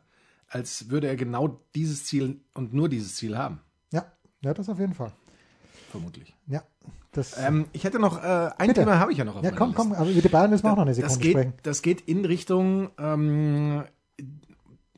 als 0.48 0.90
würde 0.90 1.06
er 1.08 1.16
genau 1.16 1.60
dieses 1.74 2.04
Ziel 2.04 2.40
und 2.54 2.74
nur 2.74 2.88
dieses 2.88 3.16
Ziel 3.16 3.36
haben. 3.38 3.60
Ja, 3.90 4.04
ja, 4.42 4.52
das 4.54 4.68
auf 4.68 4.78
jeden 4.78 4.94
Fall. 4.94 5.12
Vermutlich. 5.90 6.34
Ja, 6.46 6.62
das, 7.12 7.36
Ähm, 7.38 7.66
ich 7.72 7.84
hätte 7.84 7.98
noch, 7.98 8.22
äh, 8.22 8.50
ein 8.58 8.68
Bitte. 8.68 8.80
Thema 8.80 8.98
habe 8.98 9.12
ich 9.12 9.18
ja 9.18 9.24
noch 9.24 9.36
auf 9.36 9.44
ja 9.44 9.50
komm, 9.50 9.68
Liste. 9.70 9.82
komm, 9.82 9.92
aber 9.92 10.10
über 10.10 10.20
die 10.22 10.28
Bayern 10.28 10.50
müssen 10.50 10.64
wir 10.64 10.72
auch 10.72 10.76
noch 10.76 10.82
eine 10.82 10.90
das 10.94 10.96
Sekunde 11.14 11.20
geht, 11.22 11.32
sprechen. 11.32 11.52
das 11.62 11.82
geht 11.82 12.00
in 12.02 12.24
Richtung 12.24 12.90
ähm, 12.98 13.84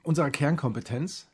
unserer 0.03 0.31
Kernkompetenz, 0.31 1.29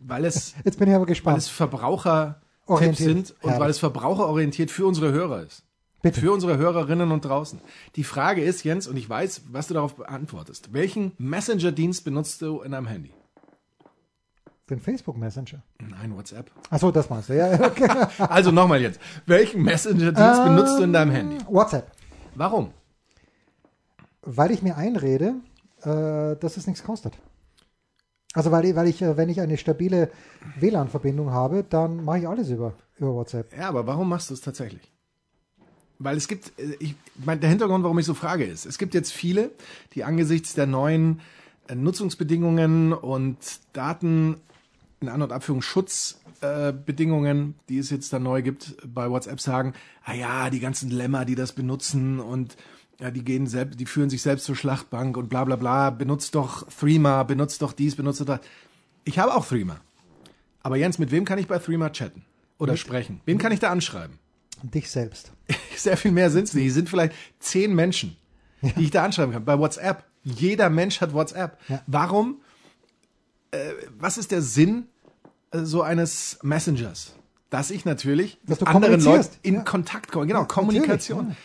weil 0.00 0.24
es, 0.24 0.54
Jetzt 0.64 0.78
bin 0.78 0.88
ich 0.88 0.94
aber 0.94 1.02
weil 1.02 1.08
gespannt. 1.08 1.38
es 1.38 1.48
Verbrauchertipps 1.48 2.40
Orientiert. 2.66 3.08
sind 3.26 3.34
und 3.42 3.50
Ja. 3.52 3.58
weil 3.60 3.70
es 3.70 3.78
verbraucherorientiert 3.78 4.70
für 4.70 4.86
unsere 4.86 5.12
Hörer 5.12 5.42
ist. 5.42 5.63
Bitte. 6.04 6.20
Für 6.20 6.32
unsere 6.32 6.58
Hörerinnen 6.58 7.10
und 7.12 7.24
draußen. 7.24 7.62
Die 7.96 8.04
Frage 8.04 8.44
ist, 8.44 8.62
Jens, 8.62 8.86
und 8.86 8.98
ich 8.98 9.08
weiß, 9.08 9.44
was 9.50 9.68
du 9.68 9.74
darauf 9.74 9.94
beantwortest. 9.94 10.74
Welchen 10.74 11.12
Messenger-Dienst 11.16 12.04
benutzt 12.04 12.42
du 12.42 12.60
in 12.60 12.72
deinem 12.72 12.86
Handy? 12.86 13.14
Den 14.68 14.80
Facebook 14.80 15.16
Messenger. 15.16 15.62
Nein, 15.80 16.14
WhatsApp. 16.14 16.50
Achso, 16.68 16.90
das 16.90 17.08
meinst 17.08 17.30
du. 17.30 17.36
Ja, 17.38 17.54
okay. 17.66 17.88
Also 18.18 18.50
nochmal 18.50 18.82
jetzt. 18.82 19.00
Welchen 19.24 19.62
Messenger-Dienst 19.62 20.44
benutzt 20.44 20.78
du 20.78 20.82
in 20.82 20.92
deinem 20.92 21.10
Handy? 21.10 21.38
WhatsApp. 21.48 21.90
Warum? 22.34 22.74
Weil 24.20 24.50
ich 24.50 24.60
mir 24.60 24.76
einrede, 24.76 25.36
äh, 25.84 26.36
dass 26.36 26.58
es 26.58 26.66
nichts 26.66 26.84
kostet. 26.84 27.14
Also 28.34 28.50
weil 28.50 28.66
ich, 28.66 28.76
weil 28.76 28.88
ich, 28.88 29.00
äh, 29.00 29.16
wenn 29.16 29.30
ich 29.30 29.40
eine 29.40 29.56
stabile 29.56 30.10
WLAN-Verbindung 30.60 31.30
habe, 31.30 31.64
dann 31.64 32.04
mache 32.04 32.18
ich 32.18 32.28
alles 32.28 32.50
über, 32.50 32.74
über 32.98 33.14
WhatsApp. 33.14 33.56
Ja, 33.56 33.70
aber 33.70 33.86
warum 33.86 34.10
machst 34.10 34.28
du 34.28 34.34
es 34.34 34.42
tatsächlich? 34.42 34.93
Weil 36.04 36.16
es 36.18 36.28
gibt, 36.28 36.52
äh, 36.58 36.76
ich 36.78 36.94
mein, 37.24 37.40
der 37.40 37.48
Hintergrund, 37.48 37.82
warum 37.82 37.98
ich 37.98 38.06
so 38.06 38.14
frage, 38.14 38.44
ist, 38.44 38.66
es 38.66 38.78
gibt 38.78 38.94
jetzt 38.94 39.12
viele, 39.12 39.50
die 39.94 40.04
angesichts 40.04 40.54
der 40.54 40.66
neuen 40.66 41.20
äh, 41.66 41.74
Nutzungsbedingungen 41.74 42.92
und 42.92 43.38
Daten 43.72 44.36
in 45.00 45.08
An- 45.08 45.22
und 45.22 45.32
Abführung 45.32 45.62
Schutzbedingungen, 45.62 47.54
die 47.68 47.78
es 47.78 47.90
jetzt 47.90 48.12
da 48.12 48.18
neu 48.18 48.42
gibt, 48.42 48.76
bei 48.86 49.10
WhatsApp 49.10 49.40
sagen, 49.40 49.72
ah 50.04 50.14
ja, 50.14 50.50
die 50.50 50.60
ganzen 50.60 50.90
Lämmer, 50.90 51.24
die 51.24 51.34
das 51.34 51.52
benutzen 51.52 52.20
und 52.20 52.56
ja, 53.00 53.10
die 53.10 53.24
gehen 53.24 53.46
selbst, 53.46 53.80
die 53.80 53.86
führen 53.86 54.10
sich 54.10 54.22
selbst 54.22 54.44
zur 54.44 54.56
Schlachtbank 54.56 55.16
und 55.16 55.28
bla 55.28 55.44
bla 55.44 55.56
bla, 55.56 55.90
benutzt 55.90 56.34
doch 56.34 56.66
Threema, 56.68 57.22
benutzt 57.22 57.62
doch 57.62 57.72
dies, 57.72 57.96
benutzt 57.96 58.20
doch 58.20 58.26
das. 58.26 58.40
Ich 59.04 59.18
habe 59.18 59.34
auch 59.34 59.46
Threema. 59.46 59.80
Aber 60.62 60.76
Jens, 60.76 60.98
mit 60.98 61.10
wem 61.10 61.24
kann 61.24 61.38
ich 61.38 61.46
bei 61.46 61.58
Threema 61.58 61.90
chatten? 61.90 62.24
Oder 62.58 62.76
sprechen? 62.76 63.20
Wen 63.24 63.38
kann 63.38 63.52
ich 63.52 63.60
da 63.60 63.70
anschreiben? 63.70 64.18
Dich 64.70 64.90
selbst. 64.90 65.32
Sehr 65.76 65.96
viel 65.96 66.12
mehr 66.12 66.30
sind 66.30 66.44
es 66.44 66.54
nicht. 66.54 66.66
Es 66.68 66.74
sind 66.74 66.88
vielleicht 66.88 67.14
zehn 67.38 67.74
Menschen, 67.74 68.16
die 68.62 68.84
ich 68.84 68.90
da 68.90 69.04
anschreiben 69.04 69.32
kann. 69.32 69.44
Bei 69.44 69.58
WhatsApp. 69.58 70.04
Jeder 70.22 70.70
Mensch 70.70 71.00
hat 71.00 71.12
WhatsApp. 71.12 71.58
Ja. 71.68 71.82
Warum? 71.86 72.40
Äh, 73.50 73.58
was 73.98 74.16
ist 74.16 74.30
der 74.30 74.40
Sinn 74.40 74.86
äh, 75.50 75.60
so 75.60 75.82
eines 75.82 76.38
Messengers? 76.42 77.14
Dass 77.50 77.70
ich 77.70 77.84
natürlich 77.84 78.38
Dass 78.46 78.60
mit 78.60 78.68
anderen 78.68 79.00
Leuten 79.00 79.28
in 79.42 79.54
Ja. 79.56 79.60
Kontakt 79.62 80.10
komme. 80.10 80.26
Genau, 80.26 80.40
Ja, 80.40 80.46
Kommunikation. 80.46 81.36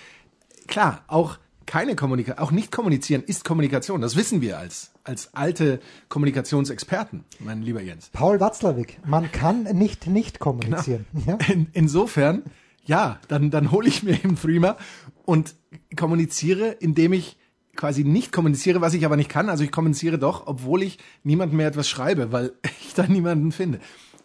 Klar, 0.68 1.04
auch 1.08 1.38
keine 1.66 1.96
Kommunikation, 1.96 2.44
auch 2.44 2.52
nicht 2.52 2.72
kommunizieren 2.72 3.22
ist 3.24 3.46
Kommunikation. 3.46 4.02
Das 4.02 4.16
wissen 4.16 4.42
wir 4.42 4.58
als, 4.58 4.92
als 5.04 5.34
alte 5.36 5.80
Kommunikationsexperten, 6.08 7.26
mein 7.40 7.62
lieber 7.62 7.82
Jens. 7.82 8.10
Paul 8.12 8.40
Watzlawick, 8.40 9.00
man 9.06 9.32
kann 9.32 9.64
nicht 9.64 10.08
nicht 10.08 10.40
kommunizieren. 10.40 11.06
Ja? 11.28 11.38
In, 11.48 11.68
insofern, 11.74 12.42
ja, 12.90 13.20
dann, 13.28 13.52
dann 13.52 13.72
hole 13.72 13.88
ich 13.88 14.02
mir 14.02 14.14
eben 14.14 14.36
Threema 14.36 14.76
und 15.24 15.56
kommuniziere, 15.96 16.70
indem 16.72 17.14
ich 17.14 17.38
quasi 17.76 18.04
nicht 18.04 18.32
kommuniziere, 18.32 18.82
was 18.82 18.96
ich 18.96 19.06
aber 19.06 19.16
nicht 19.16 19.30
kann. 19.30 19.48
Also 19.48 19.64
ich 19.64 19.72
kommuniziere 19.72 20.18
doch, 20.18 20.48
obwohl 20.48 20.82
ich 20.82 20.98
niemandem 21.24 21.58
mehr 21.58 21.68
etwas 21.68 21.88
schreibe, 21.88 22.32
weil 22.32 22.54
ich 22.82 22.96
da 22.96 23.06
niemanden 23.06 23.52
finde. 23.52 23.80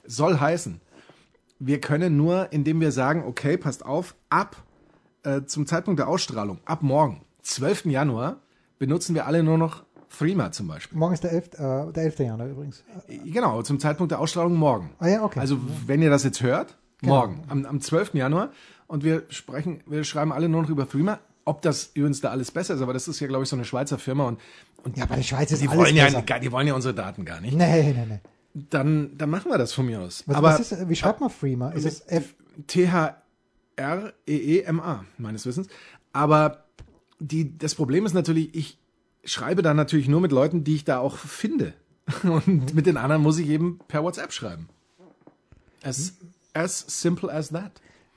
Soll 0.07 0.41
heißen, 0.41 0.81
wir 1.59 1.81
können 1.81 2.17
nur, 2.17 2.53
indem 2.53 2.81
wir 2.81 2.91
sagen, 2.91 3.25
okay, 3.27 3.59
passt 3.59 3.85
auf, 3.85 4.17
ab 4.31 4.57
äh, 5.25 5.43
zum 5.43 5.67
Zeitpunkt 5.67 6.01
der 6.01 6.09
Ausstrahlung, 6.09 6.59
ab 6.65 6.83
morgen, 6.83 7.21
12. 7.43 7.87
Januar, 7.87 8.41
benutzen 8.79 9.15
wir 9.15 9.27
alle 9.27 9.43
nur 9.43 9.59
noch 9.59 9.85
Threema 10.09 10.53
zum 10.53 10.69
Beispiel. 10.69 10.99
Morgen 10.99 11.13
ist 11.13 11.23
der 11.23 11.33
11. 11.33 11.47
Äh, 11.55 11.93
der 11.93 12.05
11. 12.05 12.19
Januar 12.21 12.49
übrigens. 12.49 12.83
Genau, 13.27 13.61
zum 13.61 13.79
Zeitpunkt 13.79 14.11
der 14.11 14.21
Ausstrahlung 14.21 14.55
morgen. 14.55 14.91
Ah 15.01 15.09
ja, 15.09 15.23
okay. 15.23 15.41
Also 15.41 15.59
wenn 15.87 16.01
ihr 16.01 16.11
das 16.11 16.25
jetzt 16.25 16.41
hört, 16.41 16.79
morgen, 17.07 17.43
am, 17.49 17.65
am 17.67 17.81
12. 17.81 18.15
Januar, 18.15 18.51
und 18.87 19.03
wir 19.05 19.23
sprechen, 19.31 19.81
wir 19.87 20.05
schreiben 20.05 20.33
alle 20.33 20.49
nur 20.49 20.63
noch 20.63 20.69
über 20.71 20.89
Threema, 20.89 21.19
ob 21.45 21.63
das 21.63 21.91
übrigens 21.95 22.21
da 22.21 22.31
alles 22.31 22.51
besser 22.51 22.75
ist, 22.75 22.81
aber 22.81 22.93
das 22.93 23.09
ist 23.09 23.21
ja, 23.21 23.27
glaube 23.27 23.43
ich, 23.45 23.49
so 23.49 23.57
eine 23.57 23.65
Schweizer 23.65 23.99
Firma 23.99 24.25
und, 24.29 24.39
und 24.83 24.97
Ja, 24.97 25.05
aber 25.05 25.17
die 25.17 25.25
Schweiz 25.25 25.51
ist 25.53 25.63
die 25.63 25.69
alles 25.69 25.79
wollen 25.81 25.97
ja, 25.97 26.05
besser. 26.05 26.23
gar- 26.23 26.41
die 26.41 26.51
wollen 26.53 26.67
ja 26.67 26.75
unsere 26.75 26.95
Daten 26.95 27.25
gar 27.25 27.41
nicht. 27.41 27.55
Nee, 27.57 27.93
nee, 27.93 28.07
nee. 28.09 28.21
Dann, 28.55 29.17
dann 29.19 29.31
machen 29.31 29.51
wir 29.51 29.59
das 29.59 29.73
von 29.73 29.85
mir 29.87 30.01
aus. 30.01 30.23
Was, 30.27 30.37
aber 30.37 30.49
was 30.49 30.61
ist, 30.73 30.89
wie 30.89 30.95
schreibt 30.97 31.21
man 31.21 31.29
Freema? 31.31 31.71
Ist 31.71 31.85
es 31.87 32.01
F? 32.07 32.35
T-H-R-E-E-M-A, 33.77 35.05
meines 35.19 35.47
Wissens. 35.47 35.69
Aber 36.13 36.65
die, 37.19 37.57
das 37.59 37.75
Problem 37.75 38.07
ist 38.07 38.13
natürlich, 38.15 38.55
ich 38.55 38.79
schreibe 39.25 39.63
da 39.63 39.75
natürlich 39.75 40.09
nur 40.09 40.21
mit 40.21 40.33
Leuten, 40.33 40.65
die 40.65 40.75
ich 40.77 40.85
da 40.85 40.99
auch 40.99 41.17
finde. 41.17 41.75
Und 42.23 42.75
mit 42.75 42.87
den 42.87 42.97
anderen 42.97 43.23
muss 43.23 43.39
ich 43.39 43.49
eben 43.49 43.79
per 43.89 44.03
WhatsApp 44.05 44.33
schreiben. 44.33 44.69
As, 45.83 46.15
as 46.55 46.79
simple 46.89 47.31
as 47.33 47.49
that. 47.51 47.73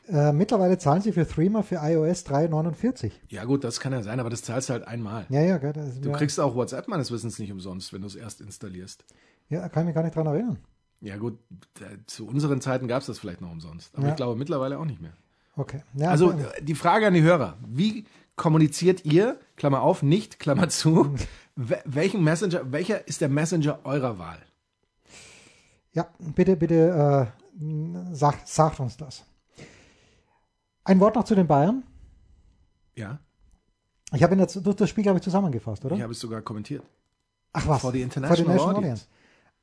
Äh, 0.07 0.31
mittlerweile 0.31 0.77
zahlen 0.77 1.01
sie 1.01 1.11
für 1.11 1.27
Threema 1.27 1.63
für 1.63 1.75
iOS 1.75 2.25
3,49. 2.25 3.11
Ja 3.27 3.43
gut, 3.43 3.63
das 3.65 3.79
kann 3.81 3.91
ja 3.91 4.01
sein, 4.03 4.19
aber 4.21 4.29
das 4.29 4.41
zahlst 4.41 4.69
du 4.69 4.73
halt 4.73 4.87
einmal. 4.87 5.25
Ja, 5.29 5.41
ja, 5.41 5.57
gell, 5.57 5.73
Du 6.01 6.09
ja, 6.11 6.15
kriegst 6.17 6.39
auch 6.39 6.55
WhatsApp 6.55 6.87
meines 6.87 7.11
Wissens 7.11 7.37
nicht 7.39 7.51
umsonst, 7.51 7.91
wenn 7.91 8.01
du 8.01 8.07
es 8.07 8.15
erst 8.15 8.39
installierst. 8.39 9.03
ja, 9.49 9.67
kann 9.67 9.83
ich 9.83 9.87
mich 9.87 9.95
gar 9.95 10.03
nicht 10.03 10.15
dran 10.15 10.27
erinnern. 10.27 10.57
Ja 11.01 11.17
gut, 11.17 11.37
zu 12.07 12.25
unseren 12.25 12.61
Zeiten 12.61 12.87
gab 12.87 13.01
es 13.01 13.07
das 13.07 13.19
vielleicht 13.19 13.41
noch 13.41 13.51
umsonst. 13.51 13.93
Aber 13.95 14.05
Ja. 14.05 14.09
ich 14.11 14.15
glaube 14.15 14.37
mittlerweile 14.39 14.79
auch 14.79 14.85
nicht 14.85 15.01
mehr. 15.01 15.13
Okay. 15.57 15.81
Ja, 15.95 16.09
Also 16.09 16.33
die 16.61 16.75
Frage 16.75 17.05
an 17.07 17.13
die 17.13 17.21
Hörer, 17.21 17.57
wie 17.67 18.05
kommuniziert 18.35 19.03
ihr, 19.05 19.37
Klammer 19.57 19.81
auf, 19.81 20.03
nicht, 20.03 20.39
Klammer 20.39 20.69
zu, 20.69 21.13
we- 21.55 21.81
welchen 21.85 22.23
Messenger, 22.23 22.71
welcher 22.71 23.07
ist 23.07 23.19
der 23.21 23.29
Messenger 23.29 23.79
eurer 23.83 24.17
Wahl? 24.19 24.39
Ja, 25.93 26.07
bitte, 26.35 26.55
bitte 26.55 27.29
äh, 27.35 27.41
sagt, 28.11 28.47
sagt 28.47 28.79
uns 28.79 28.97
das. 28.97 29.23
Ein 30.83 30.99
Wort 30.99 31.15
noch 31.15 31.23
zu 31.23 31.35
den 31.35 31.47
Bayern. 31.47 31.83
Ja, 32.95 33.19
Ich 34.13 34.23
habe 34.23 34.33
in 34.33 34.39
der, 34.39 34.47
das 34.47 34.89
Spiel, 34.89 35.03
glaube 35.03 35.17
ich, 35.19 35.23
zusammengefasst, 35.23 35.83
oder? 35.85 35.95
ich 35.95 36.01
habe 36.01 36.13
es 36.13 36.19
sogar 36.19 36.41
kommentiert. 36.41 36.83
Ach 37.53 37.67
was. 37.67 37.81
For 37.81 37.91
the 37.91 38.01
international 38.01 38.59
audience. 38.59 39.07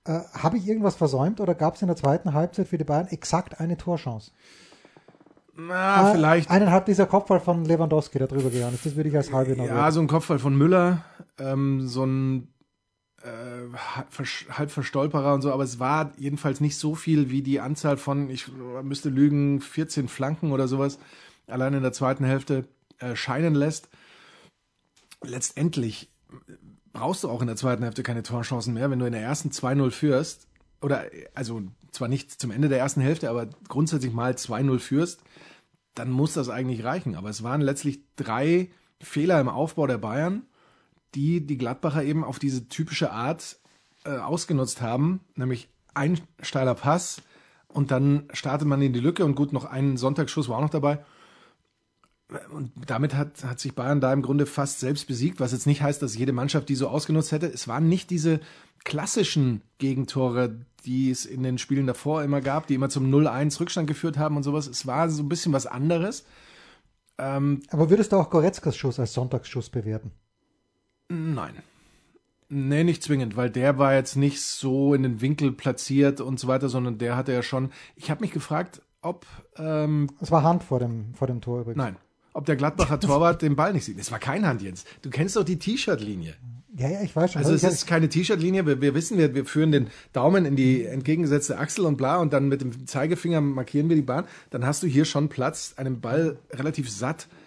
Äh, 0.05 0.21
habe 0.35 0.59
ich 0.59 0.67
irgendwas 0.69 0.97
versäumt 0.97 1.41
oder 1.41 1.55
gab 1.55 1.77
es 1.77 1.83
in 1.83 1.89
der 1.89 1.97
zweiten 1.97 2.35
Halbzeit 2.35 2.69
für 2.69 2.77
die 2.77 2.85
Bayern 2.85 3.07
exakt 3.09 3.59
eine 3.59 3.77
Torchance? 3.77 4.33
Na, 5.57 6.11
Äh, 6.11 6.15
vielleicht, 6.15 6.51
Eineinhalb 6.51 6.85
dieser 6.87 7.07
Kopfball 7.07 7.41
von 7.41 7.65
Lewandowski, 7.65 8.19
der 8.19 8.27
drüber 8.27 8.51
gegangen 8.51 8.75
ist. 8.75 8.85
Das 8.85 8.97
würde 8.97 9.09
ich 9.09 9.17
als 9.17 9.33
halbe 9.33 9.57
noch 9.57 9.65
ja, 9.67 9.91
so 9.93 10.01
ein 10.01 10.09
Kopfball 10.09 10.39
von 10.39 10.57
Müller, 10.57 11.05
ähm, 11.39 11.87
so 11.87 12.05
ein 12.05 12.54
äh, 13.25 13.77
halb 14.51 14.71
Verstolperer 14.71 15.35
und 15.35 15.43
so, 15.43 15.53
aber 15.53 15.65
es 15.65 15.79
war 15.79 16.13
jedenfalls 16.19 16.61
nicht 16.61 16.77
so 16.77 16.95
viel 16.95 17.31
wie 17.31 17.43
die 17.43 17.61
Anzahl 17.61 17.97
von, 17.97 18.29
ich 18.29 18.49
müsste 18.83 19.09
lügen, 19.09 19.61
14 19.61 20.09
Flanken 20.09 20.53
oder 20.53 20.69
sowas, 20.69 20.99
allein 21.47 21.75
in 21.75 21.83
der 21.83 21.93
zweiten 21.93 22.25
Hälfte 22.25 22.69
äh, 22.99 23.17
scheinen 23.17 23.55
lässt. 23.55 23.89
Letztendlich 25.23 26.11
brauchst 26.93 27.25
du 27.25 27.31
auch 27.31 27.41
in 27.41 27.47
der 27.47 27.57
zweiten 27.57 27.83
Hälfte 27.83 28.03
keine 28.03 28.23
Torchancen 28.23 28.75
mehr, 28.75 28.91
wenn 28.91 28.99
du 28.99 29.07
in 29.07 29.13
der 29.13 29.23
ersten 29.23 29.49
2-0 29.49 29.91
führst, 29.91 30.47
oder 30.81 31.07
also 31.35 31.63
zwar 31.93 32.09
nicht 32.09 32.31
zum 32.31 32.51
Ende 32.51 32.69
der 32.69 32.79
ersten 32.79 33.01
Hälfte, 33.01 33.31
aber 33.31 33.49
grundsätzlich 33.69 34.13
mal 34.13 34.33
2-0 34.33 34.79
führst, 34.81 35.23
dann 35.95 36.11
muss 36.11 36.35
das 36.35 36.51
eigentlich 36.51 36.85
reichen. 36.85 37.15
Aber 37.15 37.31
es 37.31 37.43
waren 37.43 37.63
letztlich 37.63 38.01
drei 38.17 38.71
Fehler 39.01 39.41
im 39.41 39.49
Aufbau 39.49 39.87
der 39.87 39.99
Bayern, 39.99 40.43
die 41.15 41.47
die 41.47 41.59
Gladbacher 41.59 42.05
eben 42.05 42.25
auf 42.25 42.39
diese 42.39 42.69
typische 42.69 43.13
Art 43.13 43.59
äh, 44.05 44.17
ausgenutzt 44.17 44.83
haben, 44.83 45.21
nämlich 45.37 45.69
ein 45.95 46.21
steiler 46.41 46.75
Pass 46.75 47.23
Und 47.69 47.91
dann 47.91 48.29
startet 48.33 48.69
man 48.69 48.83
in 48.83 48.93
die 48.93 49.01
Lücke 49.01 49.25
und 49.25 49.35
gut, 49.35 49.53
noch 49.53 49.65
ein 49.65 49.97
Sonntagsschuss 49.97 50.49
war 50.49 50.59
auch 50.59 50.63
noch 50.63 50.71
dabei. 50.71 51.05
Und 52.53 52.73
damit 52.87 53.15
hat, 53.15 53.45
hat 53.45 53.61
sich 53.61 53.75
Bayern 53.75 54.01
da 54.01 54.13
im 54.13 54.23
Grunde 54.23 54.47
fast 54.47 54.81
selbst 54.81 55.07
besiegt, 55.07 55.41
was 55.41 55.53
jetzt 55.53 55.67
nicht 55.67 55.83
heißt, 55.83 56.03
dass 56.03 56.17
jede 56.17 56.33
Mannschaft 56.33 56.69
die 56.69 56.75
so 56.75 56.89
ausgenutzt 56.89 57.33
hätte. 57.33 57.47
Es 57.47 57.69
waren 57.69 57.89
nicht 57.89 58.11
diese 58.11 58.41
klassischen 58.85 59.63
Gegentore, 59.79 60.59
die 60.85 61.11
es 61.11 61.27
in 61.27 61.43
den 61.43 61.59
Spielen 61.59 61.87
davor 61.87 62.23
immer 62.23 62.41
gab, 62.41 62.67
die 62.67 62.75
immer 62.75 62.89
zum 62.89 63.13
0-1 63.13 63.61
Rückstand 63.61 63.87
geführt 63.87 64.19
haben 64.19 64.37
und 64.37 64.43
sowas. 64.43 64.67
Es 64.67 64.87
war 64.87 65.09
so 65.11 65.23
ein 65.23 65.29
bisschen 65.29 65.53
was 65.53 65.67
anderes. 65.67 66.25
Ähm, 67.19 67.63
Aber 67.71 67.91
würdest 67.91 68.13
du 68.13 68.17
auch 68.17 68.31
Goretzkas 68.31 68.77
Schuss 68.77 68.99
als 68.99 69.13
Sonntagsschuss 69.13 69.71
bewerten? 69.71 70.11
Nein. 71.15 71.55
Nee, 72.49 72.85
nicht 72.85 73.03
zwingend, 73.03 73.37
weil 73.37 73.51
der 73.51 73.79
war 73.79 73.95
jetzt 73.95 74.17
nicht 74.17 74.41
so 74.41 74.95
in 74.95 75.03
den 75.03 75.21
Winkel 75.21 75.53
platziert 75.53 76.21
und 76.21 76.39
so 76.39 76.47
weiter, 76.47 76.69
sondern 76.69 76.99
der 76.99 77.17
hatte 77.17 77.33
ja 77.33 77.43
schon. 77.43 77.71
Ich 77.97 78.11
habe 78.11 78.21
mich 78.21 78.33
gefragt, 78.33 78.83
ob. 79.01 79.27
Ähm, 79.57 80.11
es 80.21 80.31
war 80.31 80.43
Hand 80.43 80.63
vor 80.63 80.79
dem, 80.79 81.15
vor 81.15 81.27
dem 81.27 81.41
Tor 81.41 81.61
übrigens. 81.61 81.79
Nein. 81.79 81.97
Ob 82.33 82.47
der 82.47 82.57
Gladbacher 82.57 83.01
Torwart 83.01 83.43
den 83.43 83.57
Ball 83.57 83.73
nicht 83.73 83.85
sieht. 83.85 83.99
Es 83.99 84.13
war 84.13 84.19
kein 84.19 84.47
Hand, 84.47 84.61
Jens. 84.61 84.85
Du 85.03 85.11
kennst 85.11 85.37
doch 85.37 85.45
die 85.45 85.59
T-Shirt-Linie. 85.59 86.35
Ja, 86.77 86.89
ja, 86.89 87.03
ich 87.03 87.15
weiß 87.15 87.33
schon. 87.33 87.43
Also 87.43 87.55
es 87.55 87.63
ist 87.63 87.87
keine 87.87 88.09
T-Shirt-Linie. 88.09 88.67
Wir, 88.67 88.81
wir, 88.81 88.95
wissen, 88.95 89.17
wir, 89.17 89.35
wir 89.35 89.45
führen 89.45 89.71
den 89.71 89.89
Daumen 90.13 90.45
in 90.45 90.57
die 90.57 90.85
entgegengesetzte 90.85 91.59
Achsel 91.59 91.87
und 91.87 91.97
bla 91.97 92.19
und 92.19 92.33
dann 92.33 92.49
mit 92.49 92.61
dem 92.61 92.87
Zeigefinger 92.87 93.41
markieren 93.41 93.89
wir 93.89 93.97
die 93.97 94.03
Bahn. 94.03 94.27
Dann 94.51 94.67
hast 94.67 94.83
du 94.83 94.89
hier 94.89 95.05
schon 95.05 95.29
Platz, 95.29 95.75
einen 95.77 96.01
Ball 96.01 96.37
relativ 96.53 96.91
satt 96.91 97.29
äh, 97.31 97.44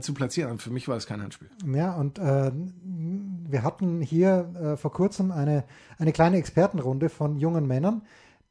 zu 0.00 0.14
platzieren. 0.14 0.52
Und 0.52 0.62
für 0.62 0.70
mich 0.70 0.88
war 0.88 0.94
das 0.94 1.06
kein 1.06 1.20
Handspiel. 1.20 1.50
Ja, 1.74 1.94
und 1.94 2.18
äh, 2.18 2.52
wir 3.48 3.62
hatten 3.62 4.00
hier 4.00 4.50
äh, 4.54 4.76
vor 4.76 4.92
kurzem 4.92 5.32
eine, 5.32 5.64
eine 5.98 6.12
kleine 6.12 6.36
Expertenrunde 6.36 7.08
von 7.08 7.36
jungen 7.36 7.66
Männern, 7.66 8.02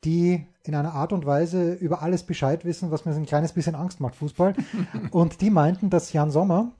die 0.04 0.46
in 0.64 0.76
einer 0.76 0.94
Art 0.94 1.14
und 1.14 1.26
Weise 1.26 1.74
über 1.74 2.02
alles 2.02 2.24
Bescheid 2.24 2.66
wissen, 2.66 2.92
was 2.92 3.06
mir 3.06 3.14
so 3.14 3.20
ein 3.20 3.26
kleines 3.26 3.54
bisschen 3.54 3.76
Angst 3.76 4.00
macht, 4.00 4.16
Fußball. 4.16 4.56
und 5.12 5.42
die 5.42 5.50
meinten, 5.50 5.90
dass 5.90 6.14
Jan 6.14 6.32
Sommer 6.32 6.72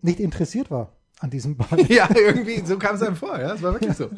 nicht 0.00 0.20
interessiert 0.20 0.70
war 0.70 0.92
an 1.20 1.30
diesem 1.30 1.56
Ball. 1.56 1.80
ja, 1.88 2.08
irgendwie, 2.14 2.64
so 2.64 2.78
kam 2.78 2.96
es 2.96 3.02
einem 3.02 3.16
vor, 3.16 3.38
ja, 3.38 3.54
es 3.54 3.62
war 3.62 3.72
wirklich 3.72 3.94
so. 3.94 4.08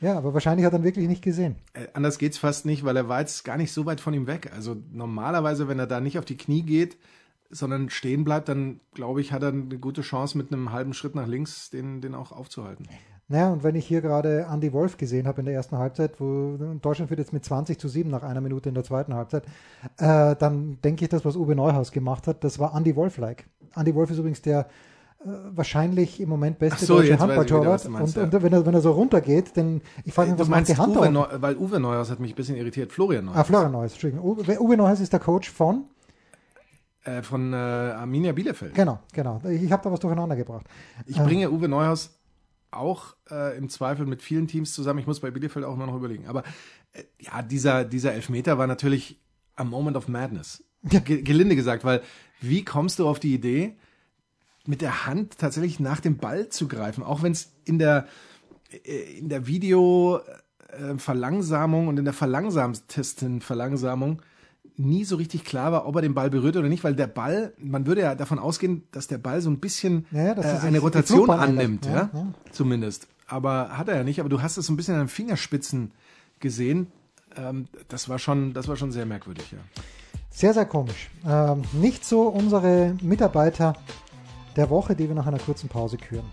Ja, 0.00 0.16
aber 0.16 0.34
wahrscheinlich 0.34 0.66
hat 0.66 0.72
er 0.72 0.80
ihn 0.80 0.84
wirklich 0.84 1.08
nicht 1.08 1.22
gesehen. 1.22 1.56
Äh, 1.72 1.86
anders 1.94 2.18
geht's 2.18 2.38
fast 2.38 2.66
nicht, 2.66 2.84
weil 2.84 2.96
er 2.96 3.08
war 3.08 3.20
jetzt 3.20 3.44
gar 3.44 3.56
nicht 3.56 3.72
so 3.72 3.86
weit 3.86 4.00
von 4.00 4.14
ihm 4.14 4.26
weg. 4.26 4.50
Also 4.54 4.76
normalerweise, 4.92 5.68
wenn 5.68 5.78
er 5.78 5.86
da 5.86 6.00
nicht 6.00 6.18
auf 6.18 6.24
die 6.24 6.36
Knie 6.36 6.62
geht, 6.62 6.96
sondern 7.54 7.88
stehen 7.90 8.24
bleibt, 8.24 8.48
dann 8.48 8.80
glaube 8.92 9.20
ich, 9.20 9.32
hat 9.32 9.42
er 9.42 9.48
eine 9.48 9.78
gute 9.78 10.02
Chance, 10.02 10.36
mit 10.36 10.52
einem 10.52 10.72
halben 10.72 10.92
Schritt 10.92 11.14
nach 11.14 11.26
links 11.26 11.70
den, 11.70 12.00
den 12.00 12.14
auch 12.14 12.32
aufzuhalten. 12.32 12.86
Naja, 13.26 13.50
und 13.50 13.64
wenn 13.64 13.74
ich 13.74 13.86
hier 13.86 14.02
gerade 14.02 14.46
Andy 14.52 14.72
Wolf 14.74 14.98
gesehen 14.98 15.26
habe 15.26 15.40
in 15.40 15.46
der 15.46 15.54
ersten 15.54 15.78
Halbzeit, 15.78 16.20
wo 16.20 16.58
Deutschland 16.82 17.08
führt 17.08 17.20
jetzt 17.20 17.32
mit 17.32 17.44
20 17.44 17.78
zu 17.78 17.88
7 17.88 18.10
nach 18.10 18.22
einer 18.22 18.42
Minute 18.42 18.68
in 18.68 18.74
der 18.74 18.84
zweiten 18.84 19.14
Halbzeit, 19.14 19.44
äh, 19.96 20.36
dann 20.36 20.78
denke 20.82 21.04
ich, 21.04 21.08
das, 21.08 21.24
was 21.24 21.34
Uwe 21.34 21.54
Neuhaus 21.54 21.90
gemacht 21.90 22.26
hat, 22.26 22.44
das 22.44 22.58
war 22.58 22.76
Andy 22.76 22.94
Wolf-like. 22.96 23.46
Andy 23.76 23.94
Wolf 23.94 24.10
ist 24.10 24.18
übrigens 24.18 24.42
der 24.42 24.66
äh, 25.20 25.28
wahrscheinlich 25.54 26.20
im 26.20 26.28
Moment 26.28 26.58
beste 26.58 26.84
so, 26.84 26.98
deutsche 26.98 27.18
Handballtorwart. 27.18 27.86
Und, 27.86 27.94
und 27.94 28.14
ja. 28.14 28.42
wenn, 28.42 28.52
er, 28.52 28.66
wenn 28.66 28.74
er 28.74 28.82
so 28.82 28.90
runtergeht, 28.90 29.56
dann 29.56 29.80
ich 30.04 30.12
frage 30.12 30.32
mich, 30.32 30.40
was 30.40 30.48
macht 30.48 30.68
die 30.68 30.76
Hand 30.76 30.94
Uwe 30.94 31.10
Neu, 31.10 31.26
Weil 31.36 31.56
Uwe 31.56 31.80
Neuhaus 31.80 32.10
hat 32.10 32.20
mich 32.20 32.32
ein 32.32 32.36
bisschen 32.36 32.56
irritiert. 32.56 32.92
Florian 32.92 33.24
Neuhaus. 33.24 33.40
Ah, 33.40 33.44
Florian 33.44 33.72
Neuhaus, 33.72 33.92
Entschuldigung. 33.92 34.22
Uwe, 34.22 34.60
Uwe 34.60 34.76
Neuhaus 34.76 35.00
ist 35.00 35.14
der 35.14 35.20
Coach 35.20 35.50
von 35.50 35.84
äh, 37.04 37.22
von 37.22 37.52
äh, 37.52 37.56
Arminia 37.56 38.32
Bielefeld. 38.32 38.74
Genau, 38.74 39.00
genau. 39.12 39.40
Ich 39.48 39.70
habe 39.70 39.82
da 39.82 39.92
was 39.92 40.00
durcheinander 40.00 40.36
gebracht. 40.36 40.66
Ich 41.06 41.18
ähm, 41.18 41.24
bringe 41.24 41.50
Uwe 41.50 41.68
Neuhaus 41.68 42.18
auch 42.70 43.14
äh, 43.30 43.56
im 43.56 43.68
Zweifel 43.68 44.06
mit 44.06 44.22
vielen 44.22 44.48
Teams 44.48 44.72
zusammen. 44.72 44.98
Ich 44.98 45.06
muss 45.06 45.20
bei 45.20 45.30
Bielefeld 45.30 45.64
auch 45.64 45.74
immer 45.74 45.86
noch 45.86 45.96
überlegen. 45.96 46.26
Aber 46.26 46.42
äh, 46.92 47.04
ja, 47.20 47.42
dieser, 47.42 47.84
dieser 47.84 48.14
Elfmeter 48.14 48.58
war 48.58 48.66
natürlich 48.66 49.20
a 49.56 49.64
moment 49.64 49.96
of 49.96 50.08
madness. 50.08 50.64
Ge 50.82 51.22
gelinde 51.22 51.56
gesagt, 51.56 51.84
weil 51.84 52.02
wie 52.40 52.64
kommst 52.64 52.98
du 52.98 53.08
auf 53.08 53.20
die 53.20 53.32
Idee, 53.32 53.76
mit 54.66 54.80
der 54.80 55.06
Hand 55.06 55.38
tatsächlich 55.38 55.78
nach 55.80 56.00
dem 56.00 56.16
Ball 56.16 56.48
zu 56.48 56.66
greifen, 56.68 57.04
auch 57.04 57.22
wenn 57.22 57.32
es 57.32 57.52
in 57.64 57.78
der, 57.78 58.06
äh, 58.70 59.18
in 59.18 59.28
der 59.28 59.46
Video-Verlangsamung 59.46 61.88
und 61.88 61.98
in 61.98 62.04
der 62.04 62.14
verlangsamtesten 62.14 63.40
Verlangsamung 63.40 64.22
nie 64.76 65.04
so 65.04 65.16
richtig 65.16 65.44
klar 65.44 65.72
war, 65.72 65.86
ob 65.86 65.96
er 65.96 66.02
den 66.02 66.14
Ball 66.14 66.30
berührt 66.30 66.56
oder 66.56 66.68
nicht, 66.68 66.84
weil 66.84 66.94
der 66.94 67.06
Ball, 67.06 67.52
man 67.58 67.86
würde 67.86 68.02
ja 68.02 68.14
davon 68.14 68.38
ausgehen, 68.38 68.84
dass 68.90 69.06
der 69.06 69.18
Ball 69.18 69.40
so 69.40 69.50
ein 69.50 69.60
bisschen 69.60 70.06
ja, 70.10 70.32
äh, 70.32 70.58
eine 70.60 70.80
Rotation 70.80 71.30
annimmt, 71.30 71.86
ja, 71.86 72.10
ja, 72.12 72.26
zumindest. 72.50 73.06
Aber 73.26 73.78
hat 73.78 73.88
er 73.88 73.96
ja 73.96 74.04
nicht, 74.04 74.20
aber 74.20 74.28
du 74.28 74.42
hast 74.42 74.56
es 74.56 74.66
so 74.66 74.72
ein 74.72 74.76
bisschen 74.76 74.94
an 74.94 75.02
den 75.02 75.08
Fingerspitzen 75.08 75.92
gesehen. 76.40 76.88
Ähm, 77.36 77.68
das 77.88 78.08
war 78.08 78.18
schon, 78.18 78.52
das 78.52 78.68
war 78.68 78.76
schon 78.76 78.92
sehr 78.92 79.06
merkwürdig, 79.06 79.52
ja. 79.52 79.58
Sehr, 80.30 80.52
sehr 80.52 80.66
komisch. 80.66 81.10
Ähm, 81.24 81.62
nicht 81.72 82.04
so 82.04 82.22
unsere 82.22 82.96
Mitarbeiter 83.00 83.74
der 84.56 84.68
Woche, 84.68 84.96
die 84.96 85.06
wir 85.08 85.14
nach 85.14 85.28
einer 85.28 85.38
kurzen 85.38 85.68
Pause 85.68 85.96
küren. 85.96 86.26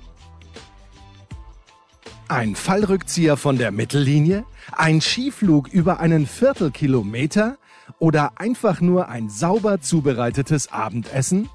Ein 2.27 2.56
Fallrückzieher 2.56 3.38
von 3.38 3.58
der 3.58 3.71
Mittellinie? 3.71 4.45
Ein 4.71 5.01
Skiflug 5.01 5.67
über 5.67 5.99
einen 5.99 6.25
Viertelkilometer? 6.25 7.58
Oder 7.99 8.39
einfach 8.39 8.82
nur 8.82 9.10
ein 9.10 9.30
sauber 9.30 9.82
zubereitetes 9.82 10.71
Abendessen? 10.71 11.49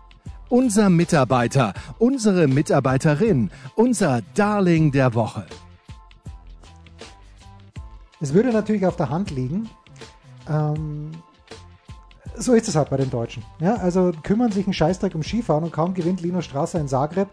Unser 0.48 0.90
Mitarbeiter, 0.90 1.74
unsere 1.98 2.46
Mitarbeiterin, 2.46 3.50
unser 3.74 4.22
Darling 4.34 4.92
der 4.92 5.14
Woche. 5.14 5.46
Es 8.20 8.32
würde 8.32 8.52
natürlich 8.52 8.86
auf 8.86 8.96
der 8.96 9.10
Hand 9.10 9.30
liegen. 9.30 9.68
Ähm, 10.48 11.10
so 12.36 12.54
ist 12.54 12.68
es 12.68 12.76
halt 12.76 12.90
bei 12.90 12.96
den 12.96 13.10
Deutschen. 13.10 13.42
Ja, 13.60 13.76
also 13.76 14.12
kümmern 14.22 14.52
sich 14.52 14.66
einen 14.66 14.74
Scheißdreck 14.74 15.14
um 15.14 15.22
Skifahren 15.22 15.64
und 15.64 15.72
kaum 15.72 15.94
gewinnt 15.94 16.20
Lino 16.20 16.42
Strasser 16.42 16.80
in 16.80 16.88
Zagreb, 16.88 17.28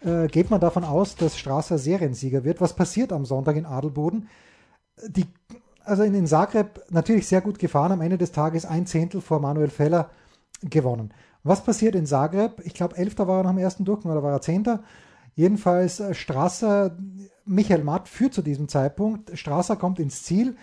äh, 0.00 0.28
geht 0.28 0.50
man 0.50 0.60
davon 0.60 0.84
aus, 0.84 1.16
dass 1.16 1.38
Strasser 1.38 1.78
Seriensieger 1.78 2.44
wird. 2.44 2.60
Was 2.60 2.74
passiert 2.74 3.12
am 3.12 3.24
Sonntag 3.24 3.56
in 3.56 3.66
Adelboden? 3.66 4.28
Die 5.08 5.26
also 5.84 6.02
in, 6.02 6.26
Zagreb 6.26 6.84
natürlich 6.90 7.26
sehr 7.26 7.40
gut 7.40 7.58
gefahren, 7.58 7.92
am 7.92 8.00
Ende 8.00 8.18
des 8.18 8.32
Tages 8.32 8.64
ein 8.64 8.86
Zehntel 8.86 9.20
vor 9.20 9.40
Manuel 9.40 9.70
Feller 9.70 10.10
gewonnen. 10.62 11.12
Was 11.42 11.62
passiert 11.62 11.94
in 11.94 12.06
Zagreb? 12.06 12.62
Ich 12.64 12.74
glaube, 12.74 12.96
Elfter 12.96 13.28
war 13.28 13.38
er 13.38 13.44
nach 13.44 13.50
dem 13.50 13.58
ersten 13.58 13.84
Durchgang 13.84 14.12
oder 14.12 14.22
war 14.22 14.32
er 14.32 14.40
Zehnter? 14.40 14.82
Jedenfalls 15.34 16.00
äh, 16.00 16.14
Strasser, 16.14 16.96
Michael 17.44 17.84
Matt 17.84 18.08
führt 18.08 18.34
zu 18.34 18.42
diesem 18.42 18.68
Zeitpunkt. 18.68 19.36
Strasser 19.38 19.76
kommt 19.76 19.98
ins 19.98 20.22
Ziel, 20.22 20.56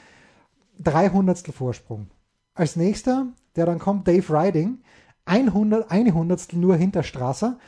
300 0.79 1.39
Vorsprung. 1.49 2.07
Als 2.55 2.75
nächster, 2.75 3.27
der 3.55 3.65
dann 3.65 3.79
kommt, 3.79 4.07
Dave 4.07 4.33
Riding, 4.33 4.79
100, 5.25 5.91
eine 5.91 6.13
Hundertstel 6.13 6.59
nur 6.59 6.75
hinter 6.75 7.03
Strasser. 7.03 7.59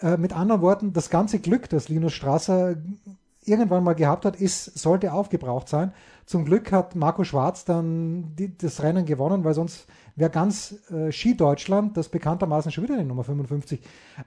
Äh, 0.00 0.16
mit 0.16 0.32
anderen 0.32 0.60
Worten, 0.60 0.92
das 0.92 1.08
ganze 1.08 1.38
Glück, 1.38 1.68
das 1.68 1.88
Linus 1.88 2.12
Strasser 2.12 2.76
irgendwann 3.44 3.84
mal 3.84 3.94
gehabt 3.94 4.24
hat, 4.24 4.36
ist, 4.36 4.78
sollte 4.78 5.12
aufgebraucht 5.12 5.68
sein. 5.68 5.92
Zum 6.30 6.44
Glück 6.44 6.70
hat 6.70 6.94
Marco 6.94 7.24
Schwarz 7.24 7.64
dann 7.64 8.36
die, 8.36 8.56
das 8.56 8.84
Rennen 8.84 9.04
gewonnen, 9.04 9.42
weil 9.42 9.52
sonst 9.52 9.88
wäre 10.14 10.30
ganz 10.30 10.76
äh, 10.88 11.10
Ski 11.10 11.36
Deutschland, 11.36 11.96
das 11.96 12.08
bekanntermaßen 12.08 12.70
schon 12.70 12.84
wieder 12.84 12.96
die 12.96 13.02
Nummer 13.02 13.24
55, 13.24 13.80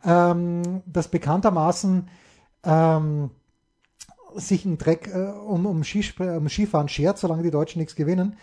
ähm, 0.04 0.82
das 0.86 1.08
bekanntermaßen 1.08 2.10
ähm, 2.66 3.30
sich 4.36 4.66
einen 4.66 4.78
Dreck 4.78 5.08
äh, 5.16 5.18
um, 5.18 5.66
um, 5.66 5.82
Skispr 5.86 6.36
um 6.36 6.50
Skifahren 6.50 6.90
schert, 6.90 7.20
solange 7.20 7.42
die 7.42 7.52
Deutschen 7.52 7.80
nichts 7.80 7.96
gewinnen 7.96 8.36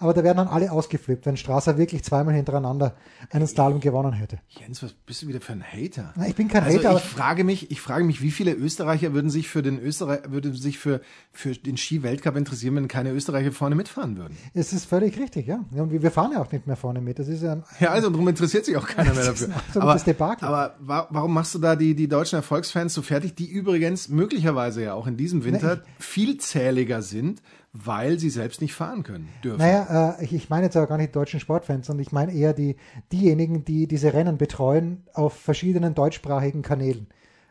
aber 0.00 0.14
da 0.14 0.22
werden 0.22 0.36
dann 0.36 0.48
alle 0.48 0.70
ausgeflippt, 0.70 1.26
wenn 1.26 1.36
Strasser 1.36 1.76
wirklich 1.76 2.04
zweimal 2.04 2.32
hintereinander 2.34 2.94
einen 3.30 3.48
Slalom 3.48 3.80
gewonnen 3.80 4.12
hätte. 4.12 4.38
Jens, 4.48 4.80
was 4.82 4.92
bist 4.92 5.22
du 5.22 5.26
wieder 5.26 5.40
für 5.40 5.52
ein 5.52 5.64
Hater? 5.64 6.12
Na, 6.14 6.28
ich 6.28 6.36
bin 6.36 6.46
kein 6.46 6.62
also 6.62 6.78
Hater. 6.78 6.96
Ich 6.96 7.02
frage 7.02 7.42
mich, 7.42 7.72
ich 7.72 7.80
frage 7.80 8.04
mich, 8.04 8.22
wie 8.22 8.30
viele 8.30 8.52
Österreicher 8.52 9.12
würden 9.12 9.28
sich 9.28 9.48
für 9.48 9.60
den 9.60 9.80
Österreich, 9.80 10.20
würden 10.28 10.54
sich 10.54 10.78
für, 10.78 11.00
für 11.32 11.52
den 11.52 11.76
Ski-Weltcup 11.76 12.36
interessieren, 12.36 12.76
wenn 12.76 12.86
keine 12.86 13.10
Österreicher 13.10 13.50
vorne 13.50 13.74
mitfahren 13.74 14.16
würden? 14.16 14.36
Es 14.54 14.72
ist 14.72 14.84
völlig 14.84 15.18
richtig, 15.18 15.48
ja. 15.48 15.64
Und 15.72 15.90
wir 15.90 16.10
fahren 16.12 16.30
ja 16.32 16.42
auch 16.42 16.52
nicht 16.52 16.68
mehr 16.68 16.76
vorne 16.76 17.00
mit. 17.00 17.18
Das 17.18 17.26
ist 17.26 17.42
ja, 17.42 17.60
ja 17.80 17.90
also 17.90 18.08
darum 18.08 18.28
interessiert 18.28 18.66
sich 18.66 18.76
auch 18.76 18.86
keiner 18.86 19.14
mehr 19.14 19.24
dafür. 19.24 19.48
aber, 19.74 20.76
aber 20.80 21.08
warum 21.10 21.34
machst 21.34 21.56
du 21.56 21.58
da 21.58 21.74
die, 21.74 21.96
die 21.96 22.06
deutschen 22.06 22.36
Erfolgsfans 22.36 22.94
so 22.94 23.02
fertig, 23.02 23.34
die 23.34 23.48
übrigens 23.48 24.08
möglicherweise 24.08 24.84
ja 24.84 24.94
auch 24.94 25.08
in 25.08 25.16
diesem 25.16 25.42
Winter 25.44 25.82
vielzähliger 25.98 27.02
sind 27.02 27.42
weil 27.72 28.18
sie 28.18 28.30
selbst 28.30 28.60
nicht 28.60 28.74
fahren 28.74 29.02
können 29.02 29.28
dürfen. 29.44 29.58
Naja, 29.58 30.16
äh, 30.18 30.24
ich, 30.24 30.48
meine 30.48 30.64
jetzt 30.64 30.76
aber 30.76 30.86
gar 30.86 30.98
nicht 30.98 31.14
deutschen 31.14 31.40
Sportfans, 31.40 31.86
sondern 31.86 32.02
ich 32.02 32.12
meine 32.12 32.32
eher 32.32 32.54
die, 32.54 32.76
diejenigen, 33.12 33.64
die 33.64 33.86
diese 33.86 34.14
Rennen 34.14 34.38
betreuen 34.38 35.04
auf 35.12 35.34
verschiedenen 35.34 35.94
deutschsprachigen 35.94 36.62
Kanälen. 36.62 37.08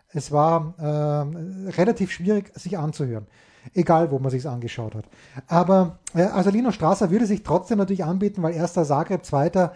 Es 0.10 0.32
war 0.32 0.74
äh, 0.80 1.70
relativ 1.72 2.12
schwierig, 2.12 2.52
sich 2.56 2.78
anzuhören. 2.78 3.28
Egal, 3.74 4.12
wo 4.12 4.20
man 4.20 4.32
sich 4.32 4.48
angeschaut 4.48 4.96
hat. 4.96 5.06
Aber 5.48 6.00
äh, 6.15 6.24
also 6.24 6.50
Lino 6.50 6.72
Strasser 6.72 7.12
würde 7.12 7.26
sich 7.26 7.44
trotzdem 7.44 7.78
natürlich 7.78 8.06
anbieten, 8.06 8.42
weil 8.42 8.54
erster 8.54 8.86
Zagreb, 8.86 9.26
zweiter 9.26 9.74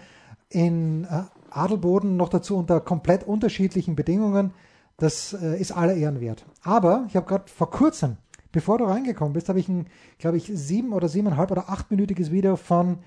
in 0.50 1.04
äh, 1.04 1.24
Adelboden, 1.50 2.16
noch 2.16 2.30
dazu 2.30 2.58
unter 2.58 2.80
komplett 2.80 3.26
unterschiedlichen 3.26 3.96
Bedingungen. 3.96 4.54
Das 4.98 5.34
äh, 5.34 5.60
ist 5.60 5.74
aller 5.74 5.96
Ehren 5.96 6.22
wert. 6.22 6.46
Aber 6.64 7.06
ich 7.10 7.16
habe 7.16 7.28
gerade 7.28 7.50
vor 7.50 7.70
kurzem 7.70 8.18
Bevor 8.52 8.78
du 8.78 8.86
reingekommen 8.86 9.34
bist, 9.34 9.50
habe 9.50 9.60
ich 9.60 9.70
ein, 9.70 9.88
glaube 10.18 10.38
ich, 10.38 10.52
sieben 10.54 10.94
oder 10.94 11.08
siebeneinhalb 11.08 11.52
oder 11.52 11.70
achtminütiges 11.70 12.32
Video 12.32 12.56
von 12.56 13.00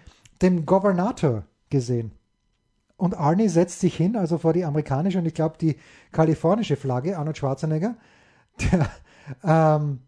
den 0.42 0.66
Governator 0.66 1.44
gesehen. 1.70 2.12
Und 2.96 3.16
Arnie 3.16 3.48
setzt 3.48 3.80
sich 3.80 3.96
hin, 3.96 4.16
also 4.16 4.38
vor 4.38 4.52
die 4.52 4.64
amerikanische 4.64 5.18
und 5.18 5.26
ich 5.26 5.34
glaube 5.34 5.58
die 5.60 5.76
kalifornische 6.12 6.76
Flagge, 6.76 7.18
Arnold 7.18 7.36
Schwarzenegger, 7.36 7.96
der 8.72 8.88
ähm, 9.42 10.00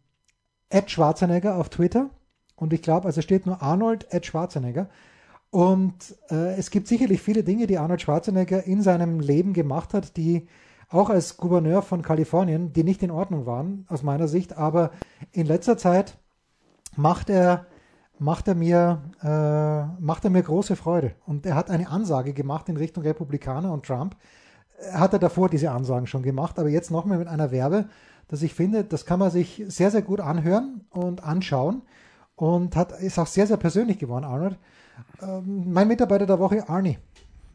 Ed 0.71 0.91
Schwarzenegger 0.91 1.57
auf 1.57 1.69
Twitter. 1.69 2.11
Und 2.55 2.73
ich 2.73 2.83
glaube, 2.83 3.07
also 3.07 3.21
steht 3.21 3.45
nur 3.45 3.61
Arnold 3.61 4.07
Ed 4.11 4.25
Schwarzenegger. 4.25 4.89
Und 5.51 6.17
äh, 6.31 6.55
es 6.57 6.71
gibt 6.71 6.87
sicherlich 6.87 7.21
viele 7.21 7.45
Dinge, 7.45 7.67
die 7.67 7.79
Arnold 7.79 8.03
Schwarzenegger 8.03 8.65
in 8.65 8.83
seinem 8.83 9.21
Leben 9.21 9.53
gemacht 9.53 9.95
hat, 9.95 10.17
die 10.17 10.49
auch 10.89 11.11
als 11.11 11.37
Gouverneur 11.37 11.83
von 11.83 12.03
Kalifornien, 12.03 12.73
die 12.73 12.85
nicht 12.85 13.03
in 13.03 13.11
Ordnung 13.11 13.47
waren, 13.47 13.87
aus 13.89 14.03
meiner 14.03 14.29
Sicht. 14.29 14.57
Aber 14.57 14.91
in 15.33 15.47
letzter 15.47 15.77
Zeit 15.77 16.19
macht 16.97 17.29
er, 17.29 17.67
macht 18.19 18.49
er, 18.49 18.55
mir, 18.55 19.03
äh, 19.23 20.01
macht 20.01 20.25
er 20.25 20.31
mir 20.31 20.43
große 20.43 20.77
Freude. 20.77 21.13
Und 21.27 21.45
er 21.45 21.55
hat 21.55 21.71
eine 21.71 21.89
Ansage 21.89 22.33
gemacht 22.33 22.69
in 22.69 22.77
Richtung 22.77 23.03
Republikaner 23.03 23.73
und 23.73 23.87
Trump. 23.87 24.17
Hat 24.93 25.13
er 25.13 25.19
davor 25.19 25.49
diese 25.49 25.71
Ansagen 25.71 26.07
schon 26.07 26.23
gemacht, 26.23 26.59
aber 26.59 26.69
jetzt 26.69 26.91
nochmal 26.91 27.19
mit 27.19 27.29
einer 27.29 27.51
Werbe, 27.51 27.87
dass 28.29 28.43
ich 28.43 28.55
finde, 28.55 28.85
das 28.85 29.07
kann 29.07 29.19
man 29.19 29.31
sich 29.31 29.65
sehr, 29.69 29.91
sehr 29.91 30.03
gut 30.03 30.21
anhören 30.21 30.85
und 30.91 31.25
anschauen. 31.25 31.83
Und 32.37 32.77
hat, 32.77 32.93
ist 33.01 33.19
auch 33.19 33.27
sehr, 33.27 33.47
sehr 33.47 33.57
persönlich 33.57 33.99
geworden, 33.99 34.25
Arnold. 34.25 34.59
Ähm, 35.23 35.73
mein 35.73 35.89
Mitarbeiter 35.89 36.27
der 36.27 36.39
Woche, 36.39 36.69
Arnie. 36.69 36.99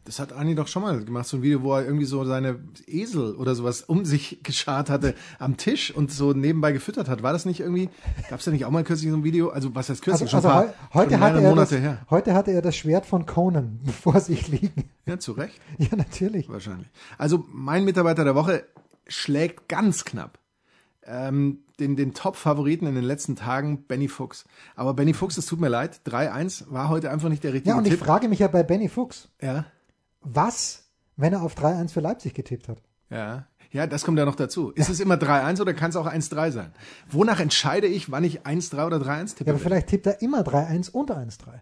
Das 0.04 0.20
hat 0.20 0.34
Arnie 0.34 0.56
doch 0.56 0.68
schon 0.68 0.82
mal 0.82 1.04
gemacht, 1.06 1.28
so 1.28 1.38
ein 1.38 1.44
Video, 1.44 1.62
wo 1.62 1.76
er 1.76 1.86
irgendwie 1.86 2.06
so 2.06 2.26
seine 2.26 2.60
Esel 2.88 3.36
oder 3.36 3.54
sowas 3.54 3.82
um 3.84 4.04
sich 4.04 4.40
geschart 4.44 4.90
hatte 4.90 5.14
am 5.38 5.58
Tisch 5.58 5.94
und 5.94 6.12
so 6.12 6.34
nebenbei 6.34 6.72
gefüttert 6.72 7.08
hat. 7.08 7.22
War 7.22 7.34
das 7.34 7.46
nicht 7.46 7.60
irgendwie, 7.60 7.90
gab 8.30 8.40
es 8.40 8.46
da 8.46 8.52
nicht 8.52 8.66
auch 8.66 8.72
mal 8.72 8.84
kürzlich 8.84 9.12
so 9.12 9.18
ein 9.18 9.24
Video? 9.24 9.50
Also 9.50 9.76
was 9.76 9.90
heißt 9.90 10.02
kürzlich? 10.02 10.34
Also, 10.34 10.48
also 10.48 10.50
paar, 10.50 10.74
heute, 10.94 11.20
hatte 11.20 11.42
er 11.42 11.56
das, 11.56 11.72
her. 11.72 12.06
heute 12.10 12.34
hatte 12.34 12.52
er 12.52 12.64
das 12.64 12.76
Schwert 12.76 13.06
von 13.06 13.26
Conan 13.28 13.80
vor 14.02 14.20
sich 14.20 14.48
liegen. 14.48 14.90
Ja, 15.06 15.20
zu 15.20 15.34
Recht. 15.34 15.60
Ja, 15.78 15.96
natürlich. 15.96 16.50
Wahrscheinlich. 16.50 16.88
Also 17.18 17.46
mein 17.52 17.86
Mitarbeiter 17.86 18.24
der 18.24 18.36
Woche 18.36 18.66
schlägt 19.08 19.70
ganz 19.70 20.04
knapp 20.04 20.40
ähm, 21.06 21.60
den, 21.80 21.96
den 21.96 22.14
Top-Favoriten 22.14 22.86
in 22.88 22.96
den 22.96 23.04
letzten 23.04 23.36
Tagen, 23.36 23.84
Benny 23.84 24.08
Fuchs. 24.08 24.46
Aber 24.76 24.94
Benny 24.94 25.14
Fuchs, 25.14 25.38
es 25.38 25.46
tut 25.46 25.60
mir 25.60 25.70
leid, 25.70 26.02
3-1 26.06 26.72
war 26.72 26.90
heute 26.90 27.10
einfach 27.12 27.30
nicht 27.30 27.44
der 27.44 27.54
richtige 27.54 27.72
Ja, 27.72 27.78
und 27.78 27.86
Tipp. 27.86 27.94
ich 27.94 28.00
frage 28.00 28.28
mich 28.28 28.40
ja 28.40 28.48
bei 28.48 28.64
Benny 28.64 28.88
Fuchs. 28.90 29.30
Ja. 29.42 29.66
Was, 30.22 30.90
wenn 31.18 31.34
er 31.34 31.42
auf 31.42 31.56
3-1 31.56 31.90
für 31.90 32.00
Leipzig 32.00 32.34
getippt 32.34 32.70
hat? 32.70 32.82
Ja. 33.10 33.48
Ja, 33.72 33.88
das 33.88 34.04
kommt 34.04 34.20
ja 34.20 34.26
noch 34.26 34.36
dazu. 34.36 34.72
Ist 34.72 34.88
ja. 34.88 34.94
es 34.94 35.00
immer 35.00 35.16
3-1 35.16 35.62
oder 35.62 35.74
kann 35.74 35.92
es 35.92 35.96
auch 35.96 36.08
1-3 36.08 36.52
sein? 36.52 36.74
Wonach 37.10 37.40
entscheide 37.40 37.88
ich, 37.88 38.12
wann 38.12 38.24
ich 38.26 38.42
1-3 38.42 38.86
oder 38.86 38.98
3-1 38.98 39.36
tippe? 39.36 39.50
Ja, 39.50 39.54
aber 39.54 39.64
vielleicht 39.64 39.88
tippt 39.88 40.08
er 40.08 40.22
immer 40.22 40.42
3-1 40.42 40.92
und 40.92 41.10
1-3. 41.10 41.46
Ja, 41.48 41.62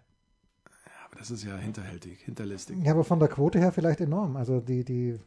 aber 1.06 1.16
das 1.18 1.30
ist 1.30 1.44
ja 1.44 1.56
hinterhältig, 1.56 2.20
hinterlistig. 2.24 2.78
Ja, 2.82 2.92
aber 2.92 3.04
von 3.04 3.20
der 3.20 3.28
Quote 3.28 3.60
her 3.60 3.70
vielleicht 3.70 4.00
enorm. 4.00 4.36
Also 4.36 4.60
die, 4.60 4.84
die 4.84 5.20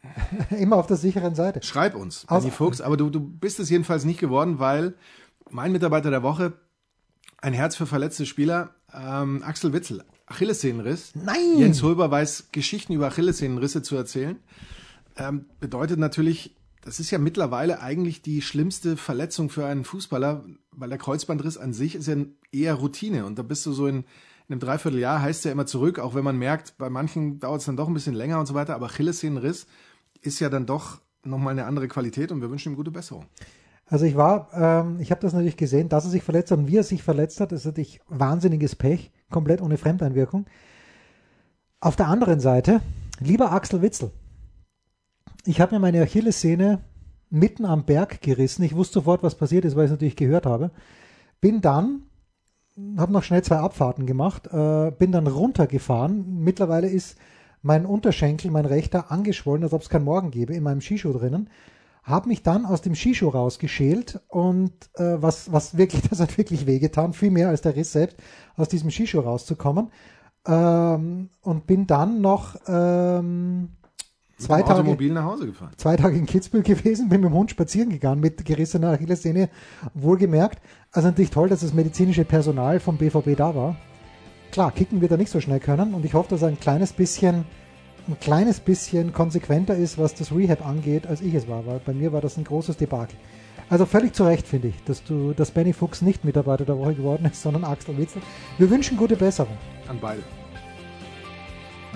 immer 0.50 0.76
auf 0.76 0.86
der 0.86 0.96
sicheren 0.96 1.34
Seite. 1.34 1.62
Schreib 1.62 1.94
uns, 1.94 2.26
Benny 2.26 2.50
Fuchs. 2.50 2.80
Aber 2.80 2.96
du, 2.96 3.10
du 3.10 3.20
bist 3.20 3.60
es 3.60 3.68
jedenfalls 3.68 4.04
nicht 4.04 4.18
geworden, 4.18 4.58
weil 4.58 4.94
mein 5.50 5.72
Mitarbeiter 5.72 6.10
der 6.10 6.22
Woche, 6.22 6.54
ein 7.38 7.52
Herz 7.52 7.76
für 7.76 7.86
verletzte 7.86 8.24
Spieler, 8.24 8.70
ähm, 8.94 9.42
Axel 9.42 9.72
Witzel, 9.72 10.04
Achillessehnenriss. 10.30 11.12
Nein! 11.14 11.58
Jens 11.58 11.82
Hulber 11.82 12.10
weiß, 12.10 12.48
Geschichten 12.52 12.92
über 12.92 13.08
Achillessehnenrisse 13.08 13.82
zu 13.82 13.96
erzählen. 13.96 14.38
Ähm, 15.16 15.46
bedeutet 15.58 15.98
natürlich, 15.98 16.56
das 16.82 17.00
ist 17.00 17.10
ja 17.10 17.18
mittlerweile 17.18 17.80
eigentlich 17.80 18.22
die 18.22 18.40
schlimmste 18.40 18.96
Verletzung 18.96 19.50
für 19.50 19.66
einen 19.66 19.84
Fußballer, 19.84 20.44
weil 20.70 20.88
der 20.88 20.98
Kreuzbandriss 20.98 21.58
an 21.58 21.72
sich 21.72 21.96
ist 21.96 22.06
ja 22.06 22.16
eher 22.52 22.74
Routine. 22.74 23.26
Und 23.26 23.38
da 23.38 23.42
bist 23.42 23.66
du 23.66 23.72
so 23.72 23.86
in, 23.88 23.96
in 23.96 24.04
einem 24.48 24.60
Dreivierteljahr, 24.60 25.20
heißt 25.20 25.44
ja 25.44 25.52
immer 25.52 25.66
zurück, 25.66 25.98
auch 25.98 26.14
wenn 26.14 26.24
man 26.24 26.38
merkt, 26.38 26.78
bei 26.78 26.88
manchen 26.88 27.40
dauert 27.40 27.60
es 27.60 27.66
dann 27.66 27.76
doch 27.76 27.88
ein 27.88 27.94
bisschen 27.94 28.14
länger 28.14 28.38
und 28.38 28.46
so 28.46 28.54
weiter. 28.54 28.76
Aber 28.76 28.86
Achillessehnenriss 28.86 29.66
ist 30.22 30.38
ja 30.38 30.48
dann 30.48 30.64
doch 30.64 31.00
nochmal 31.24 31.52
eine 31.52 31.66
andere 31.66 31.88
Qualität 31.88 32.30
und 32.30 32.40
wir 32.40 32.50
wünschen 32.50 32.72
ihm 32.72 32.76
gute 32.76 32.92
Besserung. 32.92 33.26
Also 33.86 34.04
ich 34.04 34.16
war, 34.16 34.48
ähm, 34.54 35.00
ich 35.00 35.10
habe 35.10 35.20
das 35.20 35.32
natürlich 35.32 35.56
gesehen, 35.56 35.88
dass 35.88 36.04
er 36.04 36.10
sich 36.10 36.22
verletzt 36.22 36.52
hat 36.52 36.60
und 36.60 36.68
wie 36.68 36.76
er 36.76 36.84
sich 36.84 37.02
verletzt 37.02 37.40
hat, 37.40 37.50
ist 37.50 37.64
natürlich 37.64 38.00
wahnsinniges 38.08 38.76
Pech, 38.76 39.10
komplett 39.30 39.62
ohne 39.62 39.78
Fremdeinwirkung. 39.78 40.46
Auf 41.80 41.96
der 41.96 42.08
anderen 42.08 42.40
Seite, 42.40 42.80
lieber 43.20 43.52
Axel 43.52 43.82
Witzel, 43.82 44.10
ich 45.46 45.60
habe 45.60 45.74
mir 45.74 45.80
meine 45.80 46.02
Achillessehne 46.02 46.80
mitten 47.30 47.64
am 47.64 47.84
Berg 47.84 48.20
gerissen. 48.20 48.62
Ich 48.62 48.74
wusste 48.74 48.94
sofort, 48.94 49.22
was 49.22 49.36
passiert 49.36 49.64
ist, 49.64 49.76
weil 49.76 49.84
ich 49.84 49.90
es 49.90 49.92
natürlich 49.92 50.16
gehört 50.16 50.44
habe. 50.44 50.70
Bin 51.40 51.60
dann, 51.60 52.02
habe 52.98 53.12
noch 53.12 53.22
schnell 53.22 53.42
zwei 53.42 53.56
Abfahrten 53.56 54.04
gemacht, 54.04 54.48
äh, 54.48 54.90
bin 54.90 55.12
dann 55.12 55.26
runtergefahren. 55.26 56.42
Mittlerweile 56.42 56.88
ist 56.88 57.16
mein 57.62 57.86
Unterschenkel, 57.86 58.50
mein 58.50 58.66
rechter, 58.66 59.10
angeschwollen, 59.10 59.62
als 59.62 59.72
ob 59.72 59.82
es 59.82 59.88
keinen 59.88 60.04
Morgen 60.04 60.30
gäbe, 60.30 60.54
in 60.54 60.62
meinem 60.62 60.80
Skischuh 60.80 61.12
drinnen 61.12 61.48
habe 62.02 62.28
mich 62.28 62.42
dann 62.42 62.66
aus 62.66 62.82
dem 62.82 62.94
Skischuh 62.94 63.28
rausgeschält 63.28 64.20
und 64.28 64.72
äh, 64.96 65.22
was, 65.22 65.52
was 65.52 65.76
wirklich, 65.76 66.02
das 66.10 66.20
hat 66.20 66.36
wirklich 66.38 66.66
wehgetan, 66.66 67.12
viel 67.12 67.30
mehr 67.30 67.48
als 67.48 67.62
der 67.62 67.76
Riss 67.76 67.92
selbst, 67.92 68.16
aus 68.56 68.68
diesem 68.68 68.90
Skischuh 68.90 69.20
rauszukommen. 69.20 69.90
Ähm, 70.46 71.28
und 71.42 71.66
bin 71.66 71.86
dann 71.86 72.22
noch 72.22 72.56
ähm, 72.66 73.76
zwei 74.38 74.62
Tage, 74.62 74.80
Automobil 74.80 75.12
nach 75.12 75.24
Hause 75.24 75.46
gefahren. 75.46 75.72
zwei 75.76 75.96
Tage 75.96 76.16
in 76.16 76.24
Kitzbühel 76.24 76.62
gewesen, 76.62 77.10
bin 77.10 77.20
mit 77.20 77.30
dem 77.30 77.34
Hund 77.34 77.50
spazieren 77.50 77.90
gegangen 77.90 78.20
mit 78.20 78.44
gerissener 78.44 78.90
Achillessehne, 78.92 79.50
wohlgemerkt. 79.92 80.62
Also 80.92 81.08
natürlich 81.08 81.30
toll, 81.30 81.50
dass 81.50 81.60
das 81.60 81.74
medizinische 81.74 82.24
Personal 82.24 82.80
vom 82.80 82.96
BVB 82.96 83.36
da 83.36 83.54
war. 83.54 83.76
Klar, 84.50 84.72
kicken 84.72 85.00
wird 85.02 85.12
er 85.12 85.18
nicht 85.18 85.30
so 85.30 85.40
schnell 85.40 85.60
können 85.60 85.94
und 85.94 86.04
ich 86.04 86.14
hoffe, 86.14 86.30
dass 86.30 86.42
er 86.42 86.48
ein 86.48 86.58
kleines 86.58 86.92
bisschen 86.92 87.44
ein 88.10 88.20
kleines 88.20 88.60
bisschen 88.60 89.12
konsequenter 89.12 89.76
ist, 89.76 89.98
was 89.98 90.14
das 90.14 90.32
Rehab 90.32 90.66
angeht, 90.66 91.06
als 91.06 91.20
ich 91.20 91.34
es 91.34 91.48
war, 91.48 91.66
weil 91.66 91.80
bei 91.84 91.92
mir 91.92 92.12
war 92.12 92.20
das 92.20 92.36
ein 92.36 92.44
großes 92.44 92.76
Debakel. 92.76 93.16
Also 93.68 93.86
völlig 93.86 94.14
zu 94.14 94.24
Recht 94.24 94.46
finde 94.48 94.68
ich, 94.68 94.82
dass 94.84 95.04
du, 95.04 95.32
dass 95.32 95.52
Benny 95.52 95.72
Fuchs 95.72 96.02
nicht 96.02 96.24
Mitarbeiter 96.24 96.64
der 96.64 96.78
Woche 96.78 96.94
geworden 96.94 97.26
ist, 97.30 97.40
sondern 97.42 97.64
Axel 97.64 97.96
Witzel. 97.96 98.20
Wir 98.58 98.68
wünschen 98.68 98.96
gute 98.96 99.16
Besserung. 99.16 99.56
An 99.88 99.98
beide. 100.00 100.22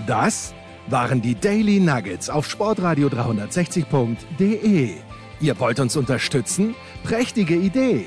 Das 0.06 0.54
waren 0.88 1.20
die 1.20 1.34
Daily 1.34 1.80
Nuggets 1.80 2.30
auf 2.30 2.48
Sportradio 2.48 3.08
360.de. 3.08 4.90
Ihr 5.40 5.60
wollt 5.60 5.80
uns 5.80 5.96
unterstützen? 5.96 6.74
Prächtige 7.02 7.56
Idee! 7.56 8.06